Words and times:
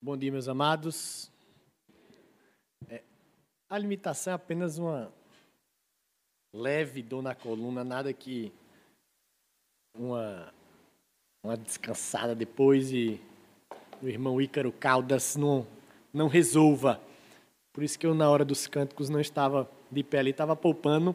Bom 0.00 0.16
dia, 0.16 0.30
meus 0.30 0.46
amados. 0.46 1.28
É, 2.88 3.02
a 3.68 3.76
limitação 3.76 4.30
é 4.30 4.36
apenas 4.36 4.78
uma 4.78 5.12
leve 6.54 7.02
dor 7.02 7.20
na 7.20 7.34
coluna, 7.34 7.82
nada 7.82 8.12
que 8.12 8.52
uma, 9.96 10.54
uma 11.44 11.56
descansada 11.56 12.32
depois 12.32 12.92
e 12.92 13.20
o 14.00 14.06
irmão 14.06 14.40
Ícaro 14.40 14.70
Caldas 14.70 15.34
não, 15.34 15.66
não 16.14 16.28
resolva. 16.28 17.00
Por 17.72 17.82
isso 17.82 17.98
que 17.98 18.06
eu, 18.06 18.14
na 18.14 18.30
hora 18.30 18.44
dos 18.44 18.68
cânticos, 18.68 19.08
não 19.08 19.20
estava 19.20 19.68
de 19.90 20.04
pé 20.04 20.20
ali, 20.20 20.30
estava 20.30 20.54
poupando, 20.54 21.14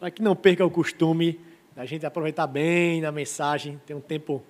para 0.00 0.10
que 0.10 0.20
não 0.20 0.34
perca 0.34 0.66
o 0.66 0.70
costume 0.70 1.40
da 1.76 1.86
gente 1.86 2.04
aproveitar 2.04 2.48
bem 2.48 3.00
na 3.00 3.12
mensagem, 3.12 3.80
ter 3.86 3.94
um 3.94 4.00
tempo 4.00 4.42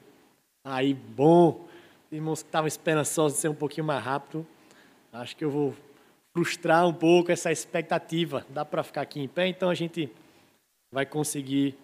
aí 0.65 0.95
bom 0.95 1.69
irmãos 2.17 2.43
que 2.43 2.49
estavam 2.49 2.67
esperançosos 2.67 3.37
de 3.37 3.43
ser 3.43 3.49
um 3.49 3.55
pouquinho 3.55 3.87
mais 3.87 4.03
rápido, 4.03 4.47
acho 5.13 5.37
que 5.37 5.45
eu 5.45 5.51
vou 5.51 5.75
frustrar 6.35 6.87
um 6.87 6.93
pouco 6.93 7.31
essa 7.31 7.53
expectativa. 7.53 8.45
Dá 8.51 8.65
para 8.65 8.83
ficar 8.83 9.03
aqui 9.03 9.21
em 9.21 9.29
pé, 9.29 9.47
então 9.47 9.69
a 9.69 9.75
gente 9.75 10.11
vai 10.93 11.05
conseguir 11.05 11.77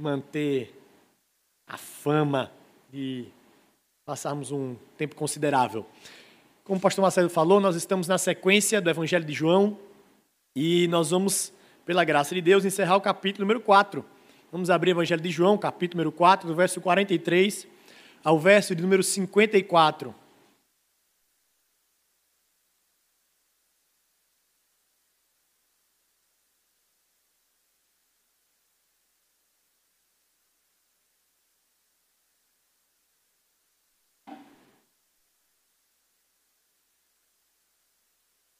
manter 0.00 0.74
a 1.68 1.76
fama 1.76 2.50
de 2.92 3.26
passarmos 4.06 4.52
um 4.52 4.76
tempo 4.96 5.16
considerável. 5.16 5.86
Como 6.62 6.78
o 6.78 6.80
pastor 6.80 7.02
Marcelo 7.02 7.28
falou, 7.28 7.60
nós 7.60 7.76
estamos 7.76 8.08
na 8.08 8.16
sequência 8.16 8.80
do 8.80 8.88
Evangelho 8.88 9.24
de 9.24 9.32
João 9.32 9.78
e 10.56 10.86
nós 10.88 11.10
vamos, 11.10 11.52
pela 11.84 12.04
graça 12.04 12.34
de 12.34 12.40
Deus, 12.40 12.64
encerrar 12.64 12.96
o 12.96 13.00
capítulo 13.00 13.44
número 13.44 13.60
4. 13.60 14.04
Vamos 14.52 14.70
abrir 14.70 14.90
o 14.90 14.94
Evangelho 14.94 15.20
de 15.20 15.30
João, 15.30 15.58
capítulo 15.58 15.98
número 15.98 16.12
4, 16.16 16.46
do 16.46 16.54
verso 16.54 16.80
43 16.80 17.73
ao 18.24 18.38
verso 18.38 18.74
de 18.74 18.82
número 18.82 19.02
54. 19.02 20.14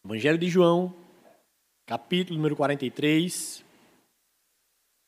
Evangelho 0.04 0.36
de 0.36 0.48
João, 0.50 0.94
capítulo 1.86 2.36
número 2.36 2.54
43. 2.54 3.64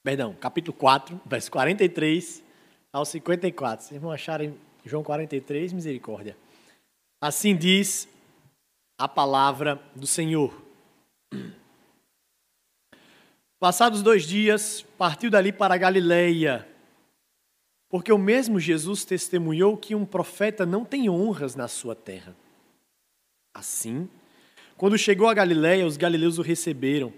Perdão, 0.03 0.35
capítulo 0.35 0.75
4, 0.75 1.21
verso 1.27 1.51
43 1.51 2.46
ao 2.93 3.05
54. 3.05 3.85
Vocês 3.87 4.01
vão 4.01 4.11
achar 4.11 4.41
em 4.41 4.55
João 4.85 5.03
43, 5.03 5.73
misericórdia. 5.73 6.37
Assim 7.21 7.57
diz 7.57 8.09
a 8.99 9.09
palavra 9.09 9.81
do 9.95 10.07
Senhor. 10.07 10.63
Passados 13.59 14.03
dois 14.03 14.25
dias, 14.25 14.83
partiu 14.99 15.31
dali 15.31 15.51
para 15.51 15.77
Galileia, 15.77 16.69
porque 17.89 18.13
o 18.13 18.19
mesmo 18.19 18.61
Jesus 18.61 19.05
testemunhou 19.05 19.77
que 19.77 19.95
um 19.95 20.05
profeta 20.05 20.67
não 20.67 20.85
tem 20.85 21.09
honras 21.09 21.55
na 21.55 21.67
sua 21.67 21.95
terra. 21.95 22.37
Assim, 23.55 24.09
quando 24.77 24.99
chegou 24.99 25.27
a 25.27 25.35
Galileia, 25.35 25.87
os 25.87 25.97
galileus 25.97 26.39
o 26.39 26.43
receberam, 26.43 27.13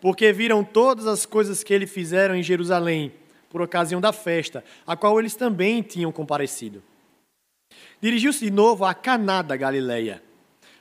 porque 0.00 0.32
viram 0.32 0.64
todas 0.64 1.06
as 1.06 1.24
coisas 1.24 1.62
que 1.62 1.72
ele 1.72 1.86
fizeram 1.86 2.34
em 2.34 2.42
Jerusalém 2.42 3.12
por 3.54 3.62
ocasião 3.62 4.00
da 4.00 4.12
festa, 4.12 4.64
a 4.84 4.96
qual 4.96 5.16
eles 5.20 5.36
também 5.36 5.80
tinham 5.80 6.10
comparecido. 6.10 6.82
Dirigiu-se 8.00 8.46
de 8.46 8.50
novo 8.50 8.84
a 8.84 8.92
Caná 8.92 9.42
da 9.42 9.56
Galileia, 9.56 10.20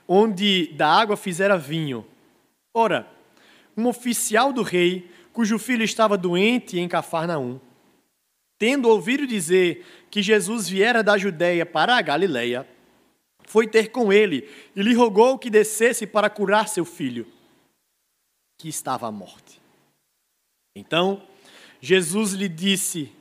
onde 0.08 0.74
da 0.74 0.88
água 0.88 1.16
fizera 1.16 1.56
vinho. 1.56 2.04
Ora, 2.76 3.08
um 3.78 3.86
oficial 3.86 4.52
do 4.52 4.64
rei, 4.64 5.08
cujo 5.32 5.60
filho 5.60 5.84
estava 5.84 6.18
doente 6.18 6.80
em 6.80 6.90
Cafarnaum, 6.90 7.62
tendo 8.58 8.90
ouvido 8.90 9.28
dizer 9.28 9.86
que 10.10 10.24
Jesus 10.24 10.68
viera 10.68 11.04
da 11.04 11.16
Judéia 11.16 11.68
para 11.68 11.96
a 11.96 12.02
Galileia, 12.02 12.68
foi 13.46 13.68
ter 13.68 13.90
com 13.92 14.12
ele 14.12 14.50
e 14.76 14.82
lhe 14.82 14.96
rogou 14.96 15.38
que 15.38 15.52
descesse 15.52 16.08
para 16.08 16.28
curar 16.28 16.68
seu 16.68 16.86
filho, 16.86 17.28
que 18.58 18.68
estava 18.68 19.08
à 19.08 19.12
morte. 19.12 19.62
Então, 20.76 21.22
Jesus 21.86 22.32
lhe 22.32 22.48
disse: 22.48 23.12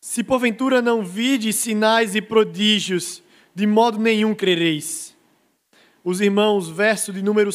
Se 0.00 0.24
porventura 0.24 0.80
não 0.80 1.04
vide 1.04 1.52
sinais 1.52 2.14
e 2.14 2.22
prodígios, 2.22 3.22
de 3.54 3.66
modo 3.66 3.98
nenhum 3.98 4.34
crereis. 4.34 5.14
Os 6.02 6.22
irmãos, 6.22 6.70
verso 6.70 7.12
de 7.12 7.20
número 7.20 7.50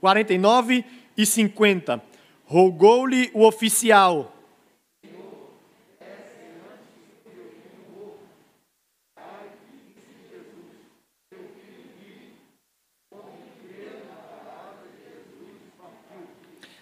49 0.00 0.82
e 1.14 1.26
50. 1.26 2.02
Rogou-lhe 2.46 3.30
o 3.34 3.46
oficial. 3.46 4.34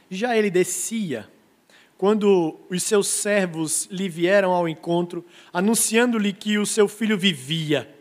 Já 0.08 0.36
ele 0.36 0.48
descia 0.48 1.28
quando 1.98 2.58
os 2.68 2.82
seus 2.82 3.08
servos 3.08 3.86
lhe 3.86 4.08
vieram 4.08 4.52
ao 4.52 4.68
encontro, 4.68 5.24
anunciando-lhe 5.52 6.32
que 6.32 6.58
o 6.58 6.66
seu 6.66 6.86
filho 6.88 7.16
vivia. 7.16 7.92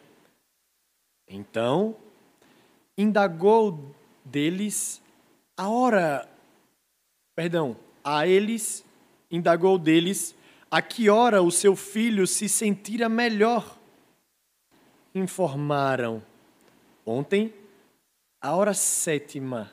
Então, 1.27 1.95
indagou 2.97 3.95
deles 4.23 5.01
a 5.57 5.69
hora, 5.69 6.29
perdão, 7.33 7.77
a 8.03 8.27
eles, 8.27 8.83
indagou 9.31 9.77
deles 9.77 10.35
a 10.69 10.81
que 10.81 11.09
hora 11.09 11.41
o 11.41 11.49
seu 11.49 11.75
filho 11.75 12.27
se 12.27 12.49
sentira 12.49 13.07
melhor. 13.07 13.77
Informaram, 15.13 16.21
ontem, 17.05 17.53
a 18.41 18.53
hora 18.53 18.73
sétima, 18.73 19.71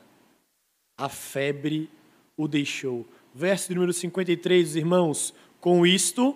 a 0.97 1.09
febre 1.09 1.89
o 2.37 2.47
deixou 2.47 3.05
verso 3.33 3.69
de 3.69 3.75
número 3.75 3.91
53, 3.91 4.69
os 4.69 4.75
irmãos, 4.75 5.33
com 5.59 5.85
isto. 5.85 6.35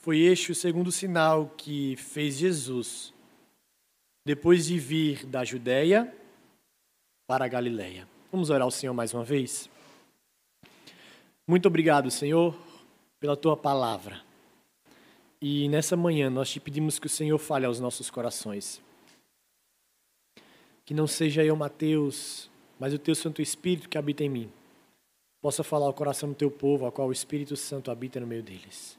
Foi 0.00 0.18
este 0.18 0.50
o 0.50 0.54
segundo 0.54 0.90
sinal 0.90 1.54
que 1.56 1.94
fez 1.96 2.36
Jesus, 2.36 3.14
depois 4.26 4.66
de 4.66 4.76
vir 4.76 5.24
da 5.26 5.44
Judéia 5.44 6.12
para 7.28 7.44
a 7.44 7.48
Galiléia. 7.48 8.08
Vamos 8.32 8.50
orar 8.50 8.62
ao 8.62 8.70
Senhor 8.70 8.92
mais 8.92 9.14
uma 9.14 9.22
vez? 9.22 9.70
Muito 11.46 11.66
obrigado, 11.66 12.10
Senhor, 12.10 12.56
pela 13.22 13.36
tua 13.36 13.56
palavra. 13.56 14.20
E 15.40 15.68
nessa 15.68 15.96
manhã 15.96 16.28
nós 16.28 16.50
te 16.50 16.58
pedimos 16.58 16.98
que 16.98 17.06
o 17.06 17.10
Senhor 17.10 17.38
fale 17.38 17.64
aos 17.64 17.78
nossos 17.78 18.10
corações. 18.10 18.82
Que 20.84 20.92
não 20.92 21.06
seja 21.06 21.44
eu, 21.44 21.54
Mateus, 21.54 22.50
mas 22.80 22.92
o 22.92 22.98
teu 22.98 23.14
Santo 23.14 23.40
Espírito 23.40 23.88
que 23.88 23.96
habita 23.96 24.24
em 24.24 24.28
mim, 24.28 24.52
possa 25.40 25.62
falar 25.62 25.86
ao 25.86 25.94
coração 25.94 26.30
do 26.30 26.34
teu 26.34 26.50
povo, 26.50 26.84
ao 26.84 26.90
qual 26.90 27.06
o 27.06 27.12
Espírito 27.12 27.56
Santo 27.56 27.92
habita 27.92 28.18
no 28.18 28.26
meio 28.26 28.42
deles. 28.42 28.98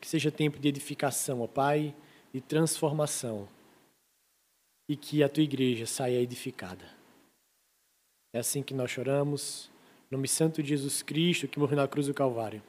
Que 0.00 0.06
seja 0.06 0.30
tempo 0.30 0.60
de 0.60 0.68
edificação, 0.68 1.40
ó 1.40 1.48
Pai, 1.48 1.92
de 2.32 2.40
transformação, 2.40 3.48
e 4.88 4.94
que 4.94 5.24
a 5.24 5.28
tua 5.28 5.42
igreja 5.42 5.86
saia 5.86 6.20
edificada. 6.20 6.88
É 8.32 8.38
assim 8.38 8.62
que 8.62 8.74
nós 8.74 8.92
choramos, 8.92 9.68
no 10.08 10.18
nome 10.18 10.28
santo 10.28 10.62
de 10.62 10.68
Jesus 10.68 11.02
Cristo, 11.02 11.48
que 11.48 11.58
morreu 11.58 11.78
na 11.78 11.88
cruz 11.88 12.06
do 12.06 12.14
Calvário 12.14 12.62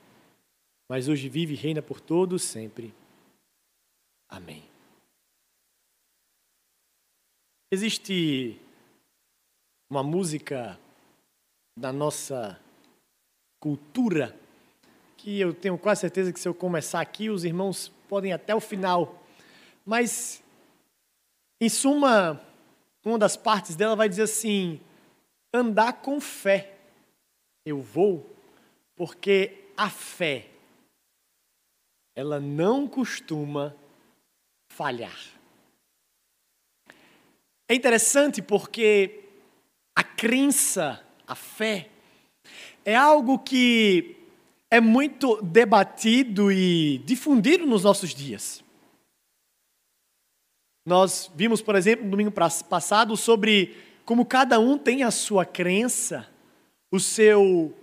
mas 0.92 1.08
hoje 1.08 1.30
vive 1.30 1.54
e 1.54 1.56
reina 1.56 1.82
por 1.82 2.02
todos 2.02 2.44
sempre. 2.44 2.94
Amém. 4.28 4.62
Existe 7.72 8.60
uma 9.90 10.04
música 10.04 10.78
da 11.80 11.94
nossa 11.94 12.60
cultura 13.58 14.38
que 15.16 15.40
eu 15.40 15.54
tenho 15.54 15.78
quase 15.78 16.02
certeza 16.02 16.34
que 16.34 16.40
se 16.42 16.50
eu 16.50 16.54
começar 16.54 17.00
aqui, 17.00 17.30
os 17.30 17.46
irmãos 17.46 17.88
podem 18.10 18.34
até 18.34 18.54
o 18.54 18.60
final. 18.60 19.24
Mas, 19.86 20.44
em 21.62 21.70
suma, 21.70 22.46
uma 23.06 23.18
das 23.18 23.38
partes 23.38 23.78
dela 23.78 23.96
vai 23.96 24.10
dizer 24.10 24.24
assim: 24.24 24.82
andar 25.54 26.02
com 26.02 26.20
fé. 26.20 26.78
Eu 27.66 27.82
vou 27.82 28.30
porque 28.98 29.70
a 29.78 29.90
fé 29.90 30.51
ela 32.22 32.40
não 32.40 32.88
costuma 32.88 33.76
falhar. 34.72 35.20
É 37.68 37.74
interessante 37.74 38.42
porque 38.42 39.24
a 39.96 40.04
crença, 40.04 41.04
a 41.26 41.34
fé, 41.34 41.90
é 42.86 42.96
algo 42.96 43.40
que 43.40 44.18
é 44.70 44.80
muito 44.80 45.42
debatido 45.42 46.52
e 46.52 47.00
difundido 47.00 47.66
nos 47.66 47.84
nossos 47.84 48.14
dias. 48.14 48.64
Nós 50.86 51.32
vimos, 51.36 51.62
por 51.62 51.76
exemplo, 51.76 52.06
no 52.06 52.12
domingo 52.12 52.32
passado, 52.32 53.18
sobre 53.18 53.76
como 54.06 54.26
cada 54.26 54.60
um 54.60 54.78
tem 54.78 55.02
a 55.02 55.10
sua 55.10 55.44
crença, 55.44 56.30
o 56.92 57.00
seu 57.00 57.76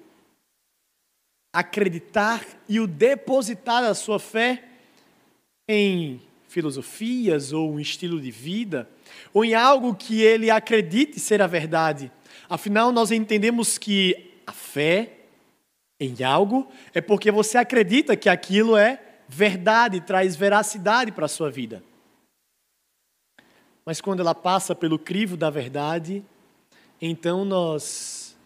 acreditar 1.59 2.47
e 2.69 2.79
o 2.79 2.87
depositar 2.87 3.83
a 3.83 3.93
sua 3.93 4.21
fé 4.21 4.63
em 5.69 6.23
filosofias 6.47 7.53
ou 7.53 7.73
um 7.73 7.81
estilo 7.81 8.21
de 8.21 8.31
vida, 8.31 8.89
ou 9.35 9.45
em 9.45 9.55
algo 9.55 9.93
que 9.93 10.23
ele 10.23 10.53
acredite 10.53 11.19
ser 11.19 11.43
a 11.43 11.49
verdade. 11.49 12.13
Afinal, 12.49 12.93
nós 12.93 13.11
entendemos 13.11 13.77
que 13.77 14.33
a 14.47 14.53
fé 14.53 15.19
em 15.99 16.23
algo 16.23 16.71
é 16.95 17.01
porque 17.01 17.29
você 17.33 17.59
acredita 17.59 18.17
que 18.17 18.29
aquilo 18.29 18.77
é 18.77 19.03
verdade, 19.29 20.01
traz 20.01 20.37
veracidade 20.37 21.11
para 21.11 21.27
a 21.27 21.29
sua 21.29 21.51
vida. 21.51 21.83
Mas 23.85 24.01
quando 24.01 24.21
ela 24.21 24.35
passa 24.35 24.77
pelo 24.77 24.97
crivo 24.97 25.37
da 25.37 25.51
verdade, 25.51 26.25
então 27.03 27.45
nós 27.45 28.37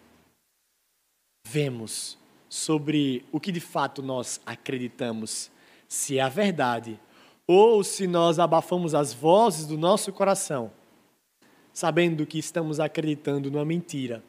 vemos 1.47 2.17
sobre 2.53 3.25
o 3.31 3.39
que 3.39 3.51
de 3.51 3.59
fato 3.59 4.03
nós 4.03 4.39
acreditamos, 4.45 5.49
se 5.87 6.19
é 6.19 6.21
a 6.21 6.29
verdade 6.29 6.99
ou 7.47 7.83
se 7.83 8.05
nós 8.05 8.37
abafamos 8.37 8.93
as 8.93 9.11
vozes 9.11 9.65
do 9.65 9.75
nosso 9.75 10.13
coração, 10.13 10.71
sabendo 11.73 12.27
que 12.27 12.37
estamos 12.37 12.79
acreditando 12.79 13.49
numa 13.49 13.65
mentira. 13.65 14.23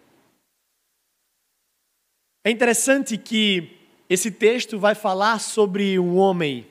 É 2.42 2.50
interessante 2.50 3.18
que 3.18 3.76
esse 4.08 4.30
texto 4.30 4.78
vai 4.78 4.94
falar 4.94 5.38
sobre 5.38 5.98
um 5.98 6.16
homem, 6.16 6.66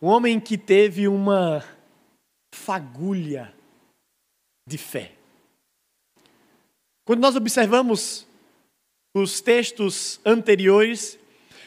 um 0.00 0.06
homem 0.06 0.40
que 0.40 0.56
teve 0.56 1.06
uma 1.06 1.62
fagulha 2.54 3.54
de 4.66 4.78
fé. 4.78 5.12
Quando 7.04 7.20
nós 7.20 7.36
observamos 7.36 8.26
os 9.18 9.40
textos 9.40 10.20
anteriores, 10.24 11.18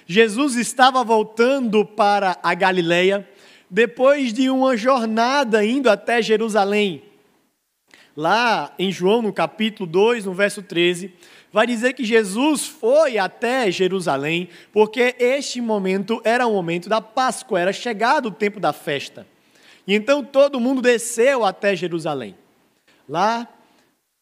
Jesus 0.05 0.55
estava 0.55 1.03
voltando 1.03 1.85
para 1.85 2.37
a 2.43 2.53
Galileia 2.53 3.27
depois 3.69 4.33
de 4.33 4.49
uma 4.49 4.75
jornada 4.75 5.63
indo 5.63 5.89
até 5.89 6.21
Jerusalém. 6.21 7.03
Lá 8.15 8.73
em 8.77 8.91
João, 8.91 9.21
no 9.21 9.31
capítulo 9.31 9.89
2, 9.89 10.25
no 10.25 10.33
verso 10.33 10.61
13, 10.61 11.13
vai 11.51 11.65
dizer 11.65 11.93
que 11.93 12.03
Jesus 12.03 12.65
foi 12.65 13.17
até 13.17 13.71
Jerusalém, 13.71 14.49
porque 14.71 15.15
este 15.19 15.61
momento 15.61 16.21
era 16.23 16.45
o 16.45 16.53
momento 16.53 16.89
da 16.89 17.01
Páscoa, 17.01 17.59
era 17.59 17.73
chegado 17.73 18.27
o 18.27 18.31
tempo 18.31 18.59
da 18.59 18.73
festa. 18.73 19.25
E 19.87 19.93
então 19.93 20.23
todo 20.23 20.59
mundo 20.59 20.81
desceu 20.81 21.45
até 21.45 21.75
Jerusalém. 21.75 22.35
Lá, 23.07 23.47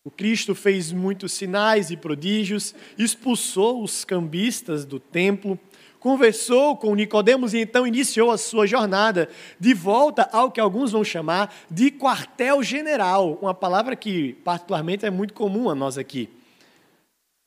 o 0.07 0.09
Cristo 0.09 0.55
fez 0.55 0.93
muitos 0.93 1.33
sinais 1.33 1.91
e 1.91 1.97
prodígios, 1.97 2.73
expulsou 2.97 3.83
os 3.83 4.05
cambistas 4.05 4.85
do 4.85 5.01
templo, 5.01 5.59
conversou 5.99 6.77
com 6.77 6.95
Nicodemos 6.95 7.53
e 7.53 7.57
então 7.57 7.85
iniciou 7.85 8.31
a 8.31 8.37
sua 8.37 8.65
jornada 8.65 9.27
de 9.59 9.73
volta 9.73 10.29
ao 10.31 10.49
que 10.49 10.61
alguns 10.61 10.93
vão 10.93 11.03
chamar 11.03 11.53
de 11.69 11.91
quartel-general, 11.91 13.37
uma 13.41 13.53
palavra 13.53 13.97
que 13.97 14.35
particularmente 14.45 15.05
é 15.05 15.09
muito 15.09 15.33
comum 15.33 15.69
a 15.69 15.75
nós 15.75 15.97
aqui. 15.97 16.29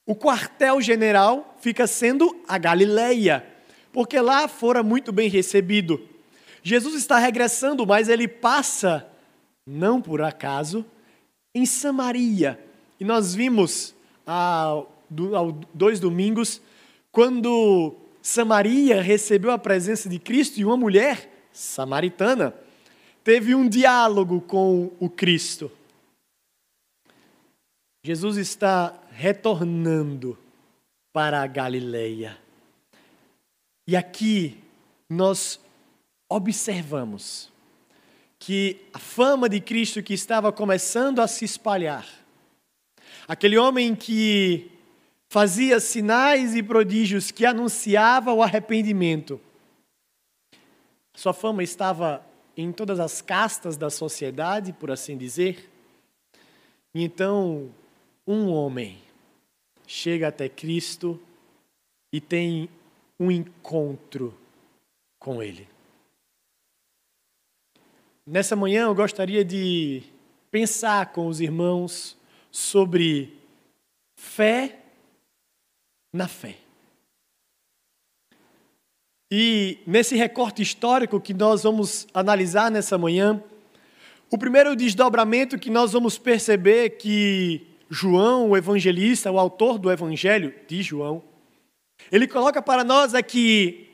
O 0.05 0.15
quartel-general 0.15 1.57
fica 1.63 1.87
sendo 1.87 2.43
a 2.47 2.59
Galileia, 2.59 3.43
porque 3.91 4.21
lá 4.21 4.47
fora 4.47 4.83
muito 4.83 5.13
bem 5.13 5.31
recebido. 5.31 5.99
Jesus 6.63 6.95
está 6.95 7.17
regressando, 7.17 7.87
mas 7.87 8.11
ele 8.11 8.29
passa, 8.29 9.09
não 9.67 9.99
por 10.03 10.21
acaso, 10.21 10.85
em 11.55 11.67
Samaria. 11.67 12.59
E 12.99 13.05
nós 13.05 13.35
vimos 13.35 13.95
há 14.27 14.83
dois 15.75 15.99
domingos, 15.99 16.61
quando 17.11 17.97
Samaria 18.23 19.01
recebeu 19.01 19.51
a 19.51 19.59
presença 19.59 20.09
de 20.09 20.19
Cristo 20.19 20.59
e 20.59 20.65
uma 20.65 20.77
mulher 20.77 21.29
samaritana 21.53 22.55
teve 23.25 23.55
um 23.55 23.69
diálogo 23.69 24.41
com 24.41 24.93
o 25.01 25.09
Cristo. 25.09 25.71
Jesus 28.05 28.37
está 28.37 28.99
retornando 29.11 30.39
para 31.13 31.43
a 31.43 31.47
Galileia. 31.47 32.39
E 33.87 33.97
aqui 33.97 34.57
nós 35.09 35.61
observamos 36.29 37.50
que 38.41 38.79
a 38.95 38.99
fama 38.99 39.49
de 39.51 39.61
Cristo 39.61 40.03
que 40.03 40.15
estava 40.15 40.51
começando 40.51 41.21
a 41.21 41.29
se 41.29 41.45
espalhar, 41.45 42.09
aquele 43.29 43.59
homem 43.59 43.95
que 43.95 44.71
fazia 45.29 45.79
sinais 45.79 46.55
e 46.57 46.63
prodígios 46.63 47.31
que 47.31 47.45
anunciava 47.45 48.33
o 48.33 48.43
arrependimento. 48.43 49.39
Sua 51.15 51.35
fama 51.35 51.63
estava 51.63 52.27
em 52.57 52.73
todas 52.73 52.99
as 52.99 53.21
castas 53.21 53.77
da 53.77 53.91
sociedade, 53.91 54.73
por 54.73 54.91
assim 54.91 55.19
dizer. 55.19 55.71
E 56.95 57.05
então, 57.05 57.71
um 58.27 58.49
homem 58.49 58.99
chega 59.87 60.29
até 60.29 60.49
Cristo 60.49 61.21
e 62.11 62.21
tem 62.23 62.71
um 63.19 63.31
encontro 63.31 64.35
com 65.19 65.43
Ele. 65.43 65.69
Nessa 68.31 68.55
manhã 68.55 68.85
eu 68.85 68.95
gostaria 68.95 69.45
de 69.45 70.05
pensar 70.53 71.07
com 71.07 71.27
os 71.27 71.41
irmãos 71.41 72.17
sobre 72.49 73.37
fé 74.15 74.79
na 76.13 76.29
fé. 76.29 76.55
E 79.29 79.81
nesse 79.85 80.15
recorte 80.15 80.63
histórico 80.63 81.21
que 81.21 81.35
nós 81.35 81.65
vamos 81.65 82.07
analisar 82.15 82.71
nessa 82.71 82.97
manhã, 82.97 83.43
o 84.31 84.39
primeiro 84.39 84.77
desdobramento 84.77 85.59
que 85.59 85.69
nós 85.69 85.91
vamos 85.91 86.17
perceber 86.17 86.91
que 86.91 87.67
João, 87.91 88.51
o 88.51 88.57
evangelista, 88.57 89.33
o 89.33 89.41
autor 89.41 89.77
do 89.77 89.91
evangelho 89.91 90.55
de 90.69 90.83
João, 90.83 91.21
ele 92.13 92.29
coloca 92.29 92.63
para 92.63 92.85
nós 92.85 93.13
é 93.13 93.25
que 93.25 93.91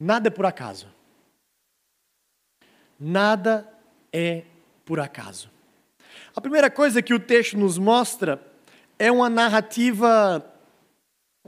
nada 0.00 0.28
é 0.28 0.30
por 0.30 0.46
acaso. 0.46 0.96
Nada 2.98 3.68
é 4.12 4.44
por 4.84 4.98
acaso. 4.98 5.50
A 6.34 6.40
primeira 6.40 6.70
coisa 6.70 7.02
que 7.02 7.14
o 7.14 7.20
texto 7.20 7.56
nos 7.56 7.78
mostra 7.78 8.42
é 8.98 9.10
uma 9.12 9.30
narrativa 9.30 10.44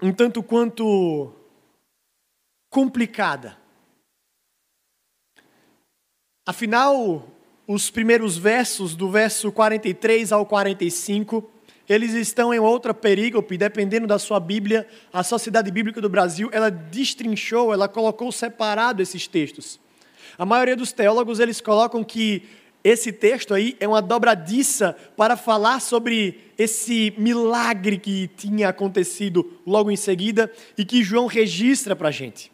um 0.02 0.12
tanto 0.12 0.42
quanto 0.42 1.33
complicada. 2.71 3.57
Afinal, 6.47 7.28
os 7.66 7.90
primeiros 7.90 8.37
versos, 8.37 8.95
do 8.97 9.11
verso 9.11 9.52
43 9.52 10.33
ao 10.33 10.47
45, 10.47 11.49
eles 11.88 12.14
estão 12.14 12.54
em 12.54 12.59
outra 12.59 12.95
perícope, 12.95 13.59
dependendo 13.59 14.07
da 14.07 14.19
sua 14.19 14.40
Bíblia, 14.40 14.88
a 15.12 15.23
Sociedade 15.23 15.71
Bíblica 15.71 16.00
do 16.00 16.09
Brasil, 16.09 16.49
ela 16.52 16.71
destrinchou, 16.71 17.73
ela 17.73 17.88
colocou 17.88 18.33
separado 18.33 19.02
esses 19.02 19.26
textos. 19.26 19.78
A 20.40 20.47
maioria 20.47 20.75
dos 20.75 20.90
teólogos, 20.90 21.38
eles 21.38 21.61
colocam 21.61 22.02
que 22.02 22.49
esse 22.82 23.12
texto 23.12 23.52
aí 23.52 23.76
é 23.78 23.87
uma 23.87 24.00
dobradiça 24.00 24.97
para 25.14 25.37
falar 25.37 25.80
sobre 25.80 26.40
esse 26.56 27.12
milagre 27.18 27.99
que 27.99 28.26
tinha 28.38 28.70
acontecido 28.70 29.61
logo 29.66 29.90
em 29.90 29.97
seguida 29.97 30.50
e 30.78 30.85
que 30.87 31.02
João 31.02 31.26
registra 31.26 31.94
para 31.94 32.09
a 32.09 32.11
gente. 32.11 32.50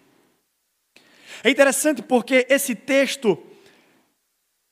É 1.44 1.50
interessante 1.50 2.02
porque 2.02 2.44
esse 2.50 2.74
texto 2.74 3.38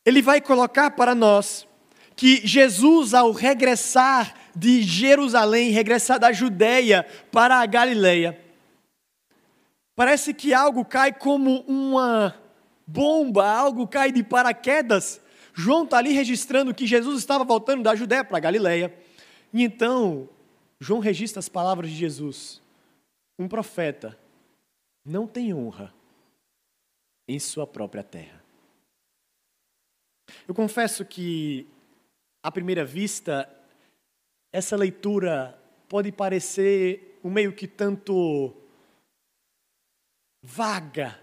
ele 0.05 0.21
vai 0.21 0.41
colocar 0.41 0.91
para 0.91 1.15
nós 1.15 1.69
que 2.17 2.45
Jesus, 2.45 3.15
ao 3.15 3.31
regressar 3.31 4.35
de 4.57 4.83
Jerusalém, 4.83 5.71
regressar 5.71 6.19
da 6.19 6.33
Judéia 6.33 7.07
para 7.31 7.61
a 7.61 7.67
Galileia, 7.67 8.37
parece 9.95 10.35
que 10.35 10.53
algo 10.53 10.85
cai 10.85 11.13
como 11.13 11.61
uma 11.69 12.43
bomba, 12.87 13.47
algo 13.47 13.87
cai 13.87 14.13
de 14.13 14.23
paraquedas 14.23 15.21
João 15.55 15.85
está 15.85 15.99
ali 15.99 16.13
registrando 16.13 16.75
que 16.75 16.85
Jesus 16.85 17.21
estava 17.21 17.45
voltando 17.45 17.85
da 17.85 17.95
Judéia 17.95 18.25
para 18.25 18.37
a 18.37 18.41
Galiléia. 18.41 18.93
E 19.53 19.63
então, 19.63 20.29
João 20.81 20.99
registra 20.99 21.39
as 21.39 21.49
palavras 21.49 21.89
de 21.89 21.97
Jesus. 21.97 22.61
Um 23.39 23.47
profeta 23.47 24.19
não 25.05 25.29
tem 25.29 25.55
honra 25.55 25.95
em 27.29 27.39
sua 27.39 27.67
própria 27.67 28.03
terra. 28.03 28.43
Eu 30.49 30.55
confesso 30.55 31.05
que, 31.05 31.69
à 32.43 32.51
primeira 32.51 32.85
vista, 32.85 33.49
essa 34.53 34.77
leitura 34.77 35.57
pode 35.89 36.11
parecer 36.11 37.21
um 37.23 37.31
meio 37.31 37.53
que 37.53 37.69
tanto 37.69 38.53
vaga. 40.43 41.21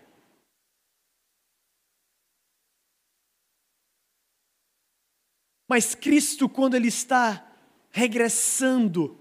Mas 5.71 5.95
Cristo, 5.95 6.49
quando 6.49 6.75
Ele 6.75 6.89
está 6.89 7.45
regressando, 7.91 9.17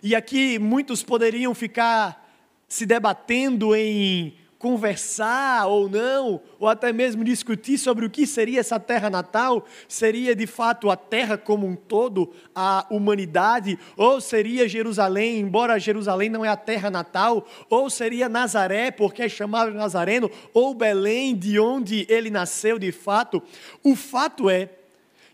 e 0.00 0.14
aqui 0.14 0.56
muitos 0.56 1.02
poderiam 1.02 1.52
ficar 1.56 2.24
se 2.68 2.86
debatendo 2.86 3.74
em 3.74 4.32
conversar 4.60 5.66
ou 5.66 5.88
não, 5.88 6.40
ou 6.60 6.68
até 6.68 6.92
mesmo 6.92 7.24
discutir 7.24 7.78
sobre 7.78 8.06
o 8.06 8.10
que 8.10 8.28
seria 8.28 8.60
essa 8.60 8.78
terra 8.78 9.10
natal, 9.10 9.66
seria 9.88 10.36
de 10.36 10.46
fato 10.46 10.88
a 10.88 10.94
terra 10.94 11.36
como 11.36 11.66
um 11.66 11.74
todo, 11.74 12.32
a 12.54 12.86
humanidade, 12.88 13.76
ou 13.96 14.20
seria 14.20 14.68
Jerusalém, 14.68 15.40
embora 15.40 15.80
Jerusalém 15.80 16.28
não 16.28 16.44
é 16.44 16.48
a 16.48 16.56
terra 16.56 16.92
natal, 16.92 17.44
ou 17.68 17.90
seria 17.90 18.28
Nazaré, 18.28 18.92
porque 18.92 19.22
é 19.22 19.28
chamado 19.28 19.72
Nazareno, 19.72 20.30
ou 20.54 20.74
Belém, 20.74 21.34
de 21.34 21.58
onde 21.58 22.06
ele 22.08 22.30
nasceu 22.30 22.78
de 22.78 22.92
fato. 22.92 23.42
O 23.82 23.96
fato 23.96 24.48
é 24.48 24.70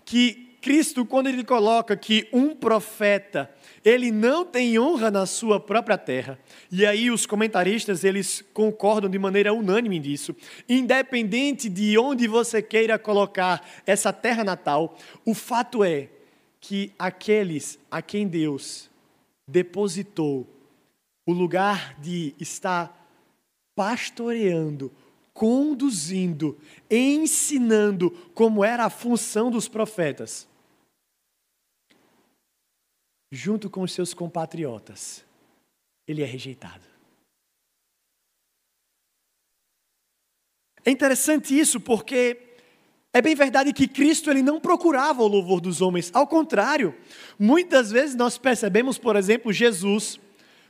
que 0.07 0.54
Cristo, 0.65 1.05
quando 1.05 1.27
ele 1.27 1.45
coloca 1.45 1.95
que 1.95 2.27
um 2.33 2.57
profeta 2.57 3.55
ele 3.85 4.11
não 4.11 4.47
tem 4.47 4.79
honra 4.79 5.11
na 5.11 5.27
sua 5.27 5.61
própria 5.61 5.99
terra. 5.99 6.39
E 6.73 6.87
aí 6.87 7.11
os 7.11 7.27
comentaristas, 7.27 8.03
eles 8.03 8.43
concordam 8.55 9.11
de 9.11 9.19
maneira 9.19 9.53
unânime 9.53 9.99
disso. 9.99 10.35
Independente 10.67 11.69
de 11.69 11.99
onde 11.99 12.27
você 12.27 12.63
queira 12.63 12.99
colocar 12.99 13.63
essa 13.85 14.11
terra 14.11 14.43
natal, 14.43 14.97
o 15.23 15.35
fato 15.35 15.85
é 15.85 16.09
que 16.63 16.95
aqueles 16.99 17.79
a 17.91 18.01
quem 18.01 18.27
Deus 18.27 18.89
depositou 19.47 20.49
o 21.27 21.33
lugar 21.35 21.95
de 22.01 22.35
estar 22.41 23.07
pastoreando, 23.77 24.91
conduzindo, 25.35 26.57
ensinando 26.91 28.11
como 28.33 28.65
era 28.65 28.87
a 28.87 28.91
função 28.91 29.51
dos 29.51 29.69
profetas, 29.69 30.49
junto 33.35 33.69
com 33.69 33.83
os 33.83 33.93
seus 33.93 34.15
compatriotas, 34.15 35.25
ele 36.07 36.23
é 36.23 36.27
rejeitado. 36.27 36.85
É 40.85 40.91
interessante 40.91 41.59
isso 41.59 41.81
porque 41.81 42.37
é 43.13 43.23
bem 43.23 43.35
verdade 43.35 43.73
que 43.73 43.89
Cristo 43.89 44.31
ele 44.31 44.43
não 44.43 44.61
procurava 44.61 45.23
o 45.23 45.29
louvor 45.29 45.61
dos 45.61 45.81
homens, 45.81 46.11
ao 46.15 46.27
contrário, 46.27 46.95
muitas 47.39 47.91
vezes 47.91 48.15
nós 48.15 48.37
percebemos, 48.37 48.99
por 48.99 49.17
exemplo, 49.17 49.53
Jesus 49.53 50.21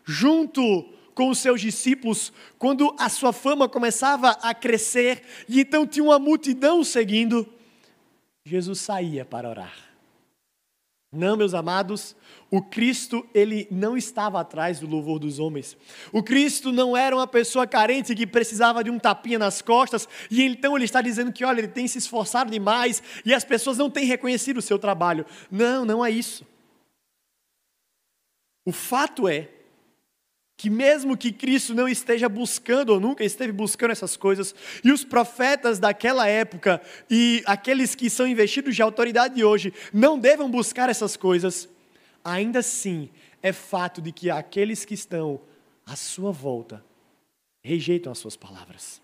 junto 0.05 0.93
com 1.15 1.31
os 1.31 1.39
seus 1.39 1.61
discípulos, 1.61 2.33
quando 2.59 2.95
a 2.99 3.09
sua 3.09 3.33
fama 3.33 3.69
começava 3.69 4.31
a 4.31 4.53
crescer 4.53 5.23
e 5.49 5.61
então 5.61 5.87
tinha 5.87 6.05
uma 6.05 6.19
multidão 6.19 6.83
seguindo, 6.83 7.49
Jesus 8.45 8.81
saía 8.81 9.25
para 9.25 9.49
orar. 9.49 9.84
Não, 11.15 11.37
meus 11.37 11.55
amados, 11.55 12.17
o 12.51 12.61
Cristo, 12.61 13.27
ele 13.35 13.67
não 13.71 13.97
estava 13.97 14.41
atrás 14.41 14.81
do 14.81 14.87
louvor 14.87 15.19
dos 15.19 15.39
homens. 15.39 15.77
O 16.13 16.23
Cristo 16.23 16.73
não 16.73 16.97
era 16.97 17.15
uma 17.17 17.27
pessoa 17.27 17.67
carente 17.67 18.15
que 18.15 18.27
precisava 18.27 18.83
de 18.83 18.91
um 18.91 18.99
tapinha 18.99 19.39
nas 19.39 19.63
costas, 19.63 20.09
e 20.31 20.43
então 20.43 20.77
ele 20.77 20.85
está 20.85 21.01
dizendo 21.01 21.33
que, 21.33 21.45
olha, 21.45 21.61
ele 21.61 21.69
tem 21.69 21.87
se 21.89 21.99
esforçado 21.99 22.51
demais 22.51 23.03
e 23.25 23.33
as 23.33 23.45
pessoas 23.45 23.79
não 23.79 23.89
têm 23.89 24.05
reconhecido 24.05 24.59
o 24.59 24.63
seu 24.63 24.79
trabalho. 24.79 25.25
Não, 25.51 25.85
não 25.85 26.05
é 26.05 26.11
isso. 26.11 26.47
O 28.67 28.73
fato 28.73 29.29
é 29.29 29.49
que 30.57 30.71
mesmo 30.71 31.17
que 31.17 31.33
Cristo 31.33 31.75
não 31.75 31.89
esteja 31.89 32.29
buscando 32.29 32.91
ou 32.91 33.01
nunca 33.01 33.25
esteve 33.25 33.53
buscando 33.53 33.91
essas 33.91 34.17
coisas, 34.17 34.55
e 34.85 34.93
os 34.93 35.05
profetas 35.05 35.79
daquela 35.79 36.29
época 36.29 36.81
e 37.11 37.43
aqueles 37.45 37.95
que 37.95 38.09
são 38.09 38.27
investidos 38.27 38.77
de 38.77 38.83
autoridade 38.83 39.43
hoje 39.43 39.73
não 39.93 40.19
devam 40.19 40.51
buscar 40.51 40.89
essas 40.89 41.17
coisas, 41.17 41.69
ainda 42.25 42.61
assim 42.61 43.11
é 43.43 43.53
fato 43.53 44.01
de 44.01 44.13
que 44.13 44.31
aqueles 44.31 44.85
que 44.85 44.95
estão 44.95 45.41
à 45.85 45.97
sua 45.97 46.31
volta 46.31 46.85
rejeitam 47.63 48.13
as 48.13 48.19
suas 48.19 48.37
palavras. 48.37 49.03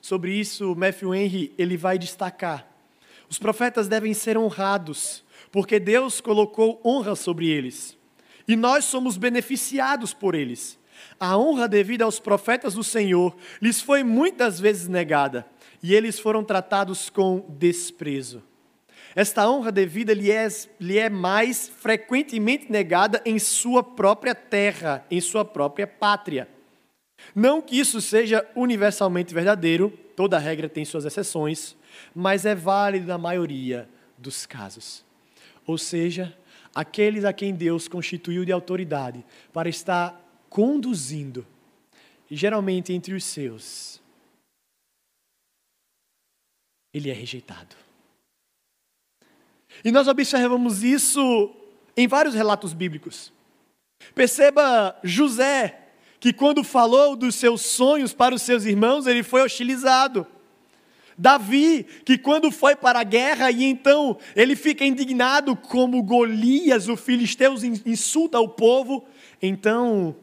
Sobre 0.00 0.32
isso, 0.32 0.74
Matthew 0.74 1.14
Henry 1.14 1.54
ele 1.58 1.76
vai 1.76 1.98
destacar: 1.98 2.66
os 3.28 3.38
profetas 3.38 3.88
devem 3.88 4.14
ser 4.14 4.38
honrados, 4.38 5.24
porque 5.50 5.78
Deus 5.80 6.20
colocou 6.20 6.80
honra 6.84 7.14
sobre 7.16 7.48
eles 7.48 8.00
e 8.46 8.56
nós 8.56 8.84
somos 8.84 9.16
beneficiados 9.16 10.12
por 10.12 10.34
eles. 10.34 10.78
A 11.18 11.36
honra 11.36 11.68
devida 11.68 12.04
aos 12.04 12.18
profetas 12.18 12.74
do 12.74 12.84
Senhor 12.84 13.36
lhes 13.60 13.80
foi 13.80 14.02
muitas 14.02 14.58
vezes 14.60 14.88
negada, 14.88 15.46
e 15.82 15.94
eles 15.94 16.18
foram 16.18 16.44
tratados 16.44 17.10
com 17.10 17.44
desprezo. 17.48 18.42
Esta 19.14 19.48
honra 19.48 19.70
devida 19.70 20.14
lhe 20.14 20.30
é, 20.30 20.48
lhe 20.80 20.98
é 20.98 21.10
mais 21.10 21.68
frequentemente 21.68 22.70
negada 22.70 23.20
em 23.26 23.38
sua 23.38 23.82
própria 23.82 24.34
terra, 24.34 25.04
em 25.10 25.20
sua 25.20 25.44
própria 25.44 25.86
pátria. 25.86 26.48
Não 27.34 27.60
que 27.60 27.78
isso 27.78 28.00
seja 28.00 28.46
universalmente 28.56 29.34
verdadeiro, 29.34 29.90
toda 30.16 30.38
regra 30.38 30.68
tem 30.68 30.84
suas 30.84 31.04
exceções, 31.04 31.76
mas 32.14 32.46
é 32.46 32.54
válido 32.54 33.06
na 33.06 33.18
maioria 33.18 33.88
dos 34.16 34.46
casos. 34.46 35.04
Ou 35.66 35.76
seja, 35.76 36.34
aqueles 36.74 37.24
a 37.24 37.32
quem 37.32 37.54
Deus 37.54 37.88
constituiu 37.88 38.44
de 38.44 38.52
autoridade 38.52 39.24
para 39.52 39.68
estar 39.68 40.20
conduzindo, 40.48 41.46
e 42.30 42.36
geralmente 42.36 42.92
entre 42.92 43.14
os 43.14 43.24
seus, 43.24 44.00
ele 46.92 47.10
é 47.10 47.12
rejeitado. 47.12 47.74
E 49.84 49.90
nós 49.90 50.08
observamos 50.08 50.82
isso 50.82 51.54
em 51.96 52.06
vários 52.06 52.34
relatos 52.34 52.72
bíblicos. 52.72 53.32
Perceba 54.14 54.98
José, 55.02 55.88
que 56.20 56.32
quando 56.32 56.62
falou 56.62 57.16
dos 57.16 57.34
seus 57.34 57.62
sonhos 57.62 58.12
para 58.12 58.34
os 58.34 58.42
seus 58.42 58.64
irmãos, 58.64 59.06
ele 59.06 59.22
foi 59.22 59.42
hostilizado. 59.42 60.26
Davi, 61.16 61.86
que 62.04 62.18
quando 62.18 62.50
foi 62.50 62.74
para 62.74 63.00
a 63.00 63.04
guerra 63.04 63.50
e 63.50 63.64
então 63.64 64.18
ele 64.34 64.56
fica 64.56 64.84
indignado 64.84 65.54
como 65.54 66.02
Golias, 66.02 66.88
o 66.88 66.96
filisteu, 66.96 67.54
insulta 67.86 68.40
o 68.40 68.48
povo, 68.48 69.04
então 69.40 70.16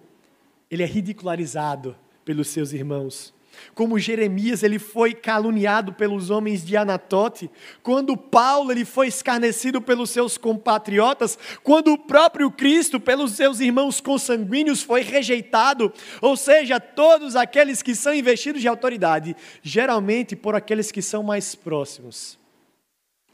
ele 0.69 0.83
é 0.83 0.85
ridicularizado 0.85 1.95
pelos 2.23 2.47
seus 2.49 2.73
irmãos 2.73 3.33
como 3.73 3.99
Jeremias 3.99 4.63
ele 4.63 4.79
foi 4.79 5.13
caluniado 5.13 5.93
pelos 5.93 6.29
homens 6.29 6.65
de 6.65 6.75
Anatote, 6.77 7.49
quando 7.83 8.17
Paulo 8.17 8.71
ele 8.71 8.85
foi 8.85 9.07
escarnecido 9.07 9.81
pelos 9.81 10.09
seus 10.09 10.37
compatriotas, 10.37 11.37
quando 11.63 11.93
o 11.93 11.97
próprio 11.97 12.49
Cristo 12.51 12.99
pelos 12.99 13.33
seus 13.33 13.59
irmãos 13.59 14.01
consanguíneos 14.01 14.81
foi 14.81 15.01
rejeitado, 15.01 15.91
ou 16.21 16.35
seja, 16.35 16.79
todos 16.79 17.35
aqueles 17.35 17.81
que 17.81 17.95
são 17.95 18.13
investidos 18.13 18.61
de 18.61 18.67
autoridade, 18.67 19.35
geralmente 19.61 20.35
por 20.35 20.55
aqueles 20.55 20.91
que 20.91 21.01
são 21.01 21.23
mais 21.23 21.55
próximos, 21.55 22.37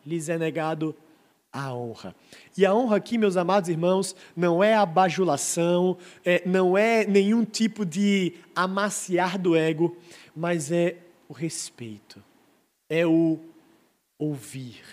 lhes 0.06 0.30
é 0.30 0.38
negado 0.38 0.96
a 1.56 1.74
honra. 1.74 2.14
E 2.58 2.66
a 2.66 2.76
honra 2.76 2.98
aqui, 2.98 3.18
meus 3.18 3.38
amados 3.38 3.70
irmãos, 3.70 4.14
não 4.36 4.62
é 4.62 4.76
a 4.76 4.86
bajulação, 4.86 5.98
é, 6.26 6.44
não 6.46 6.78
é 6.78 7.06
nenhum 7.06 7.46
tipo 7.46 7.86
de 7.86 8.34
amaciar 8.54 9.40
do 9.40 9.56
ego, 9.56 9.96
mas 10.36 10.70
é 10.70 10.98
o 11.30 11.34
respeito, 11.34 12.22
é 12.90 13.08
o 13.08 13.40
ouvir, 14.20 14.84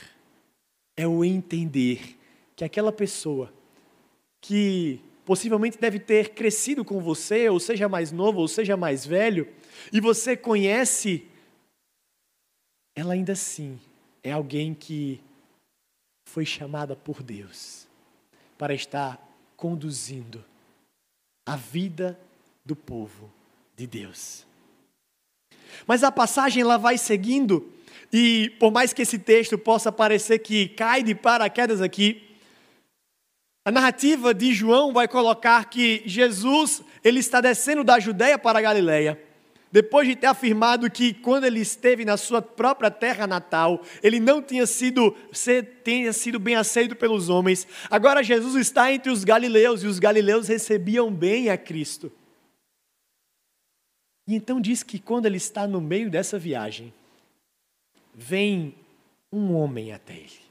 é 0.96 1.04
o 1.04 1.24
entender 1.24 2.16
que 2.54 2.64
aquela 2.64 2.92
pessoa 2.92 3.52
que 4.40 5.00
possivelmente 5.24 5.78
deve 5.80 5.98
ter 5.98 6.28
crescido 6.30 6.84
com 6.84 7.00
você, 7.00 7.48
ou 7.48 7.58
seja 7.58 7.88
mais 7.88 8.12
novo, 8.12 8.38
ou 8.38 8.46
seja 8.46 8.76
mais 8.76 9.04
velho, 9.04 9.48
e 9.92 10.00
você 10.00 10.36
conhece, 10.36 11.26
ela 12.94 13.14
ainda 13.14 13.32
assim 13.32 13.80
é 14.22 14.30
alguém 14.30 14.74
que 14.74 15.20
foi 16.32 16.46
chamada 16.46 16.96
por 16.96 17.22
Deus 17.22 17.86
para 18.56 18.72
estar 18.72 19.20
conduzindo 19.54 20.42
a 21.44 21.56
vida 21.56 22.18
do 22.64 22.74
povo 22.74 23.30
de 23.76 23.86
Deus. 23.86 24.46
Mas 25.86 26.02
a 26.02 26.10
passagem 26.10 26.62
ela 26.62 26.78
vai 26.78 26.96
seguindo 26.96 27.70
e 28.10 28.50
por 28.58 28.72
mais 28.72 28.94
que 28.94 29.02
esse 29.02 29.18
texto 29.18 29.58
possa 29.58 29.92
parecer 29.92 30.38
que 30.38 30.68
cai 30.68 31.02
de 31.02 31.14
paraquedas 31.14 31.82
aqui, 31.82 32.34
a 33.66 33.70
narrativa 33.70 34.32
de 34.32 34.54
João 34.54 34.90
vai 34.90 35.06
colocar 35.06 35.66
que 35.66 36.02
Jesus 36.06 36.82
ele 37.04 37.20
está 37.20 37.42
descendo 37.42 37.84
da 37.84 38.00
Judéia 38.00 38.38
para 38.38 38.58
a 38.58 38.62
Galileia 38.62 39.22
depois 39.72 40.06
de 40.06 40.14
ter 40.14 40.26
afirmado 40.26 40.90
que 40.90 41.14
quando 41.14 41.44
ele 41.44 41.58
esteve 41.58 42.04
na 42.04 42.18
sua 42.18 42.42
própria 42.42 42.90
terra 42.90 43.26
natal, 43.26 43.82
ele 44.02 44.20
não 44.20 44.42
tinha 44.42 44.66
sido, 44.66 45.16
tenha 45.82 46.12
sido 46.12 46.38
bem 46.38 46.54
aceito 46.54 46.94
pelos 46.94 47.30
homens, 47.30 47.66
agora 47.90 48.22
Jesus 48.22 48.54
está 48.54 48.92
entre 48.92 49.10
os 49.10 49.24
galileus 49.24 49.82
e 49.82 49.86
os 49.86 49.98
galileus 49.98 50.46
recebiam 50.46 51.10
bem 51.10 51.48
a 51.48 51.56
Cristo. 51.56 52.12
E 54.28 54.34
então 54.34 54.60
diz 54.60 54.82
que 54.82 54.98
quando 54.98 55.24
ele 55.24 55.38
está 55.38 55.66
no 55.66 55.80
meio 55.80 56.10
dessa 56.10 56.38
viagem, 56.38 56.92
vem 58.14 58.74
um 59.32 59.54
homem 59.54 59.92
até 59.92 60.12
ele. 60.12 60.42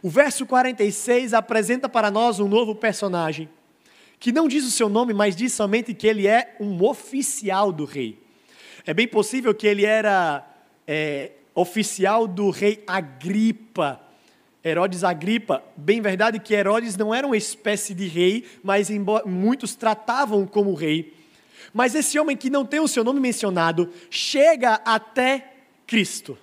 O 0.00 0.08
verso 0.08 0.46
46 0.46 1.34
apresenta 1.34 1.88
para 1.88 2.08
nós 2.10 2.38
um 2.38 2.46
novo 2.46 2.74
personagem, 2.74 3.48
que 4.20 4.30
não 4.30 4.46
diz 4.46 4.64
o 4.64 4.70
seu 4.70 4.88
nome, 4.88 5.12
mas 5.12 5.34
diz 5.34 5.52
somente 5.52 5.92
que 5.92 6.06
ele 6.06 6.26
é 6.28 6.56
um 6.60 6.84
oficial 6.84 7.72
do 7.72 7.84
rei. 7.84 8.27
É 8.88 8.94
bem 8.94 9.06
possível 9.06 9.54
que 9.54 9.66
ele 9.66 9.84
era 9.84 10.42
é, 10.86 11.32
oficial 11.54 12.26
do 12.26 12.48
rei 12.48 12.82
Agripa, 12.86 14.00
Herodes 14.64 15.04
Agripa. 15.04 15.62
Bem 15.76 16.00
verdade 16.00 16.38
que 16.38 16.54
Herodes 16.54 16.96
não 16.96 17.14
era 17.14 17.26
uma 17.26 17.36
espécie 17.36 17.92
de 17.92 18.08
rei, 18.08 18.46
mas 18.64 18.88
muitos 19.26 19.74
tratavam 19.74 20.46
como 20.46 20.72
rei. 20.72 21.12
Mas 21.70 21.94
esse 21.94 22.18
homem 22.18 22.34
que 22.34 22.48
não 22.48 22.64
tem 22.64 22.80
o 22.80 22.88
seu 22.88 23.04
nome 23.04 23.20
mencionado 23.20 23.92
chega 24.08 24.80
até 24.86 25.52
Cristo. 25.86 26.38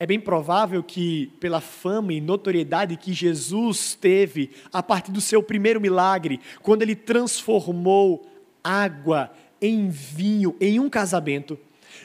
É 0.00 0.06
bem 0.06 0.18
provável 0.18 0.82
que, 0.82 1.28
pela 1.38 1.60
fama 1.60 2.12
e 2.12 2.20
notoriedade 2.20 2.96
que 2.96 3.12
Jesus 3.12 3.94
teve 3.94 4.50
a 4.72 4.82
partir 4.82 5.12
do 5.12 5.20
seu 5.20 5.40
primeiro 5.40 5.80
milagre, 5.80 6.40
quando 6.62 6.82
ele 6.82 6.96
transformou 6.96 8.28
água 8.64 9.30
em 9.60 9.88
vinho 9.88 10.56
em 10.60 10.78
um 10.80 10.88
casamento. 10.88 11.58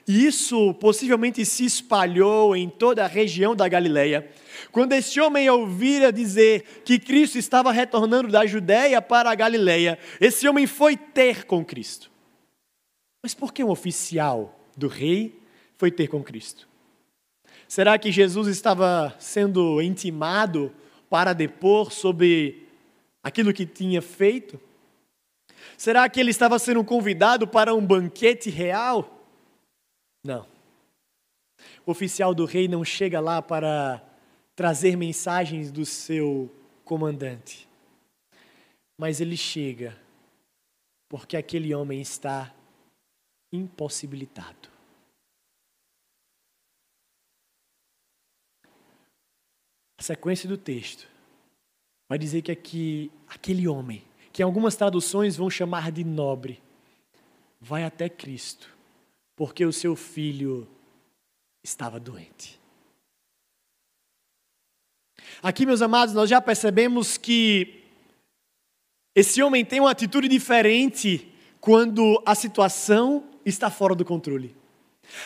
E 0.07 0.25
isso 0.25 0.73
possivelmente 0.75 1.45
se 1.45 1.65
espalhou 1.65 2.55
em 2.55 2.69
toda 2.69 3.03
a 3.03 3.07
região 3.07 3.55
da 3.55 3.67
Galileia. 3.67 4.29
Quando 4.71 4.93
esse 4.93 5.19
homem 5.19 5.49
ouvira 5.49 6.11
dizer 6.11 6.81
que 6.83 6.99
Cristo 6.99 7.37
estava 7.37 7.71
retornando 7.71 8.29
da 8.29 8.45
Judéia 8.45 9.01
para 9.01 9.31
a 9.31 9.35
Galileia, 9.35 9.97
esse 10.19 10.47
homem 10.47 10.67
foi 10.67 10.97
ter 10.97 11.45
com 11.45 11.63
Cristo. 11.63 12.11
Mas 13.21 13.33
por 13.33 13.53
que 13.53 13.63
um 13.63 13.69
oficial 13.69 14.59
do 14.75 14.87
rei 14.87 15.39
foi 15.77 15.89
ter 15.89 16.07
com 16.07 16.21
Cristo? 16.21 16.67
Será 17.67 17.97
que 17.97 18.11
Jesus 18.11 18.47
estava 18.47 19.15
sendo 19.17 19.81
intimado 19.81 20.71
para 21.09 21.33
depor 21.33 21.91
sobre 21.91 22.67
aquilo 23.23 23.53
que 23.53 23.65
tinha 23.65 24.01
feito? 24.01 24.59
Será 25.77 26.07
que 26.09 26.19
ele 26.19 26.31
estava 26.31 26.57
sendo 26.59 26.83
convidado 26.83 27.47
para 27.47 27.73
um 27.73 27.85
banquete 27.85 28.49
real? 28.49 29.27
Não. 30.23 30.47
O 31.85 31.91
oficial 31.91 32.33
do 32.33 32.45
rei 32.45 32.67
não 32.67 32.83
chega 32.83 33.19
lá 33.19 33.41
para 33.41 34.03
trazer 34.55 34.95
mensagens 34.95 35.71
do 35.71 35.85
seu 35.85 36.53
comandante, 36.83 37.67
mas 38.97 39.19
ele 39.19 39.35
chega 39.35 39.97
porque 41.09 41.37
aquele 41.37 41.73
homem 41.73 42.01
está 42.01 42.53
impossibilitado. 43.51 44.69
A 49.99 50.03
sequência 50.03 50.49
do 50.49 50.57
texto 50.57 51.07
vai 52.09 52.17
dizer 52.17 52.41
que 52.41 52.51
aqui, 52.51 53.11
aquele 53.27 53.67
homem 53.67 54.03
que 54.33 54.41
algumas 54.41 54.75
traduções 54.75 55.37
vão 55.37 55.47
chamar 55.47 55.91
de 55.91 56.03
nobre, 56.03 56.59
vai 57.61 57.83
até 57.83 58.09
Cristo, 58.09 58.67
porque 59.35 59.63
o 59.63 59.71
seu 59.71 59.95
filho 59.95 60.67
estava 61.63 61.99
doente. 61.99 62.59
Aqui, 65.41 65.67
meus 65.67 65.83
amados, 65.83 66.15
nós 66.15 66.29
já 66.29 66.41
percebemos 66.41 67.15
que 67.15 67.83
esse 69.15 69.41
homem 69.43 69.63
tem 69.63 69.79
uma 69.79 69.91
atitude 69.91 70.27
diferente 70.27 71.31
quando 71.61 72.21
a 72.25 72.33
situação 72.33 73.23
está 73.45 73.69
fora 73.69 73.93
do 73.93 74.03
controle. 74.03 74.55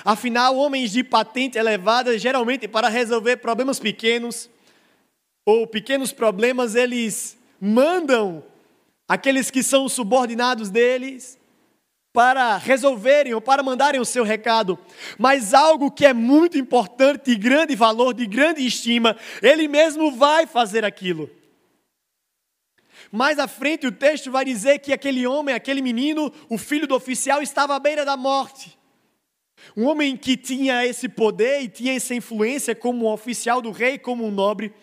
Afinal, 0.03 0.57
homens 0.57 0.91
de 0.91 1.01
patente 1.01 1.57
elevada, 1.57 2.19
geralmente 2.19 2.67
para 2.67 2.89
resolver 2.89 3.37
problemas 3.37 3.79
pequenos 3.79 4.49
ou 5.45 5.65
pequenos 5.65 6.11
problemas, 6.11 6.75
eles 6.75 7.37
mandam 7.61 8.43
aqueles 9.07 9.49
que 9.49 9.63
são 9.63 9.87
subordinados 9.87 10.69
deles, 10.69 11.37
para 12.17 12.57
resolverem 12.57 13.35
ou 13.35 13.39
para 13.39 13.61
mandarem 13.61 14.01
o 14.01 14.05
seu 14.05 14.23
recado, 14.23 14.79
mas 15.19 15.53
algo 15.53 15.91
que 15.91 16.03
é 16.03 16.13
muito 16.13 16.57
importante, 16.57 17.25
de 17.25 17.35
grande 17.35 17.75
valor, 17.75 18.11
de 18.11 18.25
grande 18.25 18.65
estima, 18.65 19.15
ele 19.39 19.67
mesmo 19.67 20.11
vai 20.11 20.47
fazer 20.47 20.83
aquilo. 20.83 21.29
Mais 23.11 23.37
à 23.37 23.47
frente 23.47 23.85
o 23.85 23.91
texto 23.91 24.31
vai 24.31 24.43
dizer 24.43 24.79
que 24.79 24.91
aquele 24.91 25.27
homem, 25.27 25.53
aquele 25.53 25.79
menino, 25.79 26.33
o 26.49 26.57
filho 26.57 26.87
do 26.87 26.95
oficial, 26.95 27.39
estava 27.41 27.75
à 27.75 27.79
beira 27.79 28.03
da 28.03 28.17
morte. 28.17 28.77
Um 29.75 29.85
homem 29.85 30.17
que 30.17 30.35
tinha 30.35 30.85
esse 30.87 31.07
poder 31.07 31.61
e 31.61 31.67
tinha 31.67 31.95
essa 31.95 32.15
influência 32.15 32.73
como 32.73 33.05
um 33.05 33.11
oficial 33.11 33.61
do 33.61 33.69
rei, 33.69 33.97
como 33.97 34.25
um 34.25 34.31
nobre, 34.31 34.73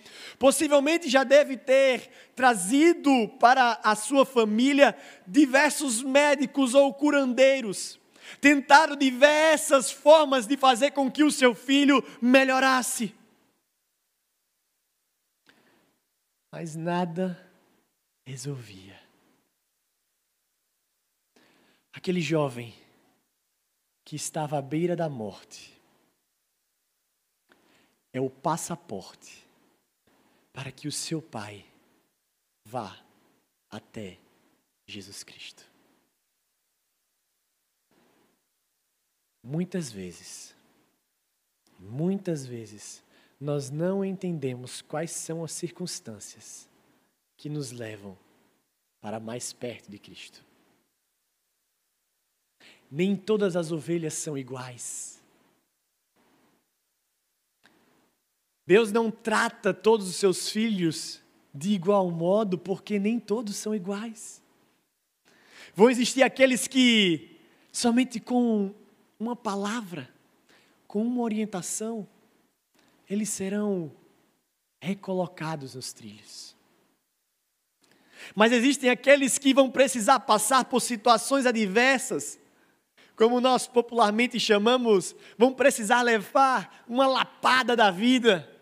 Possivelmente 0.45 1.09
já 1.09 1.25
deve 1.25 1.57
ter 1.57 2.11
trazido 2.37 3.31
para 3.41 3.81
a 3.83 3.97
sua 3.97 4.27
família 4.27 4.95
diversos 5.27 6.03
médicos 6.03 6.75
ou 6.75 6.93
curandeiros. 6.93 7.99
Tentaram 8.43 8.95
diversas 8.95 9.91
formas 9.91 10.47
de 10.47 10.59
fazer 10.59 10.91
com 10.91 11.11
que 11.11 11.25
o 11.25 11.33
seu 11.33 11.55
filho 11.55 12.05
melhorasse. 12.21 13.15
Mas 16.53 16.77
nada 16.77 17.51
resolvia. 18.27 19.01
Aquele 21.91 22.21
jovem 22.21 22.75
que 24.05 24.15
estava 24.15 24.59
à 24.59 24.61
beira 24.61 24.95
da 24.95 25.09
morte 25.09 25.73
é 28.13 28.21
o 28.21 28.29
passaporte 28.29 29.44
para 30.55 30.71
que 30.71 30.87
o 30.87 30.93
seu 30.93 31.21
pai 31.21 31.67
vá 32.65 33.05
até 33.69 34.19
Jesus 34.87 35.25
Cristo. 35.25 35.69
Muitas 39.43 39.91
vezes, 39.91 40.55
muitas 41.79 42.47
vezes, 42.47 43.03
nós 43.39 43.69
não 43.69 44.05
entendemos 44.05 44.81
quais 44.81 45.11
são 45.11 45.45
as 45.45 45.51
circunstâncias 45.51 46.71
que 47.37 47.49
nos 47.49 47.73
levam 47.73 48.17
para 49.01 49.19
mais 49.19 49.53
perto 49.53 49.91
de 49.91 49.99
Cristo. 49.99 50.43
Nem 52.89 53.17
todas 53.17 53.57
as 53.57 53.73
ovelhas 53.73 54.15
são 54.15 54.39
iguais. 54.39 55.23
Deus 58.67 58.91
não 58.91 59.11
trata 59.11 59.75
todos 59.75 60.09
os 60.09 60.17
seus 60.17 60.49
filhos 60.49 61.23
de 61.55 61.71
igual 61.71 62.11
modo, 62.11 62.59
porque 62.59 62.99
nem 62.99 63.21
todos 63.21 63.57
são 63.57 63.75
iguais. 63.75 64.43
Vão 65.75 65.91
existir 65.91 66.23
aqueles 66.23 66.67
que, 66.67 67.39
somente 67.71 68.19
com 68.19 68.75
uma 69.21 69.37
palavra, 69.37 70.09
com 70.87 71.03
uma 71.03 71.23
orientação, 71.23 72.09
eles 73.09 73.29
serão 73.29 73.93
recolocados 74.81 75.75
nos 75.75 75.93
trilhos. 75.93 76.57
Mas 78.35 78.53
existem 78.53 78.89
aqueles 78.89 79.37
que 79.39 79.53
vão 79.53 79.71
precisar 79.71 80.21
passar 80.21 80.65
por 80.65 80.81
situações 80.81 81.45
adversas, 81.45 82.39
como 83.15 83.41
nós 83.41 83.67
popularmente 83.67 84.41
chamamos, 84.41 85.15
vão 85.39 85.53
precisar 85.53 86.03
levar 86.03 86.85
uma 86.89 87.07
lapada 87.07 87.77
da 87.77 87.91
vida 87.91 88.54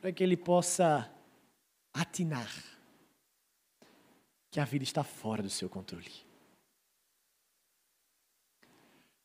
para 0.00 0.12
que 0.12 0.22
ele 0.22 0.36
possa 0.36 1.10
atinar 1.92 2.50
que 4.50 4.60
a 4.60 4.64
vida 4.64 4.84
está 4.84 5.04
fora 5.04 5.42
do 5.42 5.50
seu 5.50 5.68
controle. 5.68 6.12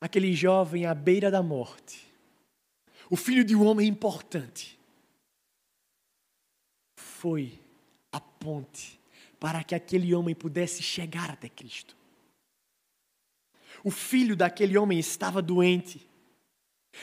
Aquele 0.01 0.33
jovem 0.33 0.85
à 0.85 0.93
beira 0.93 1.31
da 1.31 1.41
morte, 1.41 2.05
o 3.09 3.15
filho 3.15 3.43
de 3.43 3.55
um 3.55 3.65
homem 3.65 3.87
importante, 3.87 4.77
foi 6.97 7.59
a 8.11 8.19
ponte 8.19 8.99
para 9.39 9.63
que 9.63 9.75
aquele 9.75 10.13
homem 10.13 10.35
pudesse 10.35 10.83
chegar 10.83 11.29
até 11.29 11.47
Cristo. 11.47 11.95
O 13.83 13.91
filho 13.91 14.35
daquele 14.35 14.77
homem 14.77 14.99
estava 14.99 15.41
doente 15.41 16.05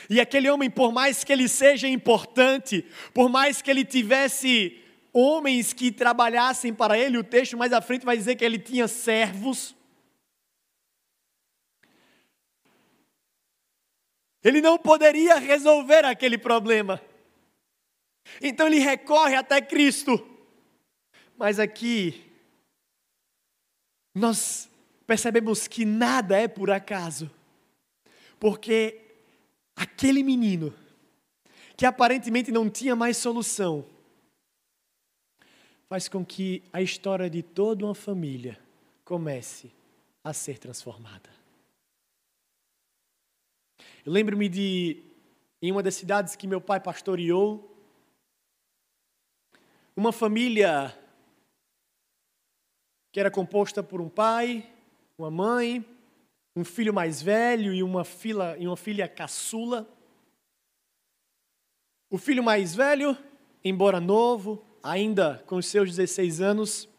e 0.09 0.19
aquele 0.19 0.49
homem, 0.49 0.69
por 0.69 0.91
mais 0.91 1.23
que 1.23 1.31
ele 1.31 1.47
seja 1.47 1.87
importante, 1.87 2.85
por 3.13 3.29
mais 3.29 3.61
que 3.61 3.69
ele 3.69 3.83
tivesse 3.83 4.81
homens 5.13 5.73
que 5.73 5.91
trabalhassem 5.91 6.73
para 6.73 6.97
ele, 6.97 7.17
o 7.17 7.23
texto 7.23 7.57
mais 7.57 7.73
à 7.73 7.81
frente 7.81 8.05
vai 8.05 8.17
dizer 8.17 8.35
que 8.35 8.45
ele 8.45 8.57
tinha 8.57 8.87
servos. 8.87 9.75
Ele 14.43 14.61
não 14.61 14.77
poderia 14.77 15.35
resolver 15.35 16.05
aquele 16.05 16.37
problema. 16.37 17.01
Então 18.41 18.67
ele 18.67 18.79
recorre 18.79 19.35
até 19.35 19.61
Cristo. 19.61 20.27
Mas 21.37 21.59
aqui, 21.59 22.31
nós 24.15 24.69
percebemos 25.05 25.67
que 25.67 25.85
nada 25.85 26.37
é 26.37 26.47
por 26.47 26.69
acaso, 26.69 27.29
porque 28.39 29.00
aquele 29.75 30.23
menino, 30.23 30.73
que 31.75 31.85
aparentemente 31.85 32.51
não 32.51 32.69
tinha 32.69 32.95
mais 32.95 33.17
solução, 33.17 33.85
faz 35.87 36.07
com 36.07 36.25
que 36.25 36.63
a 36.71 36.81
história 36.81 37.29
de 37.29 37.43
toda 37.43 37.85
uma 37.85 37.95
família 37.95 38.59
comece 39.03 39.71
a 40.23 40.33
ser 40.33 40.57
transformada. 40.57 41.29
Eu 44.05 44.11
lembro-me 44.11 44.47
de, 44.47 45.03
em 45.61 45.71
uma 45.71 45.83
das 45.83 45.95
cidades 45.95 46.35
que 46.35 46.47
meu 46.47 46.61
pai 46.61 46.79
pastoreou, 46.79 47.67
uma 49.95 50.11
família 50.11 50.97
que 53.11 53.19
era 53.19 53.29
composta 53.29 53.83
por 53.83 53.99
um 53.99 54.09
pai, 54.09 54.71
uma 55.17 55.29
mãe, 55.29 55.85
um 56.55 56.63
filho 56.63 56.93
mais 56.93 57.21
velho 57.21 57.73
e 57.73 57.81
uma, 57.81 58.03
filha, 58.03 58.57
e 58.57 58.67
uma 58.67 58.77
filha 58.77 59.07
caçula. 59.07 59.87
O 62.09 62.17
filho 62.17 62.43
mais 62.43 62.75
velho, 62.75 63.17
embora 63.63 63.99
novo, 63.99 64.63
ainda 64.83 65.43
com 65.47 65.55
os 65.55 65.65
seus 65.65 65.95
16 65.95 66.41
anos, 66.41 66.89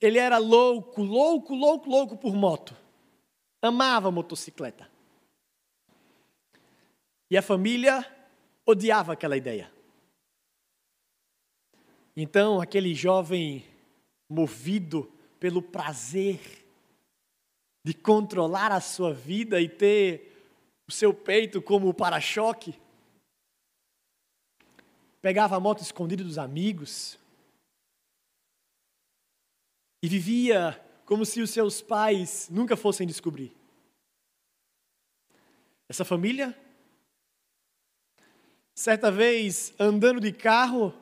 ele 0.00 0.18
era 0.18 0.38
louco, 0.38 1.02
louco, 1.02 1.54
louco, 1.54 1.88
louco 1.88 2.16
por 2.16 2.34
moto. 2.34 2.74
Amava 3.60 4.10
motocicleta. 4.10 4.90
E 7.30 7.36
a 7.36 7.42
família 7.42 8.06
odiava 8.64 9.12
aquela 9.12 9.36
ideia. 9.36 9.70
Então, 12.16 12.60
aquele 12.60 12.94
jovem 12.94 13.64
movido 14.28 15.12
pelo 15.38 15.60
prazer 15.60 16.65
de 17.86 17.94
controlar 17.94 18.72
a 18.72 18.80
sua 18.80 19.14
vida 19.14 19.60
e 19.60 19.68
ter 19.68 20.44
o 20.88 20.90
seu 20.90 21.14
peito 21.14 21.62
como 21.62 21.94
para-choque. 21.94 22.74
Pegava 25.22 25.54
a 25.54 25.60
moto 25.60 25.82
escondida 25.82 26.24
dos 26.24 26.36
amigos 26.36 27.16
e 30.02 30.08
vivia 30.08 30.84
como 31.04 31.24
se 31.24 31.40
os 31.40 31.50
seus 31.50 31.80
pais 31.80 32.48
nunca 32.50 32.76
fossem 32.76 33.06
descobrir. 33.06 33.54
Essa 35.88 36.04
família, 36.04 36.60
certa 38.74 39.12
vez 39.12 39.72
andando 39.78 40.20
de 40.20 40.32
carro, 40.32 40.92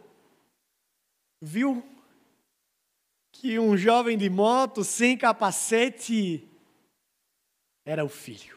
viu 1.40 1.82
que 3.32 3.58
um 3.58 3.74
jovem 3.74 4.18
de 4.18 4.28
moto 4.28 4.84
sem 4.84 5.16
capacete 5.16 6.50
era 7.84 8.04
o 8.04 8.08
filho. 8.08 8.56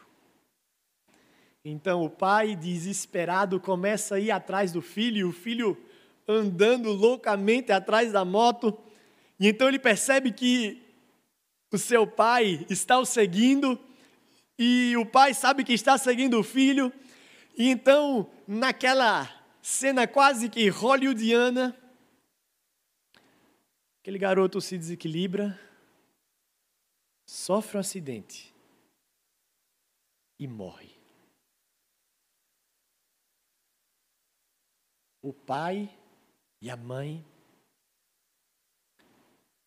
Então 1.64 2.02
o 2.02 2.10
pai, 2.10 2.56
desesperado, 2.56 3.60
começa 3.60 4.14
a 4.14 4.20
ir 4.20 4.30
atrás 4.30 4.72
do 4.72 4.80
filho, 4.80 5.18
e 5.18 5.24
o 5.24 5.32
filho 5.32 5.76
andando 6.26 6.90
loucamente 6.92 7.72
atrás 7.72 8.12
da 8.12 8.24
moto. 8.24 8.76
E 9.38 9.48
então 9.48 9.68
ele 9.68 9.78
percebe 9.78 10.32
que 10.32 10.82
o 11.70 11.78
seu 11.78 12.06
pai 12.06 12.64
está 12.70 12.98
o 12.98 13.04
seguindo, 13.04 13.78
e 14.58 14.96
o 14.96 15.04
pai 15.04 15.34
sabe 15.34 15.62
que 15.62 15.72
está 15.72 15.98
seguindo 15.98 16.38
o 16.38 16.44
filho. 16.44 16.92
E 17.56 17.68
então, 17.68 18.30
naquela 18.46 19.28
cena 19.60 20.06
quase 20.06 20.48
que 20.48 20.68
hollywoodiana, 20.68 21.76
aquele 24.00 24.18
garoto 24.18 24.60
se 24.60 24.78
desequilibra, 24.78 25.58
sofre 27.26 27.76
um 27.76 27.80
acidente 27.80 28.57
e 30.38 30.46
morre. 30.46 30.96
O 35.20 35.32
pai 35.32 35.94
e 36.60 36.70
a 36.70 36.76
mãe 36.76 37.24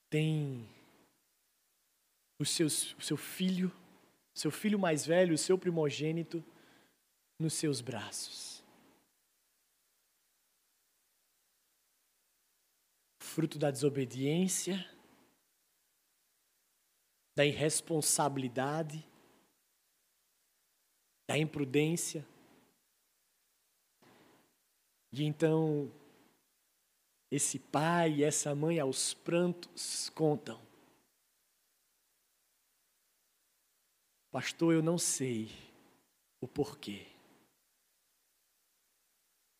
têm 0.09 0.67
os 2.39 2.49
seus, 2.49 2.93
o 2.93 3.01
seu 3.01 3.17
filho, 3.17 3.71
seu 4.33 4.49
filho 4.49 4.79
mais 4.79 5.05
velho, 5.05 5.33
o 5.33 5.37
seu 5.37 5.57
primogênito, 5.57 6.43
nos 7.37 7.53
seus 7.53 7.81
braços. 7.81 8.63
Fruto 13.19 13.59
da 13.59 13.71
desobediência, 13.71 14.77
da 17.35 17.45
irresponsabilidade, 17.45 19.07
da 21.31 21.37
imprudência. 21.37 22.27
E 25.13 25.23
então, 25.23 25.89
esse 27.31 27.57
pai 27.57 28.15
e 28.15 28.23
essa 28.23 28.53
mãe, 28.53 28.81
aos 28.81 29.13
prantos, 29.13 30.09
contam: 30.09 30.61
Pastor, 34.29 34.73
eu 34.73 34.83
não 34.83 34.97
sei 34.97 35.49
o 36.41 36.47
porquê, 36.49 37.07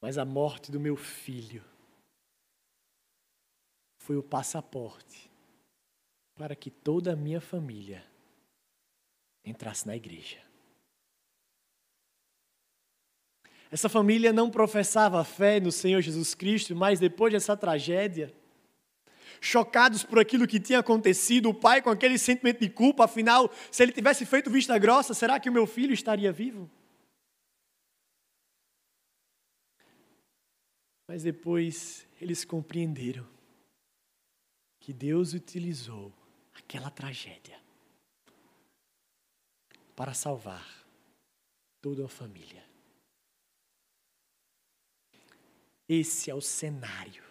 mas 0.02 0.18
a 0.18 0.26
morte 0.26 0.74
do 0.74 0.80
meu 0.80 0.98
filho 0.98 1.64
foi 3.98 4.18
o 4.18 4.24
passaporte 4.24 5.32
para 6.36 6.54
que 6.54 6.70
toda 6.70 7.14
a 7.14 7.16
minha 7.16 7.40
família 7.40 8.06
entrasse 9.46 9.88
na 9.88 9.96
igreja. 9.96 10.51
Essa 13.72 13.88
família 13.88 14.34
não 14.34 14.52
professava 14.52 15.24
fé 15.24 15.58
no 15.58 15.72
Senhor 15.72 16.02
Jesus 16.02 16.36
Cristo, 16.36 16.76
mas 16.76 17.00
depois 17.00 17.32
dessa 17.32 17.56
tragédia, 17.56 18.34
chocados 19.40 20.04
por 20.04 20.20
aquilo 20.20 20.46
que 20.46 20.60
tinha 20.60 20.80
acontecido, 20.80 21.50
o 21.50 21.54
pai 21.54 21.82
com 21.82 21.90
aquele 21.90 22.18
sentimento 22.18 22.60
de 22.60 22.70
culpa, 22.70 23.06
afinal, 23.06 23.50
se 23.72 23.82
ele 23.82 23.94
tivesse 23.94 24.26
feito 24.26 24.52
vista 24.52 24.78
grossa, 24.78 25.14
será 25.14 25.40
que 25.40 25.50
o 25.50 25.54
meu 25.54 25.66
filho 25.66 25.94
estaria 25.94 26.34
vivo? 26.34 26.70
Mas 31.08 31.24
depois 31.24 32.06
eles 32.20 32.44
compreenderam 32.44 33.26
que 34.82 34.92
Deus 34.92 35.34
utilizou 35.34 36.12
aquela 36.54 36.90
tragédia 36.90 37.58
para 39.96 40.14
salvar 40.14 40.86
toda 41.82 42.06
a 42.06 42.10
família. 42.10 42.71
Esse 45.94 46.32
é 46.32 46.34
o 46.34 46.40
cenário 46.40 47.22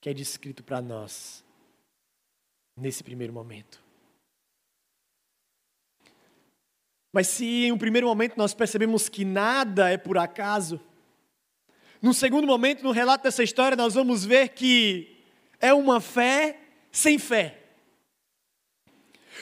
que 0.00 0.08
é 0.08 0.14
descrito 0.14 0.62
para 0.62 0.80
nós 0.80 1.44
nesse 2.76 3.02
primeiro 3.02 3.32
momento. 3.32 3.82
Mas 7.12 7.26
se 7.26 7.64
em 7.64 7.72
um 7.72 7.76
primeiro 7.76 8.06
momento 8.06 8.36
nós 8.36 8.54
percebemos 8.54 9.08
que 9.08 9.24
nada 9.24 9.90
é 9.90 9.98
por 9.98 10.16
acaso, 10.16 10.80
no 12.00 12.14
segundo 12.14 12.46
momento, 12.46 12.84
no 12.84 12.92
relato 12.92 13.24
dessa 13.24 13.42
história, 13.42 13.76
nós 13.76 13.94
vamos 13.94 14.24
ver 14.24 14.50
que 14.50 15.20
é 15.58 15.74
uma 15.74 16.00
fé 16.00 16.56
sem 16.92 17.18
fé. 17.18 17.64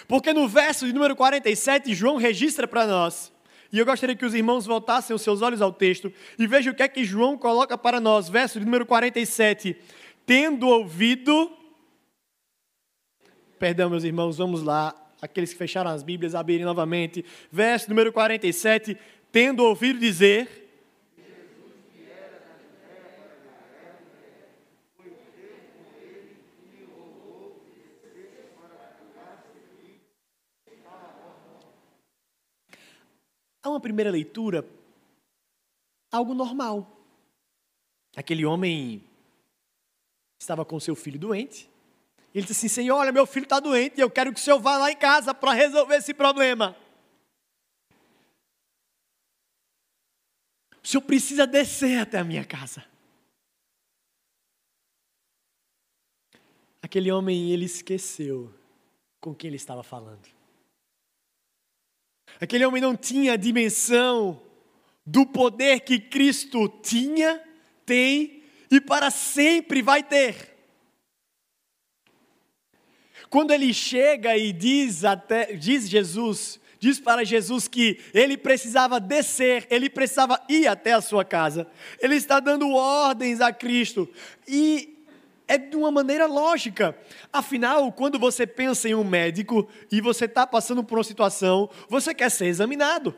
Porque 0.07 0.33
no 0.33 0.49
verso 0.49 0.87
de 0.87 0.95
número 0.95 1.15
47, 1.15 1.95
João 1.95 2.17
registra 2.17 2.67
para 2.67 2.87
nós 2.87 3.31
e 3.73 3.79
eu 3.79 3.85
gostaria 3.85 4.17
que 4.17 4.25
os 4.25 4.35
irmãos 4.35 4.65
voltassem 4.65 5.15
os 5.15 5.23
seus 5.23 5.43
olhos 5.43 5.61
ao 5.61 5.73
texto 5.73 6.13
e 6.39 6.47
vejam 6.47 6.73
o 6.73 6.77
que 6.77 6.83
é 6.83 6.89
que 6.89 7.05
João 7.05 7.37
coloca 7.37 7.77
para 7.77 8.01
nós, 8.01 8.29
verso 8.29 8.59
número 8.59 8.87
47. 8.87 9.77
Tendo 10.25 10.69
ouvido. 10.69 11.53
Perdão, 13.59 13.91
meus 13.91 14.05
irmãos, 14.05 14.39
vamos 14.39 14.63
lá. 14.63 14.95
Aqueles 15.21 15.53
que 15.53 15.59
fecharam 15.59 15.91
as 15.91 16.03
Bíblias, 16.03 16.35
abrirem 16.35 16.65
novamente. 16.65 17.25
Verso 17.51 17.89
número 17.89 18.13
47. 18.13 18.97
Tendo 19.31 19.65
ouvido 19.65 19.99
dizer. 19.99 20.68
A 33.69 33.75
uma 33.75 33.81
primeira 33.81 34.11
leitura, 34.11 34.69
algo 36.11 36.35
normal. 36.35 36.87
Aquele 38.17 38.45
homem 38.45 39.05
estava 40.41 40.65
com 40.65 40.81
seu 40.81 40.95
filho 40.95 41.19
doente. 41.19 41.71
Ele 42.35 42.47
disse 42.47 42.67
assim: 42.67 42.75
Senhor, 42.75 42.97
olha, 42.97 43.13
meu 43.13 43.27
filho 43.27 43.45
está 43.45 43.61
doente 43.61 43.99
e 43.99 44.01
eu 44.01 44.11
quero 44.11 44.33
que 44.33 44.41
o 44.41 44.43
senhor 44.43 44.61
vá 44.61 44.79
lá 44.79 44.91
em 44.91 44.97
casa 44.97 45.35
para 45.35 45.53
resolver 45.53 45.97
esse 45.97 46.15
problema. 46.15 46.77
o 50.89 50.91
senhor 50.91 51.03
precisa 51.03 51.47
descer 51.47 51.99
até 51.99 52.17
a 52.17 52.25
minha 52.25 52.47
casa. 52.47 52.83
Aquele 56.81 57.13
homem, 57.13 57.51
ele 57.51 57.67
esqueceu 57.67 58.51
com 59.21 59.35
quem 59.35 59.49
ele 59.49 59.57
estava 59.57 59.83
falando. 59.83 60.38
Aquele 62.41 62.65
homem 62.65 62.81
não 62.81 62.97
tinha 62.97 63.33
a 63.33 63.37
dimensão 63.37 64.41
do 65.05 65.27
poder 65.27 65.81
que 65.81 65.99
Cristo 65.99 66.69
tinha, 66.83 67.43
tem 67.85 68.43
e 68.71 68.81
para 68.81 69.11
sempre 69.11 69.83
vai 69.83 70.03
ter. 70.03 70.57
Quando 73.31 73.53
ele 73.53 73.73
chega 73.75 74.37
e 74.37 74.53
diz 74.53 75.05
até 75.05 75.53
diz 75.55 75.89
Jesus, 75.89 76.61
diz 76.79 77.01
para 77.01 77.25
Jesus 77.25 77.67
que 77.67 78.01
ele 78.15 78.37
precisava 78.37 79.01
descer, 79.01 79.67
ele 79.71 79.91
precisava 79.91 80.41
ir 80.49 80.67
até 80.67 80.93
a 80.93 81.01
sua 81.01 81.25
casa. 81.25 81.67
Ele 82.01 82.15
está 82.15 82.41
dando 82.41 82.71
ordens 82.71 83.41
a 83.41 83.53
Cristo 83.53 84.09
e 84.47 84.98
é 85.49 85.57
de 85.57 85.75
uma 85.75 85.91
maneira 85.91 86.27
lógica. 86.27 86.95
Afinal, 87.33 87.91
quando 87.91 88.19
você 88.19 88.47
pensa 88.47 88.89
em 88.89 88.95
um 88.95 89.03
médico 89.03 89.67
e 89.91 90.01
você 90.01 90.27
está 90.27 90.47
passando 90.47 90.85
por 90.85 90.99
uma 90.99 91.05
situação, 91.05 91.71
você 91.89 92.15
quer 92.15 92.31
ser 92.31 92.47
examinado. 92.47 93.17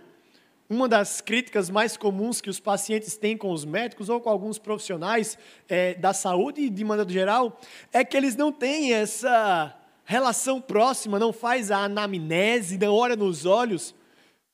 Uma 0.68 0.88
das 0.88 1.20
críticas 1.20 1.68
mais 1.68 1.96
comuns 1.96 2.40
que 2.40 2.48
os 2.48 2.60
pacientes 2.60 3.16
têm 3.16 3.36
com 3.36 3.50
os 3.50 3.64
médicos 3.64 4.08
ou 4.08 4.20
com 4.20 4.30
alguns 4.30 4.56
profissionais 4.56 5.36
é, 5.68 5.94
da 5.94 6.12
saúde, 6.12 6.70
de 6.70 6.84
maneira 6.84 7.10
geral, 7.10 7.58
é 7.92 8.04
que 8.04 8.16
eles 8.16 8.36
não 8.36 8.52
têm 8.52 8.94
essa 8.94 9.76
relação 10.04 10.60
próxima, 10.60 11.18
não 11.18 11.32
faz 11.32 11.72
a 11.72 11.78
anamnese, 11.78 12.78
não 12.78 12.94
olha 12.94 13.16
nos 13.16 13.44
olhos, 13.44 13.92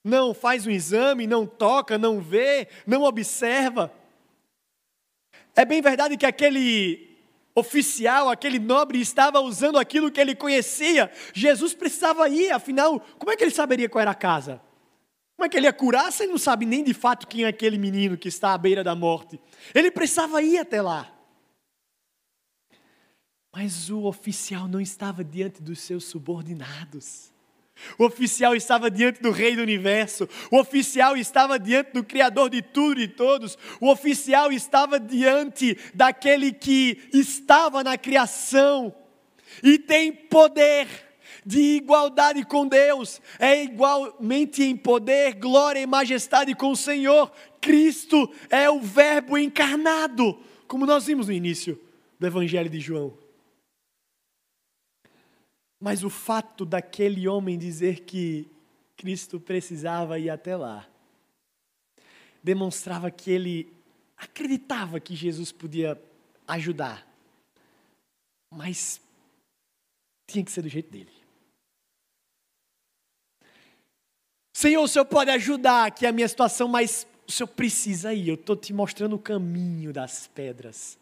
não 0.02 0.32
faz 0.32 0.66
um 0.66 0.70
exame, 0.70 1.26
não 1.26 1.46
toca, 1.46 1.98
não 1.98 2.18
vê, 2.18 2.68
não 2.86 3.02
observa. 3.02 3.92
É 5.54 5.66
bem 5.66 5.82
verdade 5.82 6.16
que 6.16 6.24
aquele 6.24 7.05
oficial, 7.56 8.28
aquele 8.28 8.58
nobre, 8.58 9.00
estava 9.00 9.40
usando 9.40 9.78
aquilo 9.78 10.12
que 10.12 10.20
ele 10.20 10.34
conhecia. 10.34 11.10
Jesus 11.32 11.72
precisava 11.72 12.28
ir, 12.28 12.52
afinal, 12.52 13.00
como 13.18 13.32
é 13.32 13.36
que 13.36 13.42
ele 13.42 13.50
saberia 13.50 13.88
qual 13.88 14.02
era 14.02 14.10
a 14.10 14.14
casa? 14.14 14.60
Como 15.34 15.46
é 15.46 15.48
que 15.48 15.56
ele 15.56 15.66
ia 15.66 15.72
curar 15.72 16.12
se 16.12 16.22
ele 16.22 16.32
não 16.32 16.38
sabe 16.38 16.66
nem 16.66 16.84
de 16.84 16.92
fato 16.92 17.26
quem 17.26 17.44
é 17.44 17.48
aquele 17.48 17.78
menino 17.78 18.16
que 18.16 18.28
está 18.28 18.52
à 18.52 18.58
beira 18.58 18.84
da 18.84 18.94
morte? 18.94 19.40
Ele 19.74 19.90
precisava 19.90 20.42
ir 20.42 20.58
até 20.58 20.82
lá. 20.82 21.10
Mas 23.52 23.88
o 23.88 24.04
oficial 24.04 24.68
não 24.68 24.80
estava 24.80 25.24
diante 25.24 25.62
dos 25.62 25.80
seus 25.80 26.04
subordinados. 26.04 27.32
O 27.98 28.04
oficial 28.04 28.54
estava 28.54 28.90
diante 28.90 29.20
do 29.22 29.30
Rei 29.30 29.56
do 29.56 29.62
Universo. 29.62 30.28
O 30.50 30.58
oficial 30.58 31.16
estava 31.16 31.58
diante 31.58 31.92
do 31.92 32.02
Criador 32.02 32.50
de 32.50 32.62
tudo 32.62 33.00
e 33.00 33.06
de 33.06 33.14
todos. 33.14 33.58
O 33.80 33.90
oficial 33.90 34.52
estava 34.52 34.98
diante 34.98 35.76
daquele 35.94 36.52
que 36.52 37.08
estava 37.12 37.84
na 37.84 37.96
criação 37.96 38.94
e 39.62 39.78
tem 39.78 40.12
poder 40.12 40.86
de 41.44 41.76
igualdade 41.76 42.44
com 42.44 42.66
Deus, 42.66 43.20
é 43.38 43.62
igualmente 43.62 44.64
em 44.64 44.76
poder, 44.76 45.34
glória 45.34 45.78
e 45.78 45.86
majestade 45.86 46.56
com 46.56 46.72
o 46.72 46.76
Senhor. 46.76 47.30
Cristo 47.60 48.28
é 48.50 48.68
o 48.68 48.80
Verbo 48.80 49.38
encarnado, 49.38 50.36
como 50.66 50.84
nós 50.84 51.06
vimos 51.06 51.28
no 51.28 51.32
início 51.32 51.80
do 52.18 52.26
Evangelho 52.26 52.68
de 52.68 52.80
João. 52.80 53.25
Mas 55.80 56.02
o 56.02 56.10
fato 56.10 56.64
daquele 56.64 57.28
homem 57.28 57.58
dizer 57.58 58.00
que 58.00 58.48
Cristo 58.96 59.38
precisava 59.38 60.18
ir 60.18 60.30
até 60.30 60.56
lá, 60.56 60.88
demonstrava 62.42 63.10
que 63.10 63.30
ele 63.30 63.72
acreditava 64.16 64.98
que 64.98 65.14
Jesus 65.14 65.52
podia 65.52 66.00
ajudar, 66.48 67.06
mas 68.50 69.00
tinha 70.26 70.44
que 70.44 70.50
ser 70.50 70.62
do 70.62 70.68
jeito 70.68 70.90
dele. 70.90 71.12
Senhor, 74.56 74.82
o 74.82 74.88
Senhor 74.88 75.04
pode 75.04 75.30
ajudar 75.30 75.86
aqui 75.86 76.06
a 76.06 76.12
minha 76.12 76.26
situação, 76.26 76.66
mas 76.66 77.06
o 77.28 77.32
Senhor 77.32 77.48
precisa 77.48 78.14
ir. 78.14 78.28
Eu 78.28 78.36
estou 78.36 78.56
te 78.56 78.72
mostrando 78.72 79.14
o 79.14 79.18
caminho 79.18 79.92
das 79.92 80.28
pedras. 80.28 80.98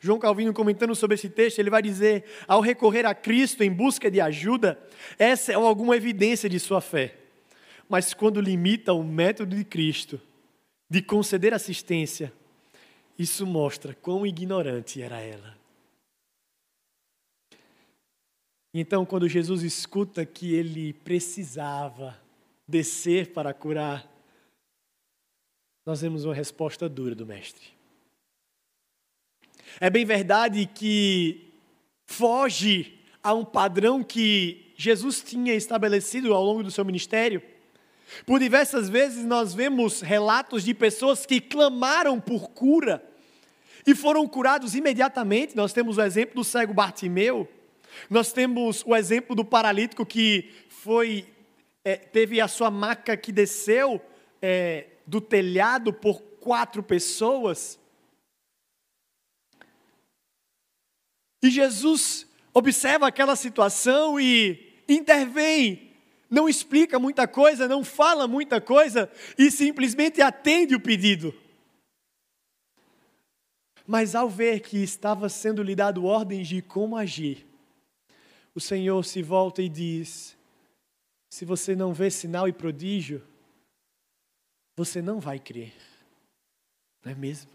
João 0.00 0.18
Calvino, 0.18 0.52
comentando 0.52 0.94
sobre 0.94 1.14
esse 1.14 1.28
texto, 1.28 1.58
ele 1.58 1.70
vai 1.70 1.82
dizer: 1.82 2.24
ao 2.46 2.60
recorrer 2.60 3.06
a 3.06 3.14
Cristo 3.14 3.62
em 3.62 3.72
busca 3.72 4.10
de 4.10 4.20
ajuda, 4.20 4.78
essa 5.18 5.52
é 5.52 5.54
alguma 5.54 5.96
evidência 5.96 6.48
de 6.48 6.58
sua 6.58 6.80
fé. 6.80 7.16
Mas 7.88 8.14
quando 8.14 8.40
limita 8.40 8.92
o 8.92 9.04
método 9.04 9.56
de 9.56 9.64
Cristo 9.64 10.20
de 10.88 11.02
conceder 11.02 11.54
assistência, 11.54 12.32
isso 13.18 13.46
mostra 13.46 13.94
quão 13.94 14.26
ignorante 14.26 15.00
era 15.00 15.20
ela. 15.20 15.56
Então, 18.74 19.04
quando 19.04 19.28
Jesus 19.28 19.62
escuta 19.62 20.24
que 20.24 20.54
ele 20.54 20.94
precisava 20.94 22.18
descer 22.66 23.32
para 23.32 23.52
curar, 23.52 24.10
nós 25.84 26.00
vemos 26.00 26.24
uma 26.24 26.34
resposta 26.34 26.88
dura 26.88 27.14
do 27.14 27.26
Mestre. 27.26 27.81
É 29.80 29.88
bem 29.88 30.04
verdade 30.04 30.68
que 30.72 31.52
foge 32.06 32.98
a 33.22 33.32
um 33.32 33.44
padrão 33.44 34.02
que 34.02 34.72
Jesus 34.76 35.22
tinha 35.22 35.54
estabelecido 35.54 36.34
ao 36.34 36.42
longo 36.42 36.62
do 36.62 36.70
seu 36.70 36.84
ministério. 36.84 37.42
Por 38.26 38.40
diversas 38.40 38.88
vezes 38.88 39.24
nós 39.24 39.54
vemos 39.54 40.00
relatos 40.00 40.64
de 40.64 40.74
pessoas 40.74 41.24
que 41.24 41.40
clamaram 41.40 42.20
por 42.20 42.50
cura 42.50 43.02
e 43.86 43.94
foram 43.94 44.26
curados 44.26 44.74
imediatamente. 44.74 45.56
Nós 45.56 45.72
temos 45.72 45.98
o 45.98 46.02
exemplo 46.02 46.36
do 46.36 46.44
cego 46.44 46.74
Bartimeu, 46.74 47.48
nós 48.08 48.32
temos 48.32 48.82
o 48.86 48.94
exemplo 48.94 49.34
do 49.34 49.44
paralítico 49.44 50.04
que 50.04 50.50
foi 50.68 51.26
é, 51.84 51.96
teve 51.96 52.40
a 52.40 52.48
sua 52.48 52.70
maca 52.70 53.16
que 53.16 53.32
desceu 53.32 54.00
é, 54.40 54.86
do 55.06 55.20
telhado 55.20 55.92
por 55.92 56.20
quatro 56.40 56.82
pessoas. 56.82 57.78
E 61.42 61.50
Jesus 61.50 62.26
observa 62.54 63.08
aquela 63.08 63.34
situação 63.34 64.20
e 64.20 64.72
intervém, 64.88 65.90
não 66.30 66.48
explica 66.48 66.98
muita 66.98 67.26
coisa, 67.26 67.66
não 67.68 67.84
fala 67.84 68.28
muita 68.28 68.60
coisa 68.60 69.10
e 69.36 69.50
simplesmente 69.50 70.22
atende 70.22 70.74
o 70.74 70.80
pedido. 70.80 71.34
Mas 73.86 74.14
ao 74.14 74.28
ver 74.28 74.60
que 74.60 74.78
estava 74.78 75.28
sendo 75.28 75.62
lhe 75.62 75.74
dado 75.74 76.04
ordens 76.04 76.46
de 76.46 76.62
como 76.62 76.96
agir, 76.96 77.44
o 78.54 78.60
Senhor 78.60 79.04
se 79.04 79.22
volta 79.22 79.60
e 79.60 79.68
diz: 79.68 80.36
Se 81.28 81.44
você 81.44 81.74
não 81.74 81.92
vê 81.92 82.10
sinal 82.10 82.46
e 82.46 82.52
prodígio, 82.52 83.22
você 84.76 85.02
não 85.02 85.18
vai 85.18 85.38
crer. 85.38 85.74
Não 87.04 87.12
é 87.12 87.14
mesmo? 87.14 87.50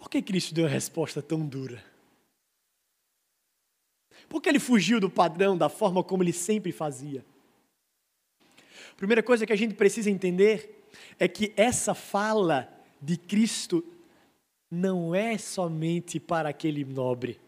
Por 0.00 0.08
que 0.08 0.22
Cristo 0.22 0.54
deu 0.54 0.64
uma 0.64 0.70
resposta 0.70 1.20
tão 1.20 1.46
dura? 1.46 1.84
Por 4.30 4.40
que 4.40 4.48
ele 4.48 4.58
fugiu 4.58 4.98
do 4.98 5.10
padrão, 5.10 5.56
da 5.56 5.68
forma 5.68 6.02
como 6.02 6.22
ele 6.22 6.32
sempre 6.32 6.72
fazia? 6.72 7.22
A 8.90 8.94
primeira 8.96 9.22
coisa 9.22 9.46
que 9.46 9.52
a 9.52 9.56
gente 9.56 9.74
precisa 9.74 10.10
entender 10.10 10.88
é 11.18 11.28
que 11.28 11.52
essa 11.54 11.94
fala 11.94 12.66
de 13.00 13.18
Cristo 13.18 13.84
não 14.70 15.14
é 15.14 15.36
somente 15.36 16.18
para 16.18 16.48
aquele 16.48 16.82
nobre. 16.82 17.38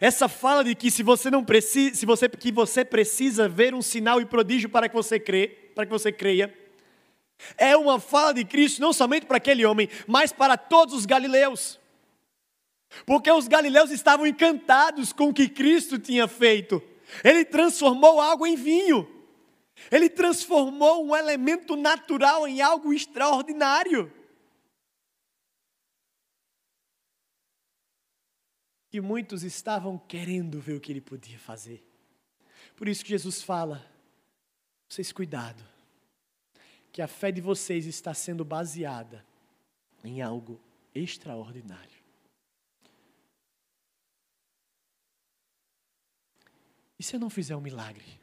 Essa 0.00 0.28
fala 0.28 0.62
de 0.62 0.76
que 0.76 0.90
se 0.90 1.02
você 1.02 1.30
não 1.30 1.44
precisa, 1.44 1.96
se 1.96 2.06
você 2.06 2.28
que 2.28 2.52
você 2.52 2.84
precisa 2.84 3.48
ver 3.48 3.74
um 3.74 3.82
sinal 3.82 4.20
e 4.20 4.26
prodígio 4.26 4.68
para 4.68 4.88
que 4.88 4.94
você 4.94 5.18
crê, 5.18 5.48
para 5.74 5.84
que 5.84 5.92
você 5.92 6.12
creia, 6.12 6.56
é 7.56 7.76
uma 7.76 7.98
fala 7.98 8.32
de 8.32 8.44
Cristo 8.44 8.80
não 8.80 8.92
somente 8.92 9.26
para 9.26 9.36
aquele 9.38 9.64
homem, 9.66 9.88
mas 10.06 10.32
para 10.32 10.56
todos 10.56 10.94
os 10.94 11.04
galileus. 11.06 11.78
Porque 13.04 13.30
os 13.30 13.46
galileus 13.48 13.90
estavam 13.90 14.26
encantados 14.26 15.12
com 15.12 15.28
o 15.28 15.34
que 15.34 15.48
Cristo 15.48 15.98
tinha 15.98 16.26
feito. 16.26 16.82
Ele 17.22 17.44
transformou 17.44 18.20
água 18.20 18.48
em 18.48 18.56
vinho. 18.56 19.08
Ele 19.90 20.08
transformou 20.08 21.06
um 21.06 21.14
elemento 21.14 21.76
natural 21.76 22.46
em 22.46 22.60
algo 22.60 22.92
extraordinário. 22.92 24.12
E 28.92 29.00
muitos 29.00 29.42
estavam 29.42 29.98
querendo 29.98 30.60
ver 30.60 30.74
o 30.74 30.80
que 30.80 30.90
ele 30.90 31.00
podia 31.00 31.38
fazer. 31.38 31.86
Por 32.74 32.88
isso 32.88 33.04
que 33.04 33.10
Jesus 33.10 33.42
fala: 33.42 33.84
vocês 34.88 35.12
cuidado, 35.12 35.62
que 36.90 37.02
a 37.02 37.06
fé 37.06 37.30
de 37.30 37.40
vocês 37.40 37.86
está 37.86 38.14
sendo 38.14 38.44
baseada 38.44 39.24
em 40.02 40.22
algo 40.22 40.60
extraordinário. 40.94 41.97
E 46.98 47.02
se 47.02 47.14
eu 47.14 47.20
não 47.20 47.30
fizer 47.30 47.54
um 47.54 47.60
milagre? 47.60 48.18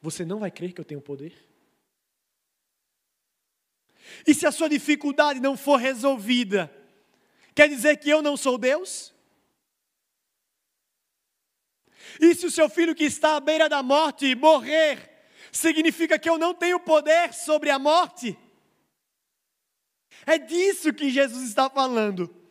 Você 0.00 0.24
não 0.24 0.40
vai 0.40 0.50
crer 0.50 0.72
que 0.72 0.80
eu 0.80 0.84
tenho 0.84 1.00
poder? 1.00 1.32
E 4.26 4.34
se 4.34 4.46
a 4.46 4.52
sua 4.52 4.68
dificuldade 4.68 5.40
não 5.40 5.56
for 5.56 5.76
resolvida, 5.76 6.70
quer 7.54 7.68
dizer 7.68 7.96
que 7.96 8.10
eu 8.10 8.20
não 8.20 8.36
sou 8.36 8.58
Deus? 8.58 9.14
E 12.20 12.34
se 12.34 12.44
o 12.44 12.50
seu 12.50 12.68
filho 12.68 12.94
que 12.94 13.04
está 13.04 13.36
à 13.36 13.40
beira 13.40 13.68
da 13.68 13.82
morte 13.82 14.34
morrer, 14.34 15.10
significa 15.50 16.18
que 16.18 16.28
eu 16.28 16.36
não 16.36 16.54
tenho 16.54 16.78
poder 16.80 17.32
sobre 17.32 17.70
a 17.70 17.78
morte? 17.78 18.36
É 20.26 20.38
disso 20.38 20.92
que 20.92 21.10
Jesus 21.10 21.48
está 21.48 21.70
falando. 21.70 22.41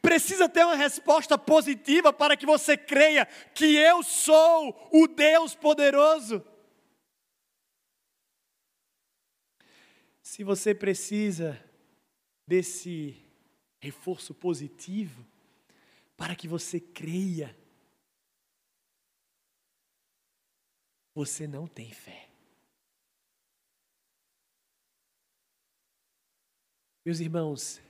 Precisa 0.00 0.48
ter 0.48 0.64
uma 0.64 0.76
resposta 0.76 1.38
positiva 1.38 2.12
para 2.12 2.36
que 2.36 2.46
você 2.46 2.76
creia 2.76 3.26
que 3.54 3.76
eu 3.76 4.02
sou 4.02 4.88
o 4.92 5.06
Deus 5.06 5.54
poderoso. 5.54 6.44
Se 10.22 10.44
você 10.44 10.74
precisa 10.74 11.58
desse 12.46 13.16
reforço 13.80 14.34
positivo 14.34 15.26
para 16.16 16.34
que 16.34 16.48
você 16.48 16.80
creia, 16.80 17.56
você 21.14 21.46
não 21.46 21.66
tem 21.66 21.90
fé. 21.92 22.28
Meus 27.04 27.20
irmãos, 27.20 27.80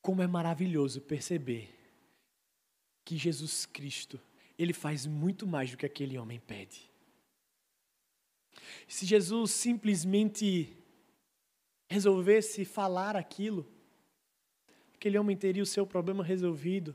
como 0.00 0.22
é 0.22 0.26
maravilhoso 0.26 1.00
perceber 1.00 1.74
que 3.04 3.16
Jesus 3.16 3.66
Cristo, 3.66 4.20
ele 4.58 4.72
faz 4.72 5.06
muito 5.06 5.46
mais 5.46 5.70
do 5.70 5.76
que 5.76 5.86
aquele 5.86 6.18
homem 6.18 6.38
pede. 6.38 6.90
Se 8.86 9.06
Jesus 9.06 9.52
simplesmente 9.52 10.76
resolvesse 11.88 12.64
falar 12.64 13.16
aquilo, 13.16 13.66
aquele 14.94 15.18
homem 15.18 15.36
teria 15.36 15.62
o 15.62 15.66
seu 15.66 15.86
problema 15.86 16.22
resolvido. 16.22 16.94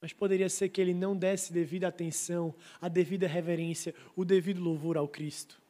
Mas 0.00 0.12
poderia 0.12 0.48
ser 0.48 0.68
que 0.68 0.80
ele 0.80 0.94
não 0.94 1.16
desse 1.16 1.52
devida 1.52 1.88
atenção, 1.88 2.54
a 2.80 2.88
devida 2.88 3.26
reverência, 3.26 3.94
o 4.14 4.24
devido 4.24 4.60
louvor 4.60 4.96
ao 4.96 5.08
Cristo. 5.08 5.60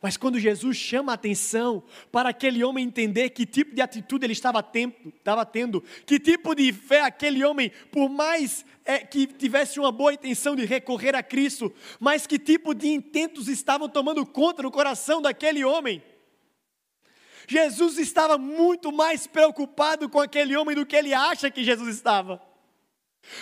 Mas 0.00 0.16
quando 0.16 0.38
Jesus 0.38 0.76
chama 0.76 1.12
a 1.12 1.14
atenção 1.14 1.82
para 2.10 2.28
aquele 2.28 2.62
homem 2.62 2.84
entender 2.84 3.30
que 3.30 3.46
tipo 3.46 3.74
de 3.74 3.80
atitude 3.80 4.24
ele 4.24 4.32
estava 4.32 4.62
tendo, 4.62 4.94
estava 5.16 5.44
tendo 5.44 5.82
que 6.06 6.18
tipo 6.18 6.54
de 6.54 6.72
fé 6.72 7.00
aquele 7.00 7.44
homem, 7.44 7.70
por 7.90 8.08
mais 8.08 8.64
é, 8.84 8.98
que 8.98 9.26
tivesse 9.26 9.80
uma 9.80 9.90
boa 9.90 10.12
intenção 10.12 10.54
de 10.54 10.64
recorrer 10.64 11.14
a 11.14 11.22
Cristo, 11.22 11.72
mas 11.98 12.26
que 12.26 12.38
tipo 12.38 12.74
de 12.74 12.88
intentos 12.88 13.48
estavam 13.48 13.88
tomando 13.88 14.24
conta 14.26 14.62
no 14.62 14.70
coração 14.70 15.22
daquele 15.22 15.64
homem. 15.64 16.02
Jesus 17.46 17.98
estava 17.98 18.38
muito 18.38 18.90
mais 18.90 19.26
preocupado 19.26 20.08
com 20.08 20.20
aquele 20.20 20.56
homem 20.56 20.74
do 20.74 20.86
que 20.86 20.96
ele 20.96 21.12
acha 21.12 21.50
que 21.50 21.62
Jesus 21.62 21.94
estava. 21.94 22.53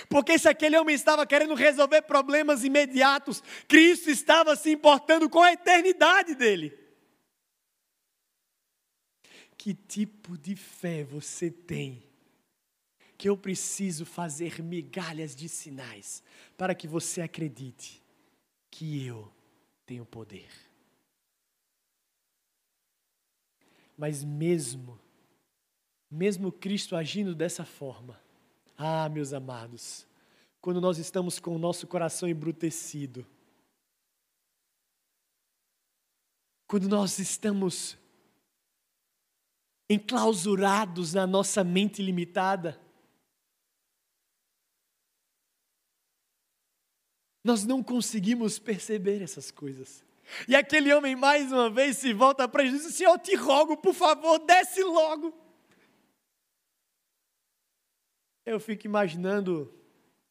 Porque 0.08 0.38
se 0.38 0.48
aquele 0.48 0.76
homem 0.76 0.94
estava 0.94 1.26
querendo 1.26 1.54
resolver 1.54 2.02
problemas 2.02 2.64
imediatos, 2.64 3.42
Cristo 3.66 4.10
estava 4.10 4.54
se 4.56 4.70
importando 4.70 5.28
com 5.28 5.42
a 5.42 5.52
eternidade 5.52 6.34
dele. 6.34 6.78
Que 9.56 9.74
tipo 9.74 10.36
de 10.36 10.56
fé 10.56 11.04
você 11.04 11.50
tem? 11.50 12.02
Que 13.16 13.28
eu 13.28 13.36
preciso 13.36 14.04
fazer 14.04 14.62
migalhas 14.62 15.36
de 15.36 15.48
sinais 15.48 16.22
para 16.56 16.74
que 16.74 16.88
você 16.88 17.20
acredite 17.20 18.02
que 18.70 19.06
eu 19.06 19.32
tenho 19.86 20.04
poder. 20.04 20.48
Mas 23.96 24.24
mesmo, 24.24 24.98
mesmo 26.10 26.50
Cristo 26.50 26.96
agindo 26.96 27.34
dessa 27.34 27.64
forma, 27.64 28.21
ah, 28.76 29.08
meus 29.08 29.32
amados, 29.32 30.06
quando 30.60 30.80
nós 30.80 30.98
estamos 30.98 31.38
com 31.38 31.54
o 31.54 31.58
nosso 31.58 31.86
coração 31.86 32.28
embrutecido, 32.28 33.26
quando 36.66 36.88
nós 36.88 37.18
estamos 37.18 37.98
enclausurados 39.90 41.12
na 41.12 41.26
nossa 41.26 41.62
mente 41.62 42.00
limitada, 42.00 42.80
nós 47.44 47.64
não 47.64 47.82
conseguimos 47.82 48.58
perceber 48.58 49.20
essas 49.20 49.50
coisas. 49.50 50.04
E 50.46 50.54
aquele 50.54 50.94
homem 50.94 51.16
mais 51.16 51.52
uma 51.52 51.68
vez 51.68 51.98
se 51.98 52.12
volta 52.14 52.48
para 52.48 52.64
Jesus 52.64 52.84
e 52.84 52.88
diz: 52.88 52.96
Senhor, 52.96 53.12
eu 53.12 53.18
te 53.18 53.34
rogo, 53.34 53.76
por 53.76 53.92
favor, 53.92 54.38
desce 54.38 54.82
logo. 54.82 55.41
Eu 58.44 58.58
fico 58.58 58.86
imaginando 58.86 59.72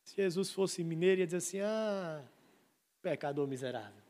se 0.03 0.15
Jesus 0.15 0.51
fosse 0.51 0.83
mineiro 0.83 1.21
ia 1.21 1.25
dizer 1.25 1.37
assim: 1.37 1.59
ah, 1.61 2.27
pecador 3.01 3.47
miserável. 3.47 4.01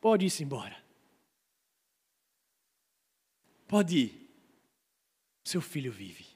Pode 0.00 0.24
ir-se 0.24 0.42
embora. 0.42 0.82
Pode 3.68 3.98
ir. 3.98 4.30
Seu 5.44 5.60
filho 5.60 5.92
vive. 5.92 6.26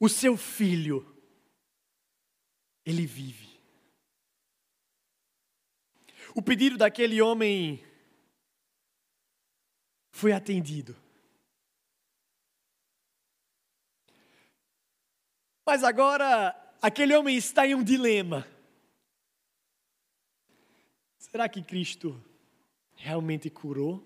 O 0.00 0.08
seu 0.08 0.36
filho, 0.36 1.04
ele 2.84 3.06
vive. 3.06 3.60
O 6.34 6.42
pedido 6.42 6.76
daquele 6.76 7.20
homem 7.20 7.85
foi 10.16 10.32
atendido. 10.32 10.96
Mas 15.66 15.84
agora, 15.84 16.56
aquele 16.80 17.14
homem 17.14 17.36
está 17.36 17.66
em 17.66 17.74
um 17.74 17.84
dilema. 17.84 18.46
Será 21.18 21.50
que 21.50 21.62
Cristo 21.62 22.18
realmente 22.94 23.50
curou? 23.50 24.02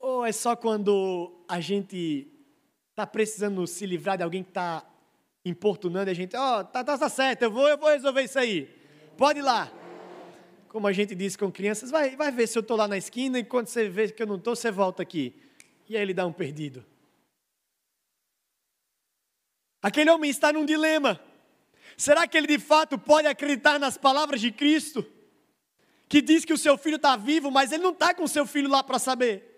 Ou 0.00 0.26
é 0.26 0.32
só 0.32 0.56
quando 0.56 1.44
a 1.48 1.60
gente 1.60 2.26
está 2.90 3.06
precisando 3.06 3.64
se 3.64 3.86
livrar 3.86 4.16
de 4.16 4.24
alguém 4.24 4.42
que 4.42 4.50
está 4.50 4.84
importunando 5.44 6.10
a 6.10 6.14
gente? 6.14 6.34
Ó, 6.34 6.60
oh, 6.60 6.64
tá, 6.64 6.82
tá, 6.82 6.98
tá 6.98 7.08
certo, 7.08 7.42
eu 7.42 7.50
vou, 7.52 7.68
eu 7.68 7.78
vou 7.78 7.90
resolver 7.90 8.24
isso 8.24 8.40
aí. 8.40 8.64
Pode 9.16 9.38
ir 9.38 9.42
lá 9.42 9.70
como 10.68 10.86
a 10.86 10.92
gente 10.92 11.14
diz 11.14 11.36
com 11.36 11.50
crianças, 11.50 11.90
vai, 11.90 12.16
vai 12.16 12.30
ver 12.30 12.46
se 12.46 12.58
eu 12.58 12.60
estou 12.60 12.76
lá 12.76 12.86
na 12.86 12.96
esquina 12.96 13.38
e 13.38 13.44
quando 13.44 13.68
você 13.68 13.88
vê 13.88 14.10
que 14.10 14.22
eu 14.22 14.26
não 14.26 14.36
estou, 14.36 14.54
você 14.54 14.70
volta 14.70 15.02
aqui. 15.02 15.34
E 15.88 15.96
aí 15.96 16.02
ele 16.02 16.14
dá 16.14 16.26
um 16.26 16.32
perdido. 16.32 16.84
Aquele 19.80 20.10
homem 20.10 20.30
está 20.30 20.52
num 20.52 20.64
dilema. 20.64 21.20
Será 21.96 22.26
que 22.26 22.36
ele 22.36 22.46
de 22.46 22.58
fato 22.58 22.98
pode 22.98 23.26
acreditar 23.26 23.78
nas 23.78 23.96
palavras 23.96 24.40
de 24.40 24.50
Cristo? 24.50 25.06
Que 26.08 26.20
diz 26.20 26.44
que 26.44 26.52
o 26.52 26.58
seu 26.58 26.76
filho 26.76 26.96
está 26.96 27.16
vivo, 27.16 27.50
mas 27.50 27.72
ele 27.72 27.82
não 27.82 27.92
está 27.92 28.12
com 28.12 28.24
o 28.24 28.28
seu 28.28 28.46
filho 28.46 28.68
lá 28.68 28.82
para 28.82 28.98
saber. 28.98 29.56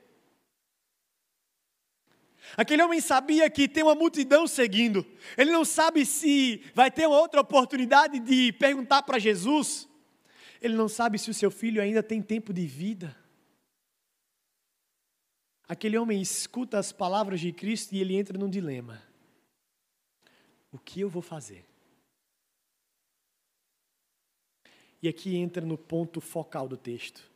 Aquele 2.56 2.82
homem 2.82 3.00
sabia 3.00 3.48
que 3.50 3.68
tem 3.68 3.82
uma 3.82 3.94
multidão 3.94 4.46
seguindo. 4.46 5.04
Ele 5.36 5.50
não 5.50 5.64
sabe 5.64 6.06
se 6.06 6.62
vai 6.74 6.90
ter 6.90 7.06
outra 7.06 7.40
oportunidade 7.40 8.18
de 8.18 8.52
perguntar 8.52 9.02
para 9.02 9.18
Jesus. 9.18 9.87
Ele 10.60 10.74
não 10.74 10.88
sabe 10.88 11.18
se 11.18 11.30
o 11.30 11.34
seu 11.34 11.50
filho 11.50 11.80
ainda 11.80 12.02
tem 12.02 12.20
tempo 12.20 12.52
de 12.52 12.66
vida. 12.66 13.16
Aquele 15.68 15.98
homem 15.98 16.20
escuta 16.20 16.78
as 16.78 16.92
palavras 16.92 17.40
de 17.40 17.52
Cristo 17.52 17.94
e 17.94 18.00
ele 18.00 18.16
entra 18.16 18.38
num 18.38 18.48
dilema: 18.48 19.02
O 20.72 20.78
que 20.78 21.00
eu 21.00 21.08
vou 21.08 21.22
fazer? 21.22 21.66
E 25.00 25.08
aqui 25.08 25.36
entra 25.36 25.64
no 25.64 25.78
ponto 25.78 26.20
focal 26.20 26.66
do 26.66 26.76
texto. 26.76 27.30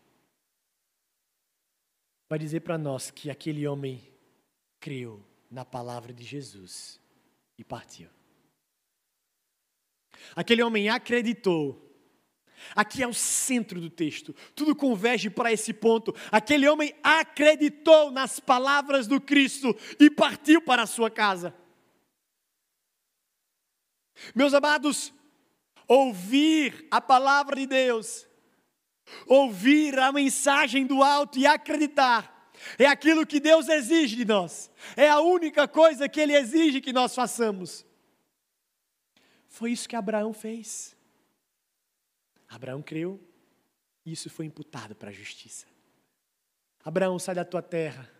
Vai 2.28 2.38
dizer 2.38 2.60
para 2.60 2.78
nós 2.78 3.10
que 3.10 3.30
aquele 3.30 3.66
homem 3.66 4.02
creu 4.80 5.22
na 5.50 5.64
palavra 5.64 6.12
de 6.12 6.24
Jesus 6.24 6.98
e 7.58 7.62
partiu. 7.62 8.08
Aquele 10.34 10.62
homem 10.62 10.88
acreditou 10.88 11.91
Aqui 12.74 13.02
é 13.02 13.06
o 13.06 13.14
centro 13.14 13.80
do 13.80 13.90
texto. 13.90 14.34
Tudo 14.54 14.74
converge 14.74 15.28
para 15.30 15.52
esse 15.52 15.72
ponto. 15.72 16.14
Aquele 16.30 16.68
homem 16.68 16.94
acreditou 17.02 18.10
nas 18.10 18.40
palavras 18.40 19.06
do 19.06 19.20
Cristo 19.20 19.76
e 20.00 20.10
partiu 20.10 20.62
para 20.62 20.82
a 20.82 20.86
sua 20.86 21.10
casa. 21.10 21.54
Meus 24.34 24.54
amados, 24.54 25.12
ouvir 25.88 26.86
a 26.90 27.00
palavra 27.00 27.56
de 27.56 27.66
Deus, 27.66 28.26
ouvir 29.26 29.98
a 29.98 30.12
mensagem 30.12 30.86
do 30.86 31.02
alto 31.02 31.38
e 31.38 31.46
acreditar, 31.46 32.32
é 32.78 32.86
aquilo 32.86 33.26
que 33.26 33.40
Deus 33.40 33.68
exige 33.68 34.16
de 34.16 34.24
nós. 34.24 34.70
É 34.96 35.08
a 35.08 35.20
única 35.20 35.66
coisa 35.66 36.08
que 36.08 36.20
Ele 36.20 36.36
exige 36.36 36.80
que 36.80 36.92
nós 36.92 37.14
façamos. 37.14 37.84
Foi 39.48 39.72
isso 39.72 39.88
que 39.88 39.96
Abraão 39.96 40.32
fez. 40.32 40.96
Abraão 42.52 42.82
creu 42.82 43.18
e 44.04 44.12
isso 44.12 44.28
foi 44.28 44.44
imputado 44.44 44.94
para 44.94 45.08
a 45.08 45.12
justiça. 45.12 45.66
Abraão, 46.84 47.18
sai 47.18 47.34
da 47.34 47.44
tua 47.44 47.62
terra, 47.62 48.10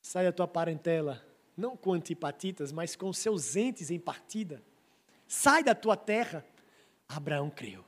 sai 0.00 0.24
da 0.24 0.32
tua 0.32 0.48
parentela, 0.48 1.22
não 1.56 1.76
com 1.76 1.92
antipatitas, 1.92 2.72
mas 2.72 2.96
com 2.96 3.12
seus 3.12 3.56
entes 3.56 3.90
em 3.90 3.98
partida. 3.98 4.62
Sai 5.28 5.62
da 5.62 5.74
tua 5.74 5.96
terra. 5.96 6.44
Abraão 7.06 7.50
creu. 7.50 7.84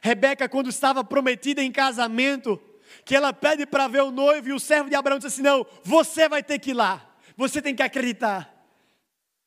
Rebeca, 0.00 0.48
quando 0.48 0.68
estava 0.68 1.02
prometida 1.02 1.62
em 1.62 1.72
casamento, 1.72 2.62
que 3.04 3.16
ela 3.16 3.32
pede 3.32 3.66
para 3.66 3.88
ver 3.88 4.02
o 4.02 4.12
noivo, 4.12 4.48
e 4.48 4.52
o 4.52 4.60
servo 4.60 4.88
de 4.88 4.94
Abraão 4.94 5.18
disse 5.18 5.28
assim: 5.28 5.42
Não, 5.42 5.66
você 5.82 6.28
vai 6.28 6.42
ter 6.42 6.58
que 6.58 6.70
ir 6.70 6.74
lá, 6.74 7.16
você 7.36 7.60
tem 7.60 7.74
que 7.74 7.82
acreditar. 7.82 8.52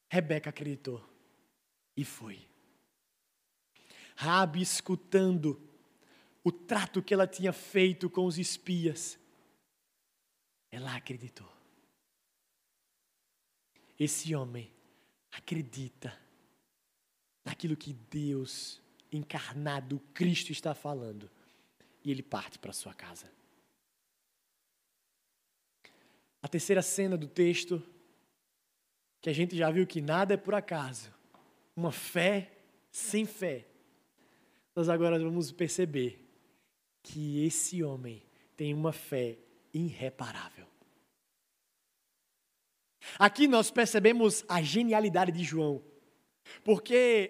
Rebeca 0.10 0.50
acreditou 0.50 1.08
e 1.96 2.04
foi. 2.04 2.49
Rabi, 4.22 4.62
escutando 4.62 5.58
o 6.44 6.52
trato 6.52 7.02
que 7.02 7.14
ela 7.14 7.26
tinha 7.26 7.54
feito 7.54 8.10
com 8.10 8.26
os 8.26 8.38
espias, 8.38 9.18
ela 10.70 10.94
acreditou. 10.94 11.50
Esse 13.98 14.36
homem 14.36 14.70
acredita 15.32 16.20
naquilo 17.46 17.78
que 17.78 17.94
Deus 17.94 18.82
encarnado, 19.10 20.02
Cristo 20.14 20.52
está 20.52 20.76
falando, 20.76 21.32
e 22.04 22.12
ele 22.12 22.22
parte 22.22 22.60
para 22.60 22.74
sua 22.74 22.94
casa. 22.94 23.32
A 26.42 26.48
terceira 26.50 26.82
cena 26.82 27.16
do 27.16 27.26
texto, 27.30 27.82
que 29.22 29.30
a 29.30 29.34
gente 29.34 29.56
já 29.56 29.72
viu 29.72 29.88
que 29.88 30.02
nada 30.02 30.34
é 30.34 30.38
por 30.38 30.54
acaso, 30.54 31.10
uma 31.74 31.94
fé 31.94 32.52
sem 32.92 33.26
fé. 33.26 33.69
Nós 34.80 34.88
agora 34.88 35.20
vamos 35.20 35.52
perceber 35.52 36.26
que 37.04 37.46
esse 37.46 37.84
homem 37.84 38.24
tem 38.56 38.74
uma 38.74 38.94
fé 38.94 39.38
irreparável. 39.74 40.66
Aqui 43.18 43.46
nós 43.46 43.70
percebemos 43.70 44.46
a 44.48 44.62
genialidade 44.62 45.34
de 45.34 45.44
João, 45.44 45.84
porque 46.64 47.30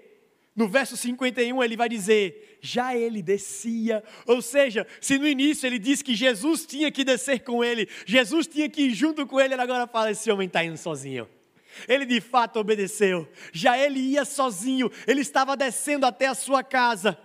no 0.55 0.67
verso 0.67 0.95
51 0.95 1.63
ele 1.63 1.75
vai 1.75 1.89
dizer: 1.89 2.59
já 2.61 2.95
ele 2.95 3.19
descia. 3.19 4.03
Ou 4.27 4.43
seja, 4.43 4.85
se 5.01 5.17
no 5.17 5.27
início 5.27 5.65
ele 5.65 5.79
disse 5.79 6.03
que 6.03 6.13
Jesus 6.13 6.67
tinha 6.67 6.91
que 6.91 7.03
descer 7.03 7.43
com 7.43 7.63
ele, 7.63 7.89
Jesus 8.05 8.45
tinha 8.45 8.69
que 8.69 8.83
ir 8.83 8.93
junto 8.93 9.25
com 9.25 9.39
ele, 9.39 9.55
ele 9.55 9.63
agora 9.63 9.87
fala: 9.87 10.11
esse 10.11 10.29
homem 10.29 10.45
está 10.45 10.63
indo 10.63 10.77
sozinho. 10.77 11.27
Ele 11.87 12.05
de 12.05 12.21
fato 12.21 12.59
obedeceu. 12.59 13.27
Já 13.51 13.75
ele 13.75 13.99
ia 13.99 14.23
sozinho, 14.23 14.91
ele 15.07 15.21
estava 15.21 15.57
descendo 15.57 16.05
até 16.05 16.27
a 16.27 16.35
sua 16.35 16.63
casa. 16.63 17.17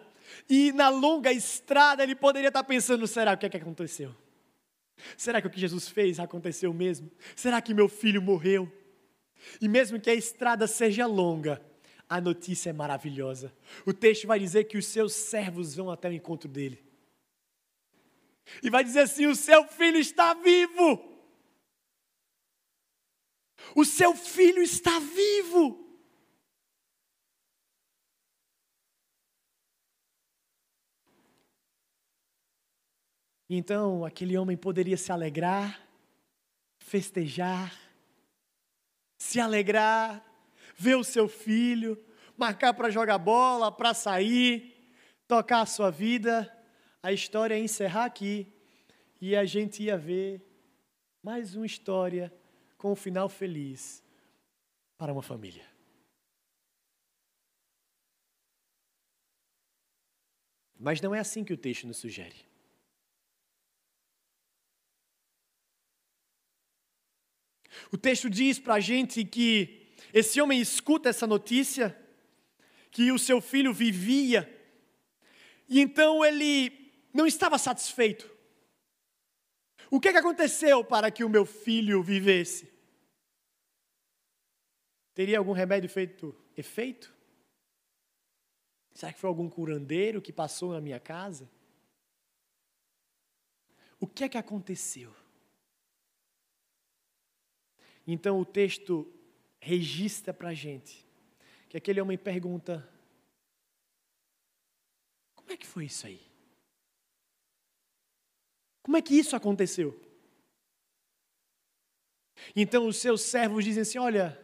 E 0.48 0.72
na 0.72 0.88
longa 0.88 1.32
estrada 1.32 2.02
ele 2.02 2.14
poderia 2.14 2.48
estar 2.48 2.64
pensando: 2.64 3.06
será 3.06 3.32
o 3.32 3.38
que 3.38 3.46
é 3.46 3.48
que 3.48 3.56
aconteceu? 3.56 4.14
Será 5.16 5.40
que 5.40 5.46
o 5.46 5.50
que 5.50 5.60
Jesus 5.60 5.88
fez 5.88 6.20
aconteceu 6.20 6.72
mesmo? 6.72 7.10
Será 7.34 7.60
que 7.60 7.74
meu 7.74 7.88
filho 7.88 8.22
morreu? 8.22 8.70
E 9.60 9.68
mesmo 9.68 10.00
que 10.00 10.10
a 10.10 10.14
estrada 10.14 10.66
seja 10.66 11.06
longa, 11.06 11.60
a 12.08 12.20
notícia 12.20 12.70
é 12.70 12.72
maravilhosa. 12.72 13.52
O 13.84 13.92
texto 13.92 14.26
vai 14.26 14.38
dizer 14.38 14.64
que 14.64 14.78
os 14.78 14.86
seus 14.86 15.12
servos 15.12 15.74
vão 15.74 15.90
até 15.90 16.08
o 16.08 16.12
encontro 16.12 16.48
dele. 16.48 16.82
E 18.62 18.70
vai 18.70 18.84
dizer 18.84 19.00
assim: 19.00 19.26
o 19.26 19.34
seu 19.34 19.66
filho 19.66 19.98
está 19.98 20.34
vivo. 20.34 21.12
O 23.74 23.84
seu 23.84 24.14
filho 24.14 24.62
está 24.62 24.98
vivo. 24.98 25.83
Então 33.56 34.04
aquele 34.04 34.36
homem 34.36 34.56
poderia 34.56 34.96
se 34.96 35.12
alegrar, 35.12 35.80
festejar, 36.78 37.72
se 39.16 39.38
alegrar, 39.38 40.24
ver 40.76 40.96
o 40.96 41.04
seu 41.04 41.28
filho, 41.28 41.96
marcar 42.36 42.74
para 42.74 42.90
jogar 42.90 43.16
bola, 43.16 43.70
para 43.70 43.94
sair, 43.94 44.92
tocar 45.28 45.60
a 45.60 45.66
sua 45.66 45.88
vida. 45.88 46.52
A 47.00 47.12
história 47.12 47.56
ia 47.56 47.62
encerrar 47.62 48.06
aqui 48.06 48.52
e 49.20 49.36
a 49.36 49.44
gente 49.44 49.84
ia 49.84 49.96
ver 49.96 50.44
mais 51.22 51.54
uma 51.54 51.64
história 51.64 52.34
com 52.76 52.90
um 52.90 52.96
final 52.96 53.28
feliz 53.28 54.02
para 54.98 55.12
uma 55.12 55.22
família. 55.22 55.64
Mas 60.76 61.00
não 61.00 61.14
é 61.14 61.20
assim 61.20 61.44
que 61.44 61.52
o 61.52 61.56
texto 61.56 61.86
nos 61.86 61.98
sugere. 61.98 62.52
O 67.92 67.96
texto 67.96 68.28
diz 68.28 68.58
para 68.58 68.74
a 68.74 68.80
gente 68.80 69.24
que 69.24 69.92
esse 70.12 70.40
homem 70.40 70.60
escuta 70.60 71.08
essa 71.08 71.26
notícia 71.26 71.96
que 72.90 73.10
o 73.10 73.18
seu 73.18 73.40
filho 73.40 73.72
vivia, 73.72 74.48
e 75.68 75.80
então 75.80 76.24
ele 76.24 76.92
não 77.12 77.26
estava 77.26 77.58
satisfeito. 77.58 78.30
O 79.90 80.00
que, 80.00 80.08
é 80.08 80.12
que 80.12 80.18
aconteceu 80.18 80.84
para 80.84 81.10
que 81.10 81.24
o 81.24 81.28
meu 81.28 81.44
filho 81.44 82.02
vivesse? 82.02 82.72
Teria 85.14 85.38
algum 85.38 85.52
remédio 85.52 85.88
feito 85.88 86.34
efeito? 86.56 87.14
Será 88.92 89.12
que 89.12 89.18
foi 89.18 89.28
algum 89.28 89.48
curandeiro 89.48 90.22
que 90.22 90.32
passou 90.32 90.72
na 90.72 90.80
minha 90.80 91.00
casa? 91.00 91.50
O 93.98 94.06
que 94.06 94.24
é 94.24 94.28
que 94.28 94.38
aconteceu? 94.38 95.14
Então 98.06 98.38
o 98.38 98.44
texto 98.44 99.10
registra 99.58 100.32
para 100.34 100.50
a 100.50 100.54
gente 100.54 101.06
que 101.68 101.76
aquele 101.76 102.00
homem 102.00 102.18
pergunta: 102.18 102.88
Como 105.34 105.50
é 105.50 105.56
que 105.56 105.66
foi 105.66 105.86
isso 105.86 106.06
aí? 106.06 106.20
Como 108.82 108.96
é 108.96 109.02
que 109.02 109.14
isso 109.14 109.34
aconteceu? 109.34 109.98
Então 112.54 112.86
os 112.86 112.98
seus 112.98 113.22
servos 113.22 113.64
dizem 113.64 113.82
assim: 113.82 113.98
Olha, 113.98 114.38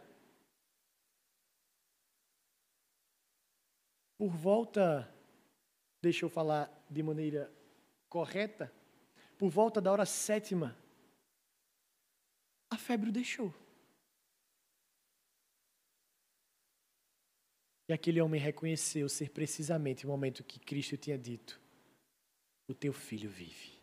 por 4.17 4.31
volta, 4.31 5.13
deixa 6.01 6.25
eu 6.25 6.29
falar 6.29 6.69
de 6.89 7.03
maneira 7.03 7.51
correta, 8.09 8.73
por 9.37 9.49
volta 9.49 9.79
da 9.79 9.91
hora 9.91 10.05
sétima, 10.05 10.77
a 12.71 12.77
febre 12.77 13.09
o 13.09 13.11
deixou. 13.11 13.53
E 17.89 17.93
aquele 17.93 18.21
homem 18.21 18.39
reconheceu 18.39 19.09
ser 19.09 19.29
precisamente 19.31 20.05
o 20.05 20.09
momento 20.09 20.45
que 20.45 20.57
Cristo 20.57 20.95
tinha 20.95 21.17
dito: 21.17 21.59
O 22.69 22.73
teu 22.73 22.93
filho 22.93 23.29
vive. 23.29 23.81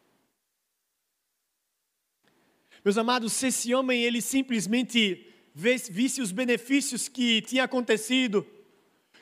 Meus 2.83 2.97
amados, 2.97 3.35
se 3.35 3.49
esse 3.49 3.75
homem 3.75 4.03
ele 4.03 4.23
simplesmente 4.23 5.27
visse 5.55 6.23
os 6.23 6.33
benefícios 6.33 7.09
que 7.09 7.43
tinha 7.43 7.65
acontecido, 7.65 8.47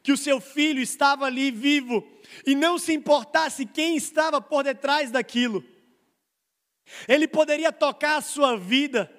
que 0.03 0.13
o 0.13 0.17
seu 0.17 0.41
filho 0.41 0.81
estava 0.81 1.25
ali 1.25 1.51
vivo 1.51 2.07
e 2.47 2.55
não 2.55 2.79
se 2.79 2.93
importasse 2.93 3.67
quem 3.67 3.97
estava 3.97 4.41
por 4.41 4.63
detrás 4.63 5.11
daquilo, 5.11 5.65
ele 7.09 7.27
poderia 7.27 7.73
tocar 7.73 8.19
a 8.19 8.23
sua 8.23 8.57
vida 8.57 9.11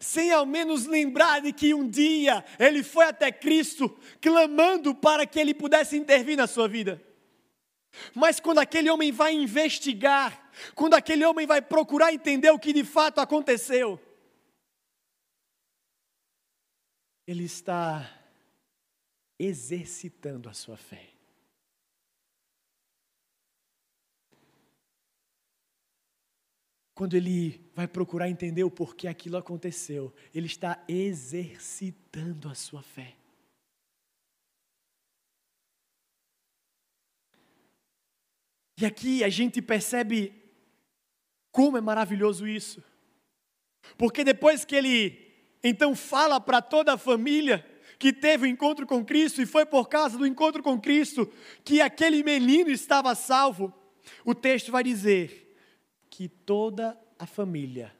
sem 0.00 0.32
ao 0.32 0.46
menos 0.46 0.86
lembrar 0.86 1.40
de 1.40 1.52
que 1.52 1.74
um 1.74 1.88
dia 1.88 2.44
ele 2.58 2.82
foi 2.82 3.06
até 3.06 3.30
Cristo 3.32 3.98
clamando 4.20 4.94
para 4.94 5.26
que 5.26 5.38
ele 5.38 5.54
pudesse 5.54 5.96
intervir 5.96 6.36
na 6.36 6.46
sua 6.46 6.68
vida. 6.68 7.02
Mas 8.14 8.38
quando 8.38 8.58
aquele 8.58 8.90
homem 8.90 9.10
vai 9.10 9.34
investigar, 9.34 10.50
quando 10.74 10.94
aquele 10.94 11.24
homem 11.24 11.46
vai 11.46 11.62
procurar 11.62 12.12
entender 12.12 12.50
o 12.50 12.58
que 12.58 12.72
de 12.72 12.84
fato 12.84 13.20
aconteceu, 13.20 14.00
ele 17.26 17.44
está 17.44 18.08
exercitando 19.38 20.48
a 20.48 20.52
sua 20.52 20.76
fé. 20.76 21.15
Quando 26.96 27.12
ele 27.12 27.60
vai 27.74 27.86
procurar 27.86 28.30
entender 28.30 28.64
o 28.64 28.70
porquê 28.70 29.06
aquilo 29.06 29.36
aconteceu, 29.36 30.14
ele 30.34 30.46
está 30.46 30.82
exercitando 30.88 32.48
a 32.48 32.54
sua 32.54 32.82
fé. 32.82 33.14
E 38.80 38.86
aqui 38.86 39.22
a 39.22 39.28
gente 39.28 39.60
percebe 39.60 40.32
como 41.52 41.76
é 41.76 41.82
maravilhoso 41.82 42.48
isso. 42.48 42.82
Porque 43.98 44.24
depois 44.24 44.64
que 44.64 44.74
ele 44.74 45.22
então 45.62 45.94
fala 45.94 46.40
para 46.40 46.62
toda 46.62 46.94
a 46.94 46.98
família 46.98 47.62
que 47.98 48.10
teve 48.10 48.46
o 48.46 48.48
um 48.48 48.50
encontro 48.50 48.86
com 48.86 49.04
Cristo 49.04 49.42
e 49.42 49.46
foi 49.46 49.66
por 49.66 49.90
causa 49.90 50.16
do 50.16 50.26
encontro 50.26 50.62
com 50.62 50.80
Cristo 50.80 51.30
que 51.62 51.78
aquele 51.78 52.22
menino 52.22 52.70
estava 52.70 53.14
salvo, 53.14 53.70
o 54.24 54.34
texto 54.34 54.72
vai 54.72 54.82
dizer 54.82 55.45
que 56.16 56.30
toda 56.30 56.98
a 57.18 57.26
família 57.26 57.92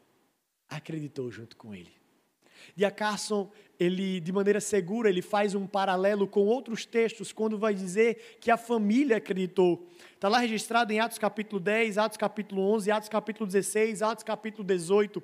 acreditou 0.70 1.30
junto 1.30 1.54
com 1.54 1.74
ele. 1.74 1.92
E 2.74 2.90
Carson, 2.90 3.52
ele 3.78 4.20
de 4.20 4.32
maneira 4.32 4.58
segura, 4.58 5.10
ele 5.10 5.20
faz 5.20 5.54
um 5.54 5.66
paralelo 5.66 6.26
com 6.26 6.46
outros 6.46 6.86
textos 6.86 7.30
quando 7.30 7.58
vai 7.58 7.74
dizer 7.74 8.38
que 8.40 8.50
a 8.50 8.56
família 8.56 9.18
acreditou. 9.18 9.86
Está 10.14 10.30
lá 10.30 10.38
registrado 10.38 10.94
em 10.94 10.98
Atos 10.98 11.18
capítulo 11.18 11.60
10, 11.60 11.98
Atos 11.98 12.16
capítulo 12.16 12.62
11, 12.62 12.90
Atos 12.90 13.08
capítulo 13.10 13.46
16, 13.46 14.00
Atos 14.00 14.24
capítulo 14.24 14.64
18. 14.64 15.22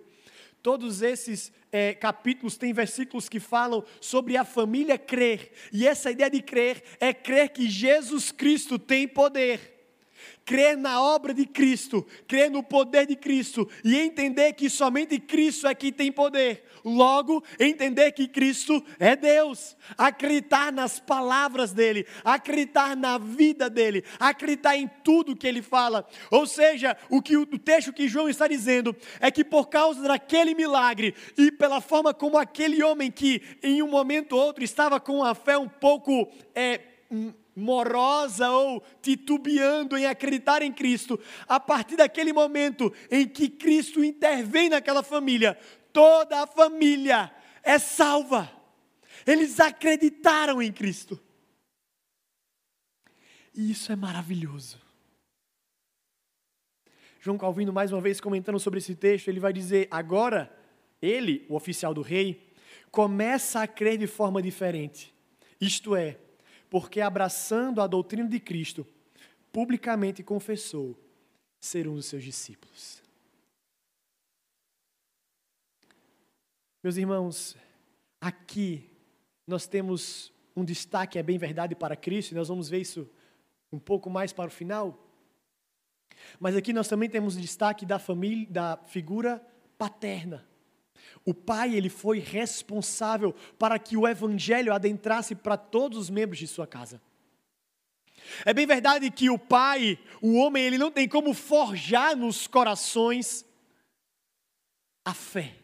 Todos 0.62 1.00
esses 1.00 1.50
é, 1.72 1.94
capítulos 1.94 2.58
têm 2.58 2.74
versículos 2.74 3.26
que 3.26 3.40
falam 3.40 3.82
sobre 4.02 4.36
a 4.36 4.44
família 4.44 4.98
crer. 4.98 5.50
E 5.72 5.88
essa 5.88 6.10
ideia 6.10 6.28
de 6.28 6.42
crer 6.42 6.84
é 7.00 7.14
crer 7.14 7.48
que 7.48 7.70
Jesus 7.70 8.30
Cristo 8.30 8.78
tem 8.78 9.08
poder 9.08 9.71
crer 10.44 10.76
na 10.76 11.00
obra 11.02 11.32
de 11.32 11.46
Cristo, 11.46 12.06
crer 12.26 12.50
no 12.50 12.62
poder 12.62 13.06
de 13.06 13.16
Cristo 13.16 13.68
e 13.84 13.98
entender 13.98 14.52
que 14.54 14.68
somente 14.68 15.18
Cristo 15.18 15.66
é 15.66 15.74
que 15.74 15.92
tem 15.92 16.10
poder. 16.10 16.64
Logo, 16.84 17.44
entender 17.60 18.10
que 18.12 18.26
Cristo 18.26 18.84
é 18.98 19.14
Deus, 19.14 19.76
acreditar 19.96 20.72
nas 20.72 20.98
palavras 20.98 21.72
dele, 21.72 22.06
acreditar 22.24 22.96
na 22.96 23.18
vida 23.18 23.70
dele, 23.70 24.04
acreditar 24.18 24.76
em 24.76 24.90
tudo 25.04 25.36
que 25.36 25.46
ele 25.46 25.62
fala. 25.62 26.06
Ou 26.30 26.46
seja, 26.46 26.96
o 27.08 27.22
que 27.22 27.36
o 27.36 27.46
texto 27.46 27.92
que 27.92 28.08
João 28.08 28.28
está 28.28 28.48
dizendo 28.48 28.96
é 29.20 29.30
que 29.30 29.44
por 29.44 29.68
causa 29.68 30.02
daquele 30.02 30.54
milagre 30.54 31.14
e 31.38 31.52
pela 31.52 31.80
forma 31.80 32.12
como 32.12 32.36
aquele 32.36 32.82
homem 32.82 33.10
que 33.10 33.42
em 33.62 33.82
um 33.82 33.88
momento 33.88 34.32
ou 34.32 34.42
outro 34.42 34.64
estava 34.64 34.98
com 34.98 35.22
a 35.22 35.34
fé 35.34 35.56
um 35.56 35.68
pouco 35.68 36.28
é, 36.54 36.80
morosa 37.54 38.50
ou 38.50 38.82
titubeando 39.00 39.96
em 39.96 40.06
acreditar 40.06 40.62
em 40.62 40.72
Cristo, 40.72 41.18
a 41.46 41.60
partir 41.60 41.96
daquele 41.96 42.32
momento 42.32 42.92
em 43.10 43.28
que 43.28 43.48
Cristo 43.48 44.02
intervém 44.02 44.68
naquela 44.68 45.02
família, 45.02 45.58
toda 45.92 46.42
a 46.42 46.46
família 46.46 47.32
é 47.62 47.78
salva. 47.78 48.50
Eles 49.26 49.60
acreditaram 49.60 50.60
em 50.62 50.72
Cristo. 50.72 51.20
E 53.54 53.70
isso 53.70 53.92
é 53.92 53.96
maravilhoso. 53.96 54.80
João 57.20 57.38
Calvino, 57.38 57.72
mais 57.72 57.92
uma 57.92 58.00
vez 58.00 58.20
comentando 58.20 58.58
sobre 58.58 58.78
esse 58.78 58.96
texto, 58.96 59.28
ele 59.28 59.38
vai 59.38 59.52
dizer: 59.52 59.86
agora, 59.90 60.50
ele, 61.00 61.46
o 61.48 61.54
oficial 61.54 61.94
do 61.94 62.02
rei, 62.02 62.52
começa 62.90 63.62
a 63.62 63.66
crer 63.66 63.98
de 63.98 64.06
forma 64.06 64.42
diferente. 64.42 65.14
Isto 65.60 65.94
é, 65.94 66.18
porque 66.72 67.02
abraçando 67.02 67.82
a 67.82 67.86
doutrina 67.86 68.26
de 68.26 68.40
Cristo, 68.40 68.86
publicamente 69.52 70.22
confessou 70.22 70.98
ser 71.60 71.86
um 71.86 71.96
dos 71.96 72.06
seus 72.06 72.24
discípulos. 72.24 73.02
Meus 76.82 76.96
irmãos, 76.96 77.58
aqui 78.18 78.90
nós 79.46 79.66
temos 79.66 80.32
um 80.56 80.64
destaque, 80.64 81.18
é 81.18 81.22
bem 81.22 81.36
verdade, 81.36 81.74
para 81.74 81.94
Cristo, 81.94 82.32
e 82.32 82.34
nós 82.34 82.48
vamos 82.48 82.70
ver 82.70 82.80
isso 82.80 83.06
um 83.70 83.78
pouco 83.78 84.08
mais 84.08 84.32
para 84.32 84.48
o 84.48 84.50
final. 84.50 84.98
Mas 86.40 86.56
aqui 86.56 86.72
nós 86.72 86.88
também 86.88 87.10
temos 87.10 87.36
destaque 87.36 87.84
da 87.84 87.98
família, 87.98 88.46
da 88.48 88.76
figura 88.86 89.46
paterna. 89.76 90.48
O 91.24 91.32
pai, 91.32 91.74
ele 91.74 91.88
foi 91.88 92.18
responsável 92.18 93.32
para 93.58 93.78
que 93.78 93.96
o 93.96 94.08
evangelho 94.08 94.72
adentrasse 94.72 95.34
para 95.34 95.56
todos 95.56 95.98
os 95.98 96.10
membros 96.10 96.38
de 96.38 96.48
sua 96.48 96.66
casa. 96.66 97.00
É 98.44 98.52
bem 98.52 98.66
verdade 98.66 99.10
que 99.10 99.30
o 99.30 99.38
pai, 99.38 99.98
o 100.20 100.34
homem, 100.34 100.64
ele 100.64 100.78
não 100.78 100.90
tem 100.90 101.08
como 101.08 101.34
forjar 101.34 102.16
nos 102.16 102.46
corações 102.46 103.44
a 105.04 105.14
fé. 105.14 105.56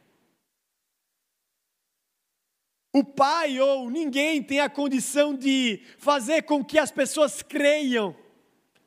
O 2.92 3.04
pai 3.04 3.60
ou 3.60 3.90
ninguém 3.90 4.42
tem 4.42 4.60
a 4.60 4.70
condição 4.70 5.34
de 5.36 5.82
fazer 5.98 6.42
com 6.42 6.64
que 6.64 6.78
as 6.78 6.90
pessoas 6.90 7.42
creiam 7.42 8.16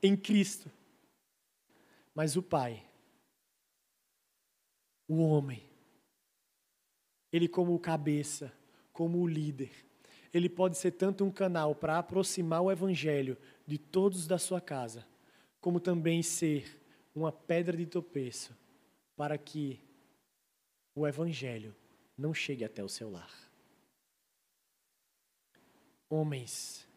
em 0.01 0.17
Cristo. 0.17 0.71
Mas 2.13 2.35
o 2.35 2.41
pai, 2.41 2.83
o 5.07 5.21
homem, 5.21 5.70
ele 7.31 7.47
como 7.47 7.73
o 7.73 7.79
cabeça, 7.79 8.51
como 8.91 9.19
o 9.19 9.27
líder, 9.27 9.71
ele 10.33 10.49
pode 10.49 10.77
ser 10.77 10.91
tanto 10.91 11.23
um 11.23 11.31
canal 11.31 11.75
para 11.75 11.97
aproximar 11.97 12.61
o 12.61 12.71
evangelho 12.71 13.37
de 13.67 13.77
todos 13.77 14.27
da 14.27 14.37
sua 14.37 14.61
casa, 14.61 15.05
como 15.59 15.79
também 15.79 16.23
ser 16.23 16.79
uma 17.13 17.31
pedra 17.31 17.75
de 17.75 17.85
tropeço 17.85 18.55
para 19.15 19.37
que 19.37 19.79
o 20.95 21.07
evangelho 21.07 21.75
não 22.17 22.33
chegue 22.33 22.63
até 22.63 22.83
o 22.83 22.89
seu 22.89 23.09
lar. 23.09 23.31
Homens, 26.09 26.87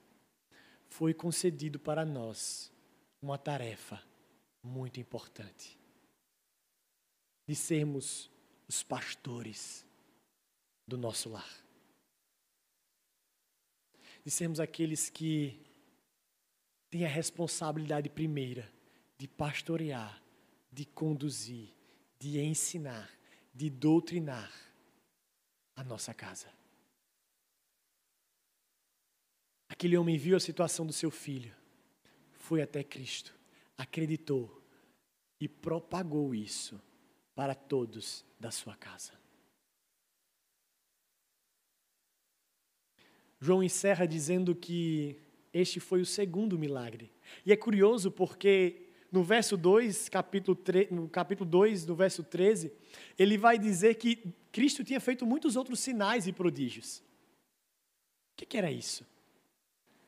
foi 0.89 1.12
concedido 1.12 1.78
para 1.78 2.05
nós 2.05 2.72
uma 3.20 3.37
tarefa 3.37 4.01
muito 4.62 5.01
importante 5.01 5.76
de 7.47 7.55
sermos 7.55 8.30
os 8.68 8.82
pastores 8.82 9.84
do 10.87 10.97
nosso 10.97 11.28
lar. 11.28 11.64
De 14.24 14.30
sermos 14.30 14.61
aqueles 14.61 15.11
que 15.11 15.61
têm 16.91 17.05
a 17.05 17.09
responsabilidade 17.09 18.09
primeira 18.09 18.72
de 19.18 19.28
pastorear, 19.28 20.22
de 20.70 20.85
conduzir, 20.85 21.68
de 22.18 22.41
ensinar, 22.41 23.11
de 23.55 23.70
doutrinar 23.70 24.53
a 25.76 25.85
nossa 25.85 26.12
casa. 26.12 26.49
Aquele 29.68 29.97
homem 29.97 30.16
viu 30.16 30.37
a 30.37 30.41
situação 30.41 30.87
do 30.87 30.93
seu 30.93 31.11
filho, 31.11 31.55
foi 32.32 32.62
até 32.62 32.85
Cristo, 32.85 33.35
acreditou 33.76 34.62
e 35.41 35.49
propagou 35.49 36.35
isso 36.35 36.80
para 37.35 37.55
todos 37.55 38.24
da 38.39 38.51
sua 38.51 38.76
casa. 38.76 39.24
João 43.41 43.62
encerra 43.62 44.07
dizendo 44.07 44.55
que 44.55 45.18
este 45.53 45.78
foi 45.80 46.01
o 46.01 46.07
segundo 46.07 46.59
milagre. 46.59 47.11
E 47.45 47.53
é 47.53 47.57
curioso 47.57 48.11
porque 48.11 48.89
no 49.11 49.22
verso 49.22 49.57
2, 49.57 50.09
capítulo 50.09 50.57
3, 50.57 50.91
no 50.91 51.09
capítulo 51.09 51.49
2, 51.49 51.87
no 51.87 51.95
verso 51.95 52.24
13, 52.24 52.72
ele 53.18 53.39
vai 53.39 53.59
dizer 53.59 53.95
que 53.95 54.35
Cristo 54.51 54.82
tinha 54.82 55.01
feito 55.01 55.24
muitos 55.24 55.55
outros 55.55 55.78
sinais 55.78 56.26
e 56.26 56.32
prodígios. 56.32 56.99
O 56.99 58.37
que, 58.37 58.47
que 58.47 58.57
era 58.57 58.72
isso? 58.72 59.07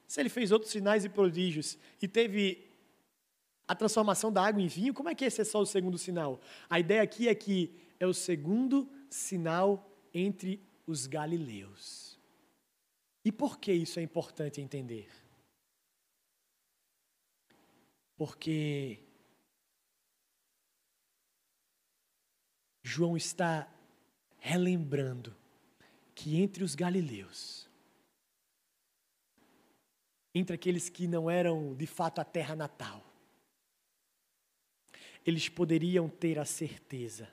Se 0.09 0.20
ele 0.20 0.29
fez 0.29 0.51
outros 0.51 0.72
sinais 0.72 1.05
e 1.05 1.09
prodígios 1.09 1.79
e 2.03 2.09
teve 2.09 2.64
a 3.68 3.74
transformação 3.74 4.33
da 4.33 4.45
água 4.45 4.62
em 4.62 4.68
vinho, 4.68 4.95
como 4.95 5.09
é 5.09 5.14
que 5.14 5.24
esse 5.24 5.41
é 5.41 5.45
só 5.45 5.61
o 5.61 5.66
segundo 5.66 5.99
sinal? 5.99 6.41
A 6.68 6.79
ideia 6.79 7.03
aqui 7.03 7.29
é 7.29 7.35
que 7.35 7.72
é 7.99 8.07
o 8.07 8.14
segundo 8.14 8.89
sinal 9.09 9.91
entre 10.12 10.61
os 10.87 11.07
galileus. 11.07 12.06
E 13.27 13.33
por 13.33 13.59
que 13.59 13.72
isso 13.72 13.99
é 13.99 14.03
importante 14.05 14.61
entender? 14.61 15.11
Porque 18.16 19.01
João 22.85 23.16
está 23.16 23.68
relembrando 24.39 25.37
que 26.14 26.37
entre 26.37 26.62
os 26.62 26.77
galileus, 26.77 27.68
entre 30.33 30.55
aqueles 30.55 30.89
que 30.89 31.09
não 31.09 31.29
eram 31.29 31.74
de 31.74 31.85
fato 31.85 32.20
a 32.20 32.24
terra 32.24 32.55
natal, 32.55 33.05
eles 35.24 35.49
poderiam 35.49 36.09
ter 36.09 36.39
a 36.39 36.45
certeza 36.45 37.29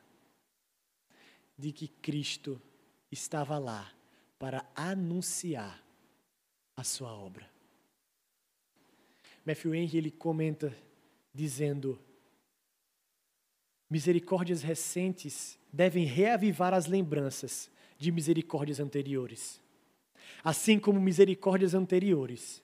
de 1.55 1.71
que 1.71 1.87
Cristo 1.87 2.59
estava 3.11 3.59
lá 3.59 3.93
para 4.39 4.67
anunciar 4.75 5.82
a 6.75 6.83
sua 6.83 7.13
obra. 7.13 7.49
Matthew 9.45 9.75
Henry 9.75 9.97
ele 9.97 10.11
comenta 10.11 10.75
dizendo: 11.33 11.99
Misericórdias 13.89 14.61
recentes 14.61 15.59
devem 15.71 16.05
reavivar 16.05 16.73
as 16.73 16.87
lembranças 16.87 17.69
de 17.97 18.11
misericórdias 18.11 18.79
anteriores. 18.79 19.61
Assim 20.43 20.79
como 20.79 20.99
misericórdias 20.99 21.73
anteriores 21.73 22.61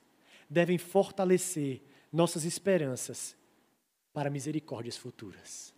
devem 0.49 0.77
fortalecer 0.77 1.81
nossas 2.11 2.43
esperanças 2.43 3.35
para 4.11 4.29
misericórdias 4.29 4.97
futuras. 4.97 5.73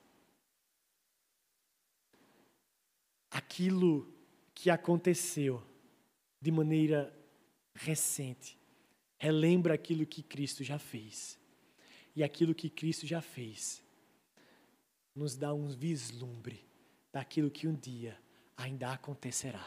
Aquilo 3.29 4.11
que 4.53 4.69
aconteceu 4.69 5.61
de 6.39 6.51
maneira 6.51 7.13
recente. 7.81 8.57
Relembra 9.17 9.73
aquilo 9.73 10.05
que 10.05 10.23
Cristo 10.23 10.63
já 10.63 10.79
fez. 10.79 11.39
E 12.15 12.23
aquilo 12.23 12.55
que 12.55 12.69
Cristo 12.69 13.05
já 13.05 13.21
fez 13.21 13.83
nos 15.13 15.35
dá 15.35 15.53
um 15.53 15.67
vislumbre 15.67 16.65
daquilo 17.11 17.51
que 17.51 17.67
um 17.67 17.75
dia 17.75 18.17
ainda 18.55 18.91
acontecerá. 18.91 19.65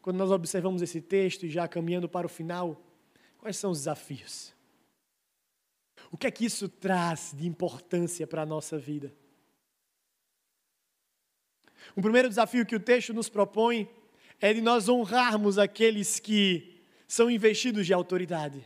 Quando 0.00 0.16
nós 0.16 0.30
observamos 0.30 0.80
esse 0.80 1.00
texto 1.00 1.44
e 1.44 1.50
já 1.50 1.66
caminhando 1.66 2.08
para 2.08 2.26
o 2.26 2.30
final, 2.30 2.80
quais 3.38 3.56
são 3.56 3.70
os 3.70 3.78
desafios? 3.78 4.54
O 6.10 6.16
que 6.16 6.26
é 6.26 6.30
que 6.30 6.44
isso 6.44 6.68
traz 6.68 7.34
de 7.36 7.46
importância 7.46 8.26
para 8.26 8.42
a 8.42 8.46
nossa 8.46 8.78
vida? 8.78 9.12
O 11.96 12.02
primeiro 12.02 12.28
desafio 12.28 12.64
que 12.64 12.76
o 12.76 12.80
texto 12.80 13.12
nos 13.12 13.28
propõe 13.28 13.88
é 14.40 14.52
de 14.52 14.60
nós 14.60 14.88
honrarmos 14.88 15.58
aqueles 15.58 16.20
que 16.20 16.82
são 17.06 17.30
investidos 17.30 17.86
de 17.86 17.92
autoridade. 17.92 18.64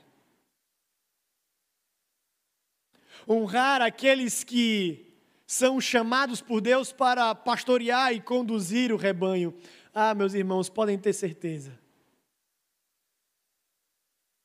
Honrar 3.28 3.80
aqueles 3.80 4.42
que 4.42 5.12
são 5.46 5.80
chamados 5.80 6.40
por 6.40 6.60
Deus 6.60 6.92
para 6.92 7.34
pastorear 7.34 8.12
e 8.12 8.20
conduzir 8.20 8.92
o 8.92 8.96
rebanho. 8.96 9.54
Ah, 9.94 10.14
meus 10.14 10.34
irmãos, 10.34 10.68
podem 10.68 10.98
ter 10.98 11.12
certeza. 11.12 11.78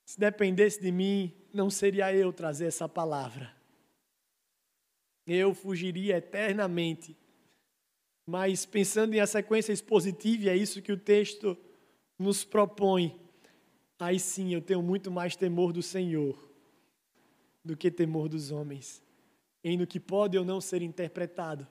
Se 0.05 0.19
dependesse 0.19 0.79
de 0.79 0.91
mim, 0.91 1.33
não 1.53 1.69
seria 1.69 2.13
eu 2.13 2.31
trazer 2.31 2.67
essa 2.67 2.87
palavra. 2.87 3.53
Eu 5.25 5.53
fugiria 5.53 6.17
eternamente. 6.17 7.17
Mas 8.27 8.65
pensando 8.65 9.13
em 9.13 9.21
a 9.21 9.25
sequência 9.25 9.71
expositiva, 9.71 10.49
é 10.49 10.55
isso 10.55 10.81
que 10.81 10.91
o 10.91 10.97
texto 10.97 11.57
nos 12.19 12.43
propõe, 12.43 13.17
aí 13.97 14.19
sim 14.19 14.53
eu 14.53 14.61
tenho 14.61 14.81
muito 14.81 15.09
mais 15.09 15.35
temor 15.35 15.71
do 15.71 15.81
Senhor 15.81 16.37
do 17.63 17.75
que 17.75 17.91
temor 17.91 18.29
dos 18.29 18.51
homens, 18.51 19.03
em 19.63 19.77
no 19.77 19.85
que 19.85 19.99
pode 19.99 20.37
ou 20.37 20.45
não 20.45 20.61
ser 20.61 20.81
interpretado. 20.81 21.67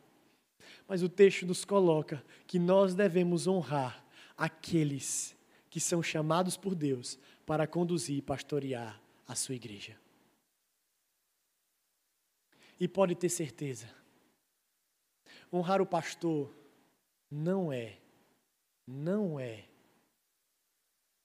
Mas 0.87 1.03
o 1.03 1.09
texto 1.09 1.47
nos 1.47 1.65
coloca 1.65 2.25
que 2.47 2.59
nós 2.59 2.95
devemos 2.95 3.47
honrar 3.47 4.05
aqueles 4.37 5.35
que 5.71 5.81
são 5.81 6.03
chamados 6.03 6.57
por 6.57 6.75
Deus 6.75 7.19
para 7.45 7.67
conduzir 7.67 8.19
e 8.19 8.23
pastorear 8.23 9.01
a 9.27 9.35
sua 9.35 9.55
igreja. 9.55 9.97
E 12.79 12.87
pode 12.87 13.15
ter 13.15 13.31
certeza, 13.31 13.89
honrar 15.53 15.81
o 15.81 15.87
pastor 15.87 16.55
não 17.31 17.73
é, 17.73 17.99
não 18.87 19.39
é 19.39 19.65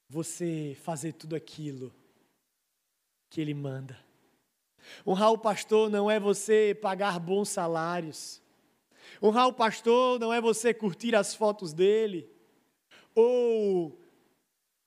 você 0.09 0.77
fazer 0.81 1.13
tudo 1.13 1.35
aquilo 1.35 1.93
que 3.29 3.39
ele 3.39 3.53
manda. 3.53 3.97
Honrar 5.07 5.31
o 5.31 5.37
pastor 5.37 5.89
não 5.89 6.11
é 6.11 6.19
você 6.19 6.77
pagar 6.81 7.19
bons 7.19 7.49
salários. 7.49 8.41
Honrar 9.21 9.47
o 9.47 9.53
pastor 9.53 10.19
não 10.19 10.33
é 10.33 10.41
você 10.41 10.73
curtir 10.73 11.15
as 11.15 11.33
fotos 11.33 11.73
dele. 11.73 12.29
Ou 13.15 13.99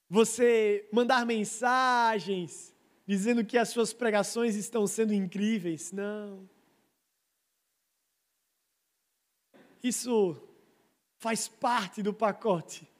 você 0.09 0.89
mandar 0.93 1.25
mensagens 1.25 2.75
dizendo 3.07 3.45
que 3.45 3.59
as 3.59 3.69
suas 3.69 3.93
pregações 3.93 4.57
estão 4.57 4.87
sendo 4.87 5.15
incríveis. 5.15 5.93
Não. 5.93 6.49
Isso 9.85 10.43
faz 11.19 11.47
parte 11.47 12.03
do 12.03 12.15
pacote. 12.15 12.91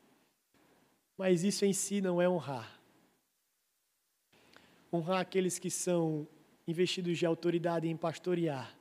Mas 1.17 1.43
isso 1.43 1.65
em 1.65 1.73
si 1.73 2.03
não 2.03 2.21
é 2.21 2.29
honrar. 2.29 2.79
Honrar 4.93 5.21
aqueles 5.21 5.59
que 5.59 5.71
são 5.71 6.29
investidos 6.69 7.17
de 7.17 7.25
autoridade 7.25 7.89
em 7.89 7.97
pastorear 7.97 8.79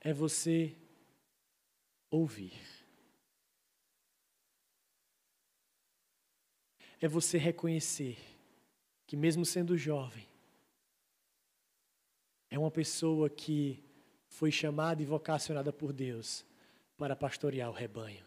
é 0.00 0.10
você 0.10 0.74
ouvir. 2.10 2.58
É 6.98 7.06
você 7.06 7.36
reconhecer 7.36 8.16
que, 9.06 9.16
mesmo 9.16 9.44
sendo 9.44 9.76
jovem, 9.76 10.26
é 12.48 12.58
uma 12.58 12.70
pessoa 12.70 13.28
que 13.28 13.85
foi 14.36 14.52
chamada 14.52 15.00
e 15.00 15.06
vocacionada 15.06 15.72
por 15.72 15.94
Deus 15.94 16.44
para 16.98 17.16
pastorear 17.16 17.70
o 17.70 17.72
rebanho. 17.72 18.22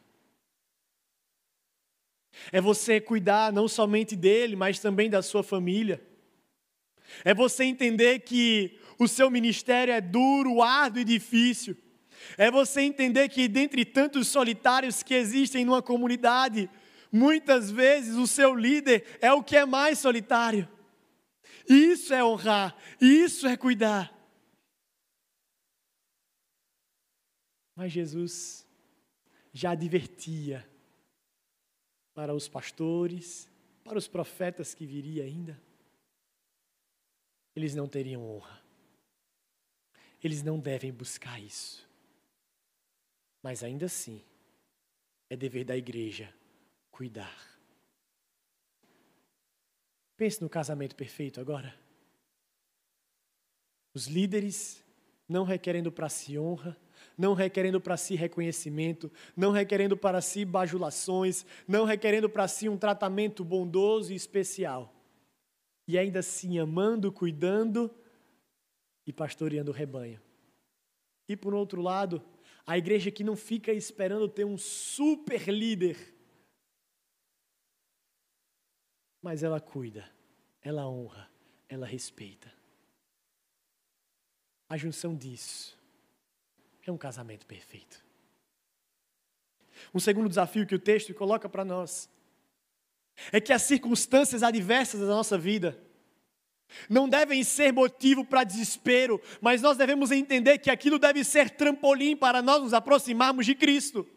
É 2.52 2.60
você 2.60 3.00
cuidar 3.00 3.54
não 3.54 3.68
somente 3.68 4.16
dele, 4.16 4.56
mas 4.56 4.80
também 4.80 5.08
da 5.08 5.22
sua 5.22 5.44
família. 5.44 6.02
É 7.24 7.32
você 7.32 7.64
entender 7.64 8.22
que 8.22 8.80
o 8.98 9.08
seu 9.08 9.30
ministério 9.30 9.94
é 9.94 10.02
duro, 10.02 10.64
árduo 10.64 11.02
e 11.02 11.06
difícil. 11.06 11.78
É 12.40 12.50
você 12.50 12.82
entender 12.82 13.30
que, 13.30 13.48
dentre 13.48 13.86
tantos 13.86 14.30
solitários 14.30 15.04
que 15.04 15.14
existem 15.14 15.64
numa 15.64 15.82
comunidade, 15.82 16.68
muitas 17.12 17.70
vezes 17.70 18.16
o 18.16 18.26
seu 18.26 18.56
líder 18.56 19.06
é 19.22 19.32
o 19.32 19.44
que 19.44 19.56
é 19.56 19.64
mais 19.64 20.00
solitário. 20.00 20.68
Isso 21.70 22.16
é 22.16 22.24
honrar, 22.24 22.76
isso 23.00 23.46
é 23.46 23.56
cuidar. 23.56 24.19
Mas 27.80 27.94
Jesus 27.94 28.68
já 29.54 29.72
advertia 29.72 30.68
para 32.14 32.36
os 32.36 32.50
pastores, 32.50 33.50
para 33.86 33.98
os 33.98 34.08
profetas 34.08 34.74
que 34.74 34.86
viria 34.86 35.24
ainda 35.24 35.58
eles 37.60 37.76
não 37.76 37.90
teriam 37.90 38.24
honra. 38.24 38.62
Eles 40.24 40.42
não 40.42 40.58
devem 40.58 40.94
buscar 40.94 41.42
isso. 41.42 41.86
Mas 43.44 43.64
ainda 43.64 43.86
assim, 43.86 44.24
é 45.30 45.36
dever 45.36 45.66
da 45.66 45.76
igreja 45.76 46.34
cuidar. 46.90 47.38
Pense 50.16 50.42
no 50.42 50.50
casamento 50.50 50.96
perfeito 50.96 51.42
agora. 51.42 51.78
Os 53.94 54.08
líderes 54.08 54.82
não 55.28 55.44
requerendo 55.44 55.92
para 55.92 56.08
si 56.08 56.38
honra, 56.38 56.78
não 57.20 57.34
requerendo 57.34 57.82
para 57.82 57.98
si 57.98 58.16
reconhecimento, 58.16 59.12
não 59.36 59.52
requerendo 59.52 59.98
para 59.98 60.22
si 60.22 60.46
bajulações, 60.46 61.46
não 61.68 61.84
requerendo 61.84 62.30
para 62.30 62.48
si 62.48 62.70
um 62.70 62.78
tratamento 62.78 63.44
bondoso 63.44 64.14
e 64.14 64.16
especial 64.16 64.96
e 65.86 65.98
ainda 65.98 66.20
assim 66.20 66.60
amando, 66.60 67.12
cuidando 67.12 67.94
e 69.08 69.12
pastoreando 69.12 69.72
o 69.72 69.74
rebanho. 69.74 70.22
E 71.28 71.36
por 71.36 71.54
outro 71.54 71.82
lado, 71.82 72.24
a 72.64 72.78
igreja 72.78 73.12
que 73.12 73.24
não 73.24 73.36
fica 73.36 73.74
esperando 73.74 74.30
ter 74.30 74.46
um 74.46 74.58
super 74.58 75.50
líder, 75.50 75.98
mas 79.22 79.44
ela 79.44 79.60
cuida, 79.60 80.10
ela 80.62 80.88
honra, 80.88 81.30
ela 81.68 81.86
respeita. 81.86 82.50
A 84.70 84.78
junção 84.78 85.14
disso 85.14 85.79
é 86.86 86.92
um 86.92 86.98
casamento 86.98 87.46
perfeito. 87.46 88.04
Um 89.94 90.00
segundo 90.00 90.30
desafio 90.30 90.68
que 90.68 90.76
o 90.76 90.80
texto 90.80 91.14
coloca 91.14 91.48
para 91.48 91.64
nós 91.66 92.10
é 93.32 93.40
que 93.40 93.54
as 93.54 93.64
circunstâncias 93.64 94.44
adversas 94.44 95.02
da 95.02 95.08
nossa 95.08 95.38
vida 95.38 95.82
não 96.90 97.10
devem 97.10 97.44
ser 97.44 97.74
motivo 97.74 98.24
para 98.24 98.44
desespero, 98.44 99.22
mas 99.42 99.62
nós 99.62 99.78
devemos 99.78 100.12
entender 100.12 100.60
que 100.60 100.70
aquilo 100.70 101.00
deve 101.00 101.24
ser 101.24 101.50
trampolim 101.50 102.16
para 102.16 102.42
nós 102.42 102.62
nos 102.62 102.74
aproximarmos 102.74 103.46
de 103.46 103.56
Cristo. 103.56 104.08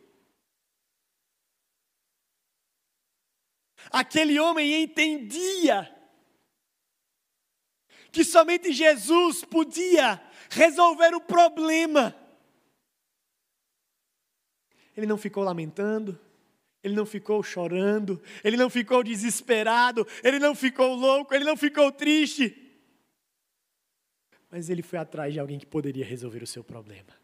Aquele 3.90 4.38
homem 4.38 4.82
entendia 4.82 5.90
que 8.10 8.24
somente 8.24 8.72
Jesus 8.72 9.42
podia 9.42 10.22
resolver 10.50 11.14
o 11.14 11.20
problema. 11.20 12.14
Ele 14.96 15.06
não 15.06 15.16
ficou 15.16 15.42
lamentando, 15.42 16.18
ele 16.82 16.94
não 16.94 17.06
ficou 17.06 17.42
chorando, 17.42 18.20
ele 18.42 18.56
não 18.56 18.68
ficou 18.68 19.02
desesperado, 19.02 20.06
ele 20.22 20.38
não 20.38 20.54
ficou 20.54 20.94
louco, 20.94 21.34
ele 21.34 21.44
não 21.44 21.56
ficou 21.56 21.92
triste. 21.92 22.58
Mas 24.50 24.68
ele 24.68 24.82
foi 24.82 24.98
atrás 24.98 25.32
de 25.32 25.40
alguém 25.40 25.58
que 25.58 25.66
poderia 25.66 26.04
resolver 26.04 26.42
o 26.42 26.46
seu 26.46 26.62
problema. 26.62 27.16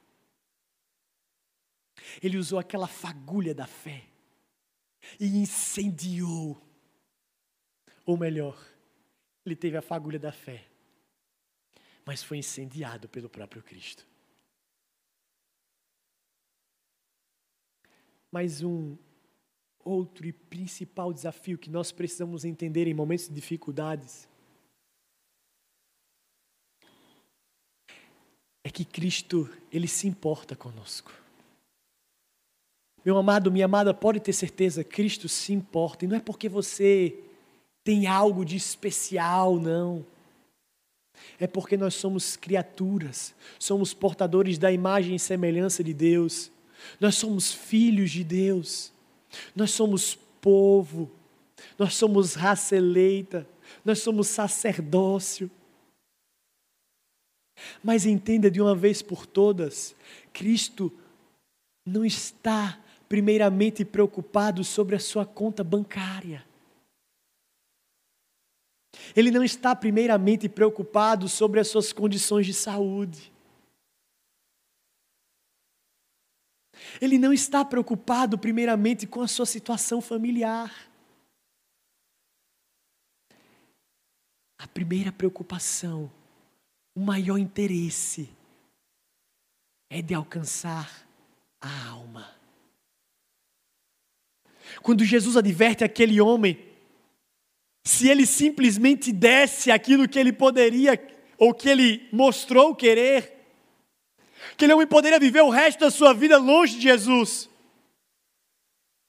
Ele 2.23 2.39
usou 2.39 2.59
aquela 2.59 2.87
fagulha 2.87 3.55
da 3.55 3.67
fé 3.67 4.05
e 5.19 5.27
incendiou. 5.27 6.61
Ou 8.07 8.17
melhor, 8.17 8.59
ele 9.45 9.57
teve 9.57 9.77
a 9.77 9.83
fagulha 9.83 10.19
da 10.19 10.33
fé, 10.33 10.65
mas 12.05 12.23
foi 12.23 12.39
incendiado 12.39 13.09
pelo 13.09 13.29
próprio 13.29 13.63
Cristo. 13.63 14.07
Mais 18.31 18.63
um 18.63 18.97
outro 19.85 20.27
e 20.27 20.33
principal 20.33 21.13
desafio 21.13 21.59
que 21.59 21.71
nós 21.71 21.91
precisamos 21.91 22.45
entender 22.45 22.87
em 22.87 22.95
momentos 22.95 23.29
de 23.29 23.35
dificuldades 23.35 24.29
é 28.69 28.71
que 28.71 28.85
Cristo, 28.85 29.49
ele 29.73 29.89
se 29.89 30.07
importa 30.07 30.55
conosco. 30.55 31.11
Meu 33.03 33.17
amado, 33.17 33.51
minha 33.51 33.65
amada, 33.65 33.95
pode 33.95 34.21
ter 34.21 34.35
certeza, 34.35 34.85
Cristo 34.85 35.27
se 35.27 35.55
importa. 35.55 36.05
E 36.05 36.09
não 36.09 36.17
é 36.17 36.21
porque 36.21 36.49
você 36.49 37.19
tem 37.83 38.07
algo 38.07 38.45
de 38.45 38.57
especial, 38.57 39.59
não. 39.59 40.05
É 41.41 41.47
porque 41.47 41.77
nós 41.77 41.95
somos 41.95 42.37
criaturas, 42.37 43.35
somos 43.59 43.95
portadores 43.95 44.59
da 44.59 44.71
imagem 44.71 45.17
e 45.17 45.19
semelhança 45.19 45.83
de 45.83 45.95
Deus. 45.95 46.51
Nós 47.01 47.17
somos 47.17 47.53
filhos 47.53 48.11
de 48.11 48.25
Deus. 48.25 48.93
Nós 49.55 49.71
somos 49.71 50.15
povo. 50.41 51.11
Nós 51.79 51.95
somos 51.95 52.35
raça 52.35 52.77
eleita. 52.77 53.47
Nós 53.85 54.01
somos 54.01 54.29
sacerdócio. 54.29 55.51
Mas 57.83 58.07
entenda 58.07 58.51
de 58.51 58.61
uma 58.61 58.75
vez 58.75 59.03
por 59.03 59.27
todas: 59.27 59.95
Cristo 60.33 60.93
não 61.85 62.05
está 62.05 62.79
primeiramente 63.09 63.85
preocupado 63.85 64.63
sobre 64.63 64.95
a 64.95 65.01
sua 65.01 65.25
conta 65.25 65.65
bancária. 65.65 66.45
Ele 69.17 69.31
não 69.31 69.43
está 69.43 69.75
primeiramente 69.75 70.49
preocupado 70.49 71.29
sobre 71.29 71.61
as 71.61 71.69
suas 71.69 71.93
condições 71.93 72.47
de 72.47 72.55
saúde. 72.55 73.33
Ele 77.01 77.19
não 77.19 77.33
está 77.33 77.65
preocupado 77.65 78.39
primeiramente 78.39 79.07
com 79.07 79.21
a 79.21 79.29
sua 79.29 79.47
situação 79.47 80.01
familiar. 80.01 80.89
A 84.59 84.67
primeira 84.67 85.13
preocupação, 85.13 86.11
o 86.95 87.01
maior 87.01 87.39
interesse 87.39 88.29
é 89.89 90.03
de 90.03 90.15
alcançar 90.15 91.07
a 91.61 91.89
alma. 91.89 92.35
Quando 94.83 95.05
Jesus 95.05 95.37
adverte 95.37 95.85
aquele 95.85 96.21
homem, 96.21 96.59
se 97.85 98.09
ele 98.09 98.27
simplesmente 98.27 99.13
desse 99.13 99.71
aquilo 99.71 100.09
que 100.09 100.19
ele 100.19 100.33
poderia 100.33 101.01
ou 101.39 101.55
que 101.55 101.69
ele 101.69 102.09
mostrou 102.13 102.75
querer, 102.75 103.38
que 104.57 104.65
ele 104.65 104.73
homem 104.73 104.87
poderia 104.87 105.19
viver 105.19 105.43
o 105.43 105.51
resto 105.51 105.81
da 105.81 105.91
sua 105.91 106.13
vida 106.13 106.39
longe 106.39 106.77
de 106.77 106.83
Jesus. 106.83 107.49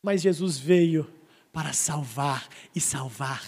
Mas 0.03 0.21
Jesus 0.21 0.57
veio 0.57 1.09
para 1.51 1.73
salvar 1.73 2.47
e 2.75 2.79
salvar 2.79 3.43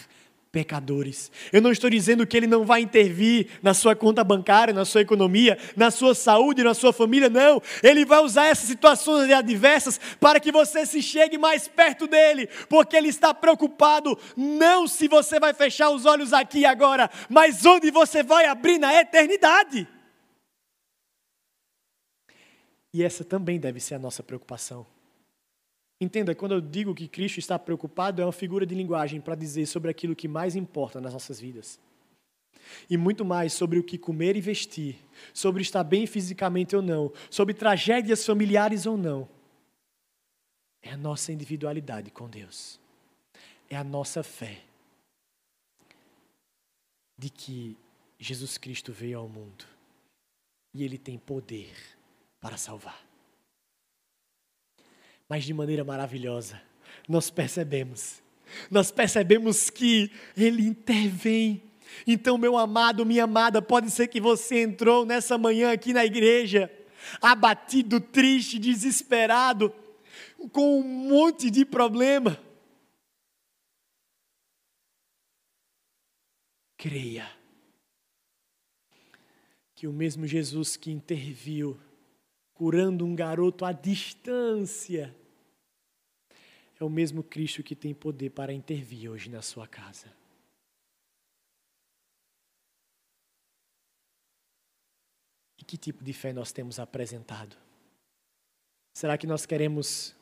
pecadores. 0.51 1.31
Eu 1.51 1.61
não 1.61 1.71
estou 1.71 1.89
dizendo 1.89 2.27
que 2.27 2.35
ele 2.35 2.45
não 2.45 2.65
vai 2.65 2.81
intervir 2.81 3.47
na 3.63 3.73
sua 3.73 3.95
conta 3.95 4.23
bancária, 4.23 4.73
na 4.73 4.83
sua 4.83 5.01
economia, 5.01 5.57
na 5.77 5.89
sua 5.89 6.13
saúde, 6.13 6.63
na 6.63 6.73
sua 6.73 6.91
família, 6.91 7.29
não. 7.29 7.61
Ele 7.81 8.03
vai 8.03 8.19
usar 8.19 8.47
essas 8.47 8.67
situações 8.67 9.31
adversas 9.31 9.99
para 10.19 10.39
que 10.39 10.51
você 10.51 10.85
se 10.85 11.01
chegue 11.01 11.37
mais 11.37 11.69
perto 11.69 12.05
dele, 12.05 12.49
porque 12.67 12.97
ele 12.97 13.07
está 13.07 13.33
preocupado 13.33 14.17
não 14.35 14.87
se 14.87 15.07
você 15.07 15.39
vai 15.39 15.53
fechar 15.53 15.89
os 15.89 16.05
olhos 16.05 16.33
aqui 16.33 16.65
agora, 16.65 17.09
mas 17.29 17.65
onde 17.65 17.89
você 17.89 18.21
vai 18.21 18.45
abrir 18.45 18.77
na 18.77 18.93
eternidade. 18.93 19.87
E 22.93 23.03
essa 23.03 23.23
também 23.23 23.59
deve 23.59 23.79
ser 23.79 23.95
a 23.95 23.99
nossa 23.99 24.21
preocupação. 24.21 24.85
Entenda, 25.99 26.33
quando 26.33 26.53
eu 26.53 26.61
digo 26.61 26.95
que 26.95 27.07
Cristo 27.07 27.37
está 27.37 27.59
preocupado, 27.59 28.21
é 28.21 28.25
uma 28.25 28.31
figura 28.31 28.65
de 28.65 28.73
linguagem 28.73 29.21
para 29.21 29.35
dizer 29.35 29.67
sobre 29.67 29.91
aquilo 29.91 30.15
que 30.15 30.27
mais 30.27 30.55
importa 30.55 30.99
nas 30.99 31.13
nossas 31.13 31.39
vidas. 31.39 31.79
E 32.89 32.97
muito 32.97 33.23
mais 33.23 33.53
sobre 33.53 33.77
o 33.77 33.83
que 33.83 33.97
comer 33.97 34.35
e 34.35 34.41
vestir, 34.41 34.97
sobre 35.33 35.61
estar 35.61 35.83
bem 35.83 36.07
fisicamente 36.07 36.75
ou 36.75 36.81
não, 36.81 37.13
sobre 37.29 37.53
tragédias 37.53 38.25
familiares 38.25 38.85
ou 38.85 38.97
não. 38.97 39.29
É 40.81 40.91
a 40.91 40.97
nossa 40.97 41.31
individualidade 41.31 42.09
com 42.09 42.27
Deus. 42.27 42.79
É 43.69 43.77
a 43.77 43.83
nossa 43.83 44.23
fé 44.23 44.61
de 47.15 47.29
que 47.29 47.77
Jesus 48.19 48.57
Cristo 48.57 48.91
veio 48.91 49.19
ao 49.19 49.29
mundo 49.29 49.65
e 50.73 50.83
ele 50.83 50.97
tem 50.97 51.19
poder 51.19 51.71
para 52.41 52.57
salvar 52.57 53.11
mas 55.31 55.45
de 55.45 55.53
maneira 55.53 55.81
maravilhosa. 55.81 56.61
Nós 57.07 57.29
percebemos, 57.29 58.21
nós 58.69 58.91
percebemos 58.91 59.69
que 59.69 60.11
Ele 60.35 60.61
intervém. 60.61 61.63
Então, 62.05 62.37
meu 62.37 62.57
amado, 62.57 63.05
minha 63.05 63.23
amada, 63.23 63.61
pode 63.61 63.89
ser 63.91 64.09
que 64.09 64.19
você 64.19 64.61
entrou 64.61 65.05
nessa 65.05 65.37
manhã 65.37 65.71
aqui 65.71 65.93
na 65.93 66.03
igreja, 66.03 66.69
abatido, 67.21 68.01
triste, 68.01 68.59
desesperado, 68.59 69.73
com 70.51 70.81
um 70.81 70.83
monte 70.83 71.49
de 71.49 71.63
problema. 71.63 72.37
Creia 76.75 77.31
que 79.75 79.87
o 79.87 79.93
mesmo 79.93 80.27
Jesus 80.27 80.75
que 80.75 80.91
interviu, 80.91 81.79
curando 82.61 83.03
um 83.03 83.15
garoto 83.15 83.65
à 83.65 83.71
distância, 83.71 85.11
é 86.79 86.83
o 86.83 86.89
mesmo 86.91 87.23
Cristo 87.23 87.63
que 87.63 87.75
tem 87.75 87.91
poder 87.91 88.29
para 88.29 88.53
intervir 88.53 89.09
hoje 89.09 89.31
na 89.31 89.41
sua 89.41 89.67
casa. 89.67 90.13
E 95.59 95.65
que 95.65 95.75
tipo 95.75 96.03
de 96.03 96.13
fé 96.13 96.31
nós 96.31 96.51
temos 96.51 96.77
apresentado? 96.77 97.57
Será 98.95 99.17
que 99.17 99.25
nós 99.25 99.47
queremos 99.47 100.15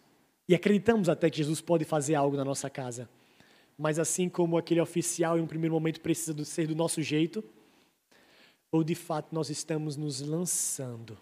e 0.47 0.55
acreditamos 0.55 1.09
até 1.09 1.29
que 1.29 1.39
Jesus 1.39 1.59
pode 1.59 1.83
fazer 1.83 2.15
algo 2.15 2.37
na 2.37 2.45
nossa 2.45 2.69
casa? 2.69 3.09
Mas 3.77 3.99
assim 3.99 4.29
como 4.29 4.57
aquele 4.57 4.79
oficial 4.79 5.37
em 5.37 5.41
um 5.41 5.47
primeiro 5.47 5.73
momento 5.73 5.99
precisa 5.99 6.45
ser 6.45 6.67
do 6.67 6.75
nosso 6.75 7.01
jeito, 7.01 7.43
ou 8.71 8.81
de 8.81 8.95
fato 8.95 9.35
nós 9.35 9.49
estamos 9.49 9.97
nos 9.97 10.21
lançando? 10.21 11.17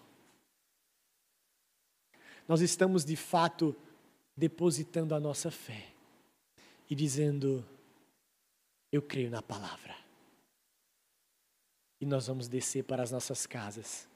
Nós 2.48 2.62
estamos 2.62 3.04
de 3.04 3.14
fato 3.14 3.76
depositando 4.34 5.14
a 5.14 5.20
nossa 5.20 5.50
fé 5.50 5.92
e 6.88 6.94
dizendo: 6.94 7.62
Eu 8.90 9.02
creio 9.02 9.30
na 9.30 9.42
palavra. 9.42 9.94
E 12.00 12.06
nós 12.06 12.26
vamos 12.26 12.48
descer 12.48 12.84
para 12.84 13.02
as 13.02 13.10
nossas 13.10 13.44
casas, 13.44 14.08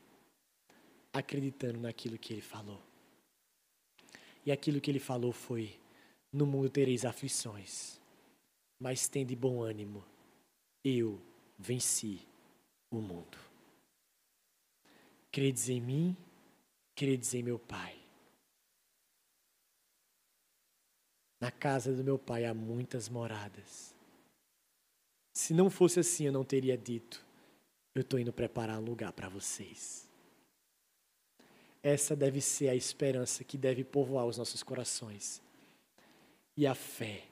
acreditando 1.13 1.79
naquilo 1.79 2.17
que 2.17 2.33
ele 2.33 2.41
falou. 2.41 2.81
E 4.47 4.51
aquilo 4.51 4.81
que 4.81 4.91
ele 4.91 4.99
falou 4.99 5.33
foi: 5.33 5.79
No 6.33 6.47
mundo 6.47 6.71
tereis 6.71 7.05
aflições, 7.05 8.01
mas 8.81 9.09
tende 9.09 9.37
bom 9.37 9.63
ânimo. 9.63 10.03
Eu 10.83 11.21
venci 11.59 12.27
o 12.91 13.01
mundo. 13.01 13.39
Credes 15.31 15.69
em 15.69 15.81
mim, 15.81 16.17
credes 16.95 17.35
em 17.35 17.43
meu 17.43 17.59
Pai. 17.59 18.02
Na 21.43 21.51
casa 21.51 21.93
do 21.93 22.05
meu 22.05 22.17
pai 22.17 22.45
há 22.45 22.55
muitas 22.55 23.09
moradas. 23.09 23.93
Se 25.35 25.53
não 25.53 25.69
fosse 25.69 25.99
assim, 25.99 26.27
eu 26.27 26.33
não 26.33 26.45
teria 26.45 26.79
dito: 26.79 27.21
Eu 27.97 28.03
estou 28.03 28.17
indo 28.21 28.33
preparar 28.33 28.79
um 28.79 28.85
lugar 28.85 29.13
para 29.13 29.29
vocês. 29.29 30.09
Essa 31.83 32.15
deve 32.15 32.41
ser 32.41 32.69
a 32.69 32.77
esperança 32.77 33.43
que 33.43 33.59
deve 33.59 33.83
povoar 33.83 34.25
os 34.25 34.39
nossos 34.39 34.63
corações. 34.63 35.43
E 36.57 36.65
a 36.65 36.77
fé 36.77 37.25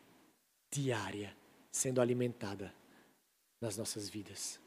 diária 0.72 1.32
sendo 1.70 2.00
alimentada 2.00 2.74
nas 3.60 3.76
nossas 3.76 4.08
vidas. 4.08 4.58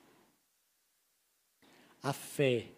A 2.01 2.13
fé, 2.13 2.69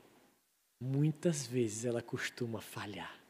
muitas 0.82 1.45
vezes, 1.45 1.86
ela 1.86 2.01
costuma 2.01 2.59
falhar. 2.59 3.24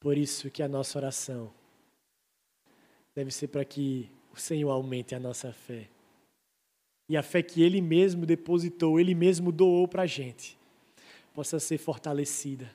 Por 0.00 0.16
isso 0.16 0.50
que 0.50 0.62
a 0.62 0.68
nossa 0.68 0.98
oração 0.98 1.52
deve 3.14 3.30
ser 3.30 3.48
para 3.48 3.64
que 3.64 4.10
o 4.32 4.38
Senhor 4.38 4.70
aumente 4.70 5.14
a 5.14 5.20
nossa 5.20 5.52
fé. 5.52 5.88
E 7.08 7.16
a 7.16 7.22
fé 7.22 7.42
que 7.42 7.62
Ele 7.62 7.80
mesmo 7.80 8.24
depositou, 8.24 9.00
Ele 9.00 9.14
mesmo 9.14 9.50
doou 9.50 9.88
para 9.88 10.02
a 10.02 10.06
gente, 10.06 10.56
possa 11.34 11.58
ser 11.58 11.78
fortalecida. 11.78 12.70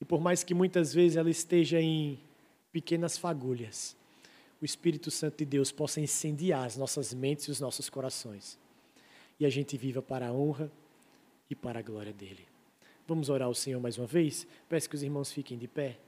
E 0.00 0.04
por 0.04 0.20
mais 0.20 0.42
que 0.44 0.54
muitas 0.54 0.94
vezes 0.94 1.16
ela 1.16 1.28
esteja 1.28 1.80
em 1.80 2.18
pequenas 2.72 3.18
fagulhas, 3.18 3.96
o 4.60 4.64
Espírito 4.64 5.10
Santo 5.10 5.38
de 5.38 5.44
Deus 5.44 5.70
possa 5.70 6.00
incendiar 6.00 6.64
as 6.64 6.76
nossas 6.76 7.12
mentes 7.12 7.46
e 7.46 7.50
os 7.50 7.60
nossos 7.60 7.88
corações. 7.90 8.58
E 9.38 9.46
a 9.46 9.50
gente 9.50 9.76
viva 9.76 10.02
para 10.02 10.28
a 10.28 10.32
honra 10.32 10.70
e 11.50 11.54
para 11.54 11.78
a 11.80 11.82
glória 11.82 12.12
dele. 12.12 12.46
Vamos 13.08 13.30
orar 13.30 13.48
ao 13.48 13.54
Senhor 13.54 13.80
mais 13.80 13.96
uma 13.96 14.06
vez? 14.06 14.46
Peço 14.68 14.86
que 14.86 14.94
os 14.94 15.02
irmãos 15.02 15.32
fiquem 15.32 15.56
de 15.56 15.66
pé. 15.66 15.98